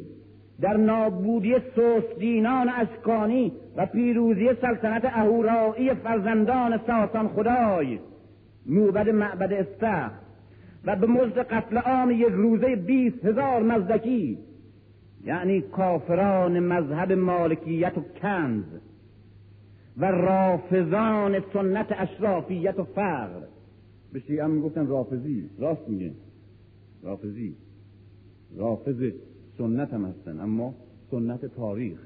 در 0.61 0.77
نابودی 0.77 1.55
دینان 2.19 2.69
اشکانی 2.69 3.53
و 3.77 3.87
پیروزی 3.87 4.49
سلطنت 4.61 5.05
اهورایی 5.05 5.95
فرزندان 5.95 6.81
ساسان 6.87 7.29
خدای 7.29 7.99
موبد 8.67 9.09
معبد 9.09 9.53
استخ 9.53 10.11
و 10.85 10.97
به 10.97 11.07
مزد 11.07 11.39
قتل 11.39 11.77
عام 11.77 12.11
یک 12.11 12.29
روزه 12.29 12.77
بیست 12.77 13.25
هزار 13.25 13.63
مزدکی 13.63 14.39
یعنی 15.25 15.61
کافران 15.61 16.61
مذهب 16.61 17.13
مالکیت 17.13 17.99
و 17.99 18.01
کنز 18.23 18.65
و 19.97 20.05
رافضان 20.05 21.41
سنت 21.53 21.87
اشرافیت 21.91 22.79
و 22.79 22.85
فقر. 22.85 23.41
به 24.13 24.21
شیعه 24.21 24.45
هم 24.45 24.51
می‌گفتن 24.51 24.87
رافضی. 24.87 25.51
راست 25.59 25.89
میگه. 25.89 26.13
رافضی. 27.03 27.57
رافض 28.57 29.13
سنت 29.59 29.95
هم 29.95 30.05
هستن 30.05 30.41
اما 30.41 30.75
سنت 31.11 31.47
تاریخ 31.47 31.99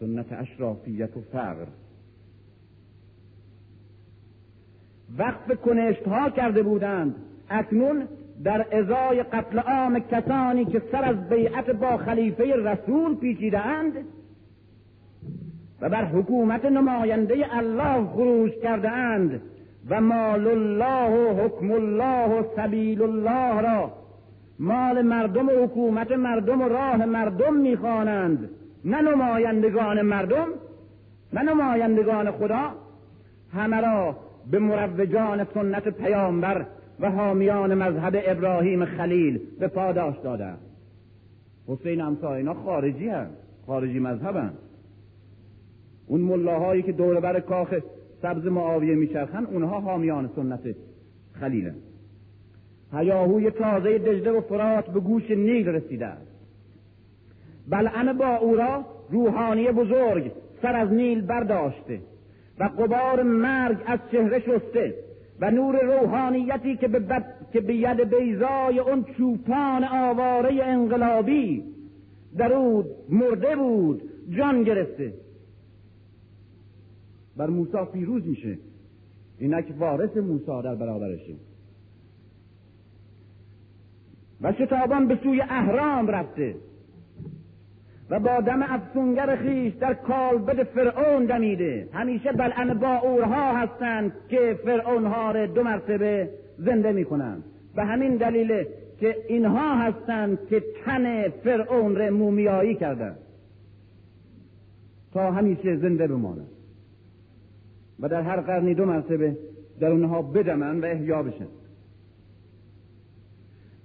سنت 0.00 0.26
اشرافیت 0.32 1.16
و 1.16 1.20
فقر. 1.20 1.66
وقف 5.18 5.60
کنشت 5.60 6.02
ها 6.02 6.30
کرده 6.30 6.62
بودند. 6.62 7.14
اکنون 7.48 8.08
در 8.44 8.66
ازای 8.78 9.22
قتل 9.22 9.58
عام 9.58 9.98
کسانی 9.98 10.64
که 10.64 10.82
سر 10.92 11.04
از 11.04 11.28
بیعت 11.28 11.70
با 11.70 11.96
خلیفه 11.96 12.56
رسول 12.56 13.16
پیچیده 13.16 13.66
اند 13.66 13.92
و 15.80 15.88
بر 15.88 16.04
حکومت 16.04 16.64
نماینده 16.64 17.56
الله 17.56 18.06
خروج 18.06 18.52
کرده 18.52 18.90
اند 18.90 19.40
و 19.90 20.00
مال 20.00 20.46
الله 20.46 21.10
و 21.10 21.44
حکم 21.44 21.72
الله 21.72 22.40
و 22.40 22.42
سبیل 22.56 23.02
الله 23.02 23.60
را 23.60 23.92
مال 24.58 25.02
مردم 25.02 25.48
و 25.48 25.52
حکومت 25.64 26.12
مردم 26.12 26.60
و 26.62 26.68
راه 26.68 27.04
مردم 27.04 27.54
می‌خوانند. 27.54 28.50
نه 28.84 29.00
نمایندگان 29.00 30.02
مردم 30.02 30.46
و 31.32 31.42
نمایندگان 31.42 32.30
خدا 32.30 32.70
همه 33.54 33.80
را 33.80 34.16
به 34.50 34.58
مروجان 34.58 35.46
سنت 35.54 35.88
پیامبر 35.88 36.66
و 37.02 37.10
حامیان 37.10 37.74
مذهب 37.74 38.22
ابراهیم 38.26 38.84
خلیل 38.84 39.40
به 39.58 39.68
پاداش 39.68 40.16
دادند 40.24 40.58
حسین 41.68 42.00
امسا 42.00 42.34
اینا 42.34 42.54
خارجی 42.54 43.08
هست 43.08 43.32
خارجی 43.66 43.98
مذهب 43.98 44.36
هست. 44.36 44.58
اون 46.06 46.20
ملاهایی 46.20 46.82
که 46.82 46.92
دور 46.92 47.20
بر 47.20 47.40
کاخ 47.40 47.74
سبز 48.22 48.46
معاویه 48.46 48.94
میچرخن 48.94 49.44
اونها 49.44 49.80
حامیان 49.80 50.30
سنت 50.36 50.60
خلیل 51.40 51.72
هیاهوی 52.92 53.50
تازه 53.50 53.98
دجله 53.98 54.30
و 54.30 54.40
فرات 54.40 54.86
به 54.86 55.00
گوش 55.00 55.30
نیل 55.30 55.68
رسیده 55.68 56.06
است 56.06 56.32
بلعن 57.68 58.12
با 58.12 58.36
او 58.36 58.56
را 58.56 58.84
روحانی 59.10 59.72
بزرگ 59.72 60.32
سر 60.62 60.76
از 60.76 60.92
نیل 60.92 61.20
برداشته 61.20 62.00
و 62.58 62.64
قبار 62.64 63.22
مرگ 63.22 63.76
از 63.86 63.98
چهره 64.12 64.38
شسته. 64.38 64.94
و 65.42 65.50
نور 65.50 65.80
روحانیتی 65.82 66.76
که 66.76 66.88
به. 66.88 67.24
که 67.52 67.60
به 67.60 67.74
ید 67.74 68.00
بیزای 68.00 68.78
اون 68.78 69.04
چوپان 69.04 69.84
آواره 69.84 70.64
انقلابی 70.64 71.64
در 72.36 72.52
او 72.52 72.84
مرده 73.08 73.56
بود 73.56 74.02
جان 74.30 74.62
گرفته. 74.62 75.14
بر 77.36 77.46
موسی 77.46 77.78
پیروز 77.92 78.26
میشه. 78.26 78.58
اینک 79.38 79.74
وارث 79.78 80.16
موسی 80.16 80.62
در 80.64 80.74
برابرشه. 80.74 81.34
و 84.40 84.52
شتابان 84.52 85.08
به 85.08 85.18
سوی 85.22 85.40
اهرام 85.40 86.06
رفته. 86.06 86.54
و 88.12 88.18
با 88.18 88.40
دم 88.40 88.62
افسونگر 88.62 89.36
خیش 89.36 89.74
در 89.74 89.94
کالبد 89.94 90.62
فرعون 90.62 91.24
دمیده. 91.24 91.88
همیشه 91.92 92.32
بلعن 92.32 92.74
با 92.74 92.96
اورها 92.96 93.56
هستند 93.56 94.12
که 94.28 94.58
فرعون 94.64 95.06
ها 95.06 95.30
را 95.30 95.46
دو 95.46 95.62
مرتبه 95.62 96.30
زنده 96.58 96.92
می‌کنند. 96.92 97.44
و 97.76 97.86
همین 97.86 98.16
دلیل 98.16 98.64
که 99.00 99.16
اینها 99.28 99.74
هستند 99.76 100.38
که 100.48 100.62
تن 100.84 101.28
فرعون 101.28 101.96
را 101.96 102.10
مومیایی 102.10 102.74
کردند. 102.74 103.18
تا 105.12 105.32
همیشه 105.32 105.76
زنده 105.76 106.06
بمانند. 106.06 106.50
و 108.00 108.08
در 108.08 108.22
هر 108.22 108.40
قرنی 108.40 108.74
دو 108.74 108.84
مرتبه 108.84 109.36
در 109.80 109.90
اونها 109.90 110.22
بدمن 110.22 110.80
و 110.80 110.84
احیا 110.84 111.22
بشن. 111.22 111.46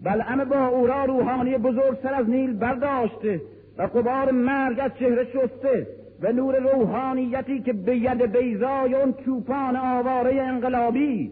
بلعم 0.03 0.43
با 0.43 0.67
اورا 0.67 1.05
روحانی 1.05 1.57
بزرگ 1.57 1.97
سر 2.03 2.13
از 2.13 2.29
نیل 2.29 2.53
برداشته 2.53 3.41
و 3.77 3.83
قبار 3.83 4.31
مرگ 4.31 4.79
از 4.79 4.91
چهره 4.99 5.23
شسته 5.25 5.87
و 6.21 6.31
نور 6.31 6.59
روحانیتی 6.59 7.61
که 7.61 7.73
به 7.73 7.97
ید 7.97 8.21
بیزای 8.37 8.95
اون 8.95 9.13
چوپان 9.25 9.75
آواره 9.75 10.41
انقلابی 10.41 11.31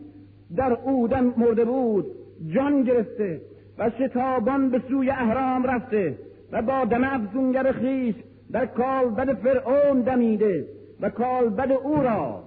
در 0.56 0.74
اودن 0.74 1.34
مرده 1.38 1.66
بود 1.66 2.06
جان 2.48 2.84
گرفته 2.84 3.42
و 3.78 3.90
شتابان 3.90 4.70
به 4.70 4.82
سوی 4.90 5.10
اهرام 5.10 5.64
رفته 5.64 6.18
و 6.52 6.62
با 6.62 6.86
دم 6.86 7.04
افزونگر 7.04 7.72
خیش 7.72 8.16
در 8.52 8.66
کالبد 8.66 9.34
فرعون 9.34 10.02
دمیده 10.02 10.68
و 11.02 11.10
کالبد 11.10 11.72
او 11.72 12.02
را 12.02 12.44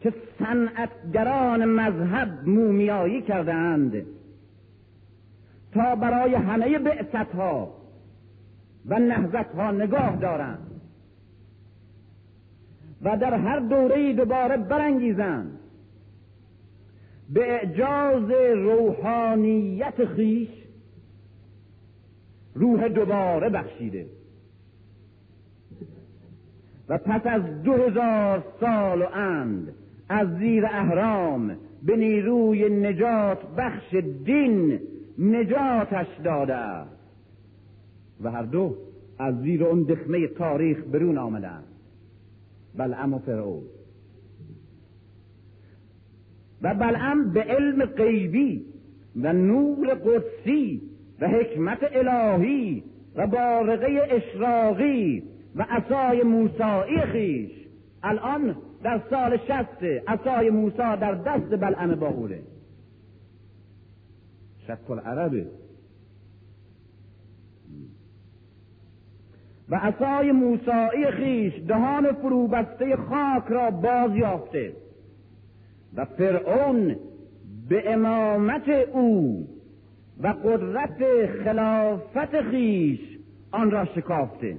که 0.00 0.12
صنعتگران 0.38 1.64
مذهب 1.64 2.28
مومیایی 2.46 3.22
کردند 3.22 4.06
تا 5.74 5.94
برای 5.94 6.34
همه 6.34 6.78
بعثت 6.78 7.34
ها 7.34 7.83
و 8.86 8.98
نهزت 8.98 9.54
ها 9.54 9.70
نگاه 9.70 10.16
دارند. 10.16 10.80
و 13.02 13.16
در 13.16 13.34
هر 13.34 13.58
دوره 13.58 14.12
دوباره 14.12 14.56
برانگیزند. 14.56 15.58
به 17.30 17.52
اعجاز 17.52 18.30
روحانیت 18.54 20.04
خیش 20.04 20.48
روح 22.54 22.88
دوباره 22.88 23.48
بخشیده. 23.48 24.06
و 26.88 26.98
پس 26.98 27.26
از 27.26 27.62
دو 27.62 27.72
هزار 27.72 28.44
سال 28.60 29.02
و 29.02 29.06
اند 29.14 29.74
از 30.08 30.28
زیر 30.38 30.66
اهرام 30.66 31.56
به 31.82 31.96
نیروی 31.96 32.68
نجات 32.68 33.38
بخش 33.56 33.94
دین 34.24 34.80
نجاتش 35.18 36.06
داده 36.24 36.54
است. 36.54 37.03
و 38.22 38.30
هر 38.30 38.42
دو 38.42 38.76
از 39.18 39.40
زیر 39.40 39.64
اون 39.64 39.82
دخمه 39.82 40.26
تاریخ 40.26 40.78
برون 40.92 41.18
آمدند. 41.18 41.64
بلعم 42.76 43.14
و 43.14 43.18
فرعون. 43.18 43.62
و 46.62 46.74
بلعم 46.74 47.30
به 47.30 47.42
علم 47.42 47.84
غیبی 47.84 48.64
و 49.16 49.32
نور 49.32 49.94
قدسی 49.94 50.82
و 51.20 51.28
حکمت 51.28 51.78
الهی 51.92 52.84
و 53.14 53.26
بارقه 53.26 54.00
اشراقی 54.10 55.22
و 55.56 55.66
عصای 55.70 56.22
موسایی 56.22 57.00
خیش. 57.00 57.50
الان 58.02 58.56
در 58.82 59.00
سال 59.10 59.36
شست 59.36 59.82
عصای 60.08 60.50
موسی 60.50 60.76
در 60.76 61.14
دست 61.14 61.60
بلعم 61.60 61.94
باهوره 61.94 62.42
شک 64.66 64.90
عربه 65.04 65.46
و 69.68 69.76
عصای 69.76 70.32
موسایی 70.32 71.10
خیش 71.10 71.52
دهان 71.68 72.12
فروبسته 72.12 72.96
خاک 72.96 73.44
را 73.48 73.70
باز 73.70 74.16
یافته 74.16 74.72
و 75.96 76.04
فرعون 76.04 76.96
به 77.68 77.92
امامت 77.92 78.68
او 78.68 79.46
و 80.22 80.28
قدرت 80.28 81.26
خلافت 81.44 82.40
خیش 82.40 83.00
آن 83.52 83.70
را 83.70 83.84
شکافته 83.84 84.56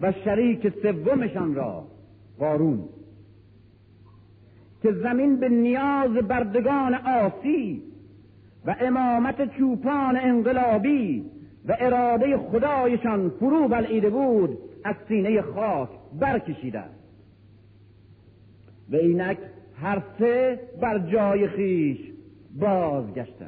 و 0.00 0.12
شریک 0.12 0.72
سومشان 0.82 1.54
را 1.54 1.84
قارون 2.38 2.84
که 4.82 4.92
زمین 4.92 5.40
به 5.40 5.48
نیاز 5.48 6.10
بردگان 6.10 6.94
آسی 6.94 7.82
و 8.66 8.76
امامت 8.80 9.56
چوپان 9.58 10.16
انقلابی 10.16 11.24
و 11.68 11.76
اراده 11.80 12.36
خدایشان 12.36 13.30
فرو 13.30 13.68
بلعیده 13.68 14.10
بود 14.10 14.58
از 14.84 14.96
سینه 15.08 15.42
خاک 15.42 15.88
برکشیده 16.20 16.82
و 18.90 18.96
اینک 18.96 19.38
هر 19.80 20.02
سه 20.18 20.60
بر 20.80 20.98
جای 20.98 21.48
خیش 21.48 21.98
بازگشته 22.58 23.46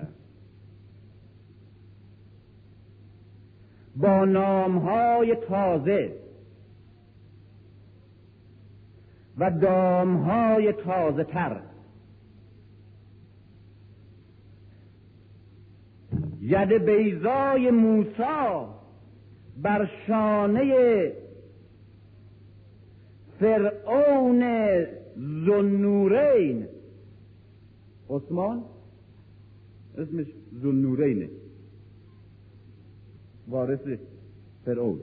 با 3.96 4.24
نامهای 4.24 5.36
تازه 5.36 6.16
و 9.38 9.50
دامهای 9.50 10.72
تازه 10.72 11.24
تر 11.24 11.60
ید 16.41 16.72
بیزای 16.72 17.70
موسا 17.70 18.74
بر 19.62 19.91
شانه 20.07 21.12
فرعون 23.41 24.45
زنورین 25.47 26.66
عثمان؟ 28.11 28.64
اسمش 29.99 30.26
زنورینه 30.53 31.28
وارث 33.49 33.99
فرعون. 34.64 35.01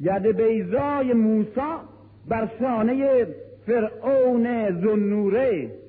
ید 0.00 0.26
بیزای 0.26 1.12
موسا 1.12 1.80
بر 2.28 2.50
شانه 2.58 3.26
فرعون 3.66 4.70
زنوره 4.80 5.79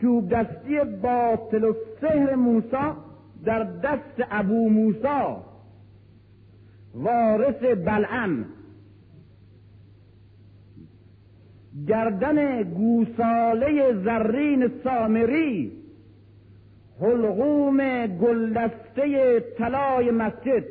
چوب 0.00 0.34
دستی 0.34 0.78
باطل 1.02 1.64
و 1.64 1.74
سهر 2.00 2.34
موسا 2.34 2.96
در 3.44 3.62
دست 3.62 4.26
ابو 4.30 4.70
موسا 4.70 5.44
وارث 6.94 7.62
بلعم. 7.62 8.44
گردن 11.88 12.62
گوساله 12.62 13.92
زرین 14.04 14.70
سامری. 14.84 15.72
حلقوم 17.00 18.06
گلدسته 18.06 19.40
طلای 19.40 20.10
مسجد. 20.10 20.64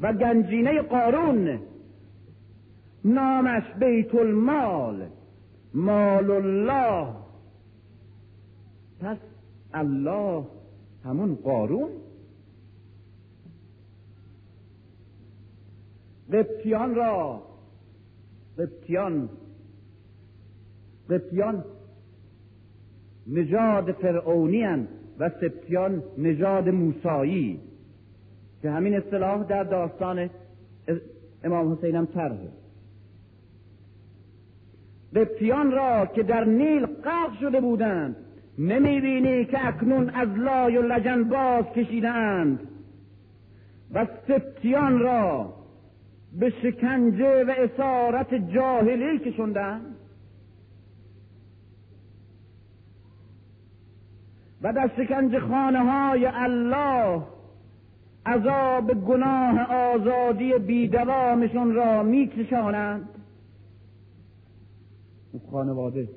و 0.00 0.12
گنجینه 0.12 0.82
قارون. 0.82 1.58
نامش 3.08 3.62
بیت 3.80 4.14
المال. 4.14 5.06
مال 5.74 6.30
الله 6.30 7.14
پس 9.00 9.16
الله 9.74 10.44
همون 11.04 11.34
قارون؟ 11.34 11.90
قبطیان 16.32 16.94
را. 16.94 17.42
قبطیان 18.58 19.28
قبطیان 21.10 21.64
نژاد 23.26 23.92
فرعونی 23.92 24.86
و 25.18 25.30
سبتیان 25.40 26.02
نژاد 26.18 26.68
موسایی. 26.68 27.60
که 28.62 28.70
همین 28.70 28.94
اصطلاح 28.94 29.44
در 29.44 29.64
داستان 29.64 30.30
امام 31.44 31.72
حسین 31.72 31.96
هم 31.96 32.06
قبطیان 35.16 35.72
را 35.72 36.06
که 36.06 36.22
در 36.22 36.44
نیل 36.44 36.86
غرق 36.86 37.38
شده 37.40 37.60
بودند 37.60 38.16
نمی‌بینی 38.58 39.44
که 39.44 39.66
اکنون 39.66 40.10
از 40.10 40.28
لای 40.28 40.76
و 40.76 40.82
لجن 40.82 41.24
باز 41.24 41.64
کشیدند 41.64 42.60
و 43.94 44.06
سبتیان 44.28 44.98
را 44.98 45.54
به 46.38 46.50
شکنجه 46.62 47.44
و 47.44 47.50
اسارت 47.50 48.34
جاهلی 48.34 49.18
کشوندند 49.18 49.96
و 54.62 54.72
در 54.72 54.90
شکنج 54.96 55.38
خانه 55.38 55.78
های 55.78 56.26
الله 56.26 57.22
عذاب 58.26 58.92
گناه 59.04 59.72
آزادی 59.72 60.52
بیدوامشون 60.52 61.74
را 61.74 62.02
میکشانند 62.02 63.08
خانواده. 65.52 66.08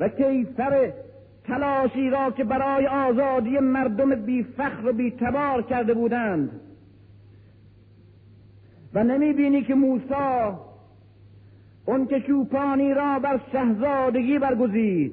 و 0.00 0.08
کیفر 0.08 0.92
تلاشی 1.44 2.10
را 2.10 2.30
که 2.30 2.44
برای 2.44 2.86
آزادی 2.86 3.58
مردم 3.58 4.14
بی 4.14 4.42
فخر 4.42 4.86
و 4.86 4.92
بی 4.92 5.10
تبار 5.10 5.62
کرده 5.62 5.94
بودند. 5.94 6.60
و 8.94 9.04
نمی 9.04 9.32
بینی 9.32 9.62
که 9.62 9.74
موسی 9.74 10.54
اون 11.86 12.06
که 12.06 12.20
چوپانی 12.20 12.94
را 12.94 13.18
بر 13.18 13.40
شهزادگی 13.52 14.38
برگزید 14.38 15.12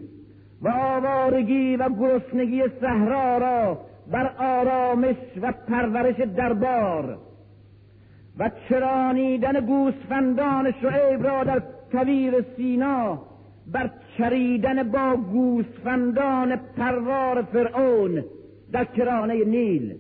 و 0.62 0.70
آوارگی 0.70 1.76
و 1.76 1.90
گرسنگی 1.90 2.64
صحرا 2.82 3.38
را 3.38 3.78
بر 4.12 4.28
آرامش 4.38 5.16
و 5.42 5.52
پرورش 5.52 6.16
دربار 6.16 7.18
و 8.40 8.52
چرانیدن 8.70 9.66
گوسفندان 9.66 10.74
شعیب 10.82 11.24
را 11.24 11.44
در 11.44 11.62
کویر 11.92 12.46
سینا 12.58 13.22
بر 13.72 13.90
چریدن 14.18 14.92
با 14.92 15.16
گوسفندان 15.16 16.56
پروار 16.56 17.42
فرعون 17.42 18.24
در 18.72 18.86
کرانه 18.86 19.46
نیل. 19.46 19.96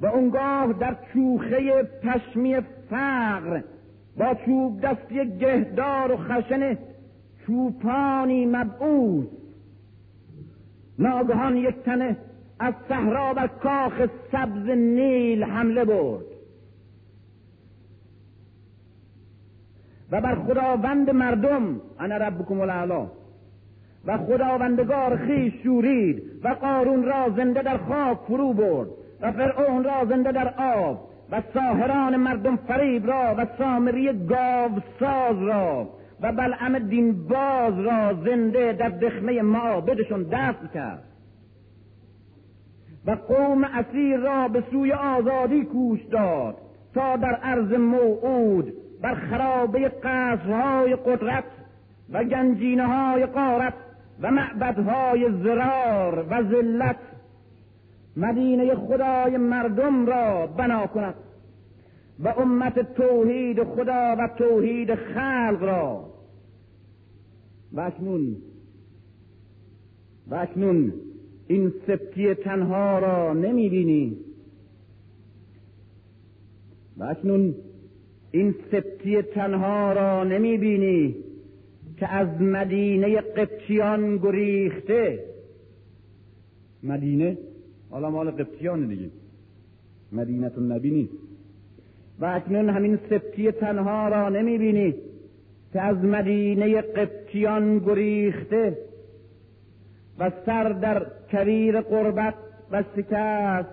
و 0.00 0.06
اونگاه 0.06 0.72
در 0.72 0.96
چوخه 1.12 1.82
پشمی 1.82 2.60
فقر 2.90 3.60
با 4.16 4.34
چوب 4.46 4.80
دستی 4.80 5.38
گهدار 5.38 6.12
و 6.12 6.16
خشن 6.16 6.78
چوپانی 7.46 8.46
مبعوث. 8.46 9.26
ناگهان 10.98 11.56
یک 11.56 11.74
تنه 11.74 12.16
از 12.58 12.74
صحرا 12.88 13.34
بر 13.34 13.46
کاخ 13.46 14.06
سبز 14.32 14.68
نیل 14.70 15.42
حمله 15.42 15.84
برد. 15.84 16.33
و 20.14 20.20
بر 20.20 20.34
خداوند 20.34 21.10
مردم 21.10 21.80
انا 22.00 22.16
ربکم 22.16 22.60
الاعلا. 22.60 23.06
و 24.04 24.18
خداوندگار 24.18 25.16
خیش 25.16 25.52
شورید 25.62 26.22
و 26.44 26.48
قارون 26.48 27.04
را 27.04 27.30
زنده 27.36 27.62
در 27.62 27.76
خاک 27.76 28.18
فرو 28.28 28.52
برد 28.52 28.88
و 29.20 29.32
فرعون 29.32 29.84
را 29.84 30.04
زنده 30.04 30.32
در 30.32 30.54
آب 30.58 31.08
و 31.30 31.42
ساهران 31.54 32.16
مردم 32.16 32.56
فریب 32.56 33.06
را 33.06 33.34
و 33.38 33.46
سامری 33.58 34.26
گاو 34.26 34.70
ساز 35.00 35.42
را 35.42 35.88
و 36.20 36.32
بلعم 36.32 36.78
دین 36.78 37.26
باز 37.28 37.78
را 37.78 38.14
زنده 38.24 38.72
در 38.72 38.88
دخمه 38.88 39.42
معابدشون 39.42 40.22
دست 40.22 40.72
کرد. 40.74 41.02
و 43.06 43.10
قوم 43.10 43.64
اسیر 43.64 44.16
را 44.16 44.48
به 44.48 44.62
سوی 44.70 44.92
آزادی 44.92 45.64
کوش 45.64 46.00
داد 46.04 46.56
تا 46.94 47.16
در 47.16 47.34
عرض 47.34 47.72
موعود 47.72 48.83
بر 49.04 49.14
خرابه 49.14 49.88
قصرهای 49.88 50.96
قدرت 50.96 51.44
و 52.12 52.24
گنجینه 52.24 52.86
های 52.86 53.26
قارت 53.26 53.74
و 54.20 54.30
معبدهای 54.30 55.32
زرار 55.42 56.26
و 56.30 56.42
ذلت 56.42 56.96
مدینه 58.16 58.74
خدای 58.74 59.36
مردم 59.36 60.06
را 60.06 60.46
بنا 60.46 60.86
کند 60.86 61.14
و 62.18 62.28
امت 62.28 62.94
توحید 62.94 63.64
خدا 63.64 64.16
و 64.18 64.28
توحید 64.38 64.94
خلق 64.94 65.58
را. 65.60 66.10
و 70.26 70.34
اکنون 70.34 70.92
این 71.48 71.72
سبتی 71.86 72.34
تنها 72.34 72.98
را 72.98 73.32
نمی 73.32 73.68
بینی 73.68 74.16
و 76.98 77.04
این 78.34 78.54
سبتی 78.72 79.22
تنها 79.22 79.92
را 79.92 80.24
نمی 80.24 80.58
بینی 80.58 81.16
که 81.96 82.08
از 82.08 82.40
مدینه 82.40 83.20
قبطیان 83.20 84.16
گریخته. 84.16 85.24
مدینه؟ 86.82 87.38
حالا 87.90 88.10
مال 88.10 88.30
قبطیان 88.30 88.86
دیگه. 88.86 89.10
مدینه 90.12 90.52
النبی 90.56 90.90
نیست. 90.90 91.12
و 92.20 92.24
اکنون 92.24 92.70
همین 92.70 92.98
سبتی 93.10 93.50
تنها 93.50 94.08
را 94.08 94.28
نمی 94.28 94.58
بینی 94.58 94.94
که 95.72 95.80
از 95.80 95.96
مدینه 95.96 96.80
قبطیان 96.80 97.78
گریخته. 97.78 98.78
و 100.18 100.30
سر 100.46 100.68
در 100.68 101.06
کویر 101.30 101.80
قربت 101.80 102.34
و 102.70 102.84
شکست 102.96 103.68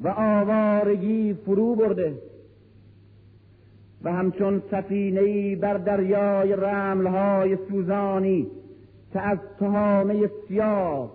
و 0.00 0.08
آوارگی 0.08 1.34
فرو 1.34 1.74
برده. 1.74 2.14
و 4.02 4.12
همچون 4.12 4.62
سفینهای 4.70 5.56
بر 5.56 5.76
دریای 5.76 6.52
رملهای 6.52 7.58
سوزانی 7.68 8.46
که 9.12 9.20
از 9.20 9.38
تهامه 9.58 10.30
سیاه 10.48 11.12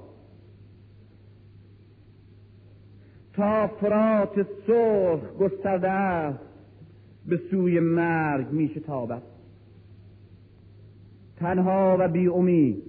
تا 3.34 3.68
فرات 3.68 4.48
سرخ 4.68 5.20
گسترده 5.40 5.90
است 5.90 6.40
به 7.26 7.42
سوی 7.52 7.80
مرگ 7.80 8.52
میشه 8.52 8.80
تابد. 8.80 9.22
تنها 11.40 11.98
و 12.00 12.08
بی 12.08 12.28
امید 12.28 12.84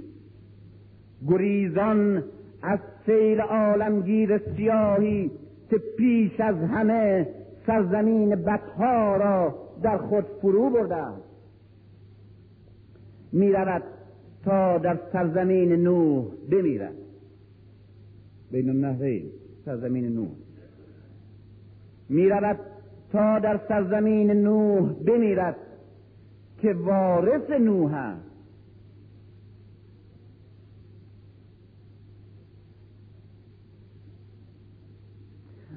گریزان 1.28 2.24
از 2.62 2.78
سیل 3.06 3.40
عالمگیر 3.40 4.38
سیاهی 4.38 5.30
که 5.70 5.78
پیش 5.98 6.40
از 6.40 6.56
همه 6.56 7.28
سرزمین 7.66 8.28
بدها 8.34 9.16
را 9.16 9.54
در 9.82 9.98
خود 9.98 10.24
فرو 10.42 10.70
برده 10.70 11.06
می‌رود 13.32 13.82
تا 14.44 14.78
در 14.78 14.98
سرزمین 15.12 15.72
نوح 15.72 16.24
بمیرد. 16.50 16.94
بین 18.50 18.68
النهرین 18.68 19.30
سرزمین 19.64 20.08
نوح. 20.14 20.30
می‌رود 22.08 22.58
تا 23.12 23.38
در 23.38 23.60
سرزمین 23.68 24.30
نوح 24.30 24.92
بمیرد 24.92 25.56
که 26.60 26.72
وارث 26.72 27.50
نوح 27.50 27.94
است. 27.94 28.32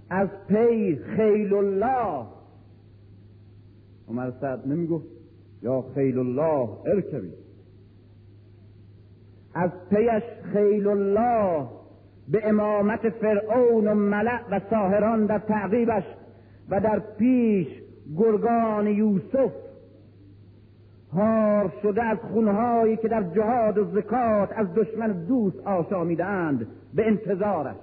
از 0.10 0.30
پی 0.48 0.96
خیل 0.96 1.54
الله 1.54 2.35
عمر 4.10 4.32
سعد 4.42 4.68
نمی‌گفت 4.68 5.06
یا 5.62 5.86
خیل 5.96 6.20
الله 6.20 6.70
ارکبی. 6.86 7.32
از 9.54 9.72
پیش 9.90 10.24
خیل 10.54 10.88
الله 10.88 11.68
به 12.28 12.50
امامت 12.50 13.10
فرعون 13.10 13.88
و 13.88 13.94
ملع 13.94 14.42
و 14.52 14.60
ساهران 14.70 15.26
در 15.26 15.40
تعقیبش 15.40 16.04
و 16.70 16.80
در 16.80 17.00
پیش 17.00 17.68
گرگان 18.18 18.88
یوسف 18.88 19.52
هار 21.14 21.74
شده 21.82 22.04
از 22.04 22.18
خونهایی 22.18 22.98
که 22.98 23.08
در 23.08 23.24
جهاد 23.24 23.78
و 23.78 23.86
زکات 23.86 24.50
از 24.56 24.68
دشمن 24.74 25.26
دوست 25.26 25.60
آشامیدند 25.60 26.68
به 26.94 27.08
انتظارش. 27.08 27.76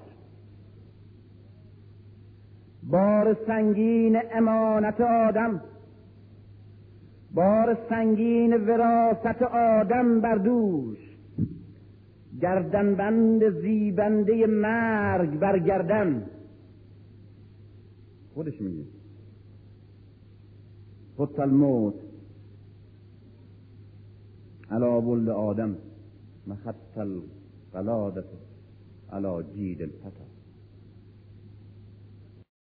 بار 2.83 3.37
سنگین 3.47 4.18
امانت 4.33 5.01
آدم 5.01 5.61
بار 7.35 7.78
سنگین 7.89 8.57
وراست 8.57 9.43
آدم 9.43 10.20
بر 10.20 10.35
دوش. 10.35 10.99
گردنبند 12.41 13.61
زیبنده 13.61 14.47
مرگ 14.47 15.39
بر 15.39 15.59
گردن. 15.59 16.26
خودش 18.35 18.61
میگه. 18.61 18.85
خط 21.16 21.41
الموت. 21.41 21.95
علا 24.70 25.01
ولد 25.01 25.28
آدم. 25.28 25.76
مخط 26.47 26.99
القلادت 26.99 28.24
علا 29.12 29.43
جید 29.43 29.83
الفتا 29.83 30.32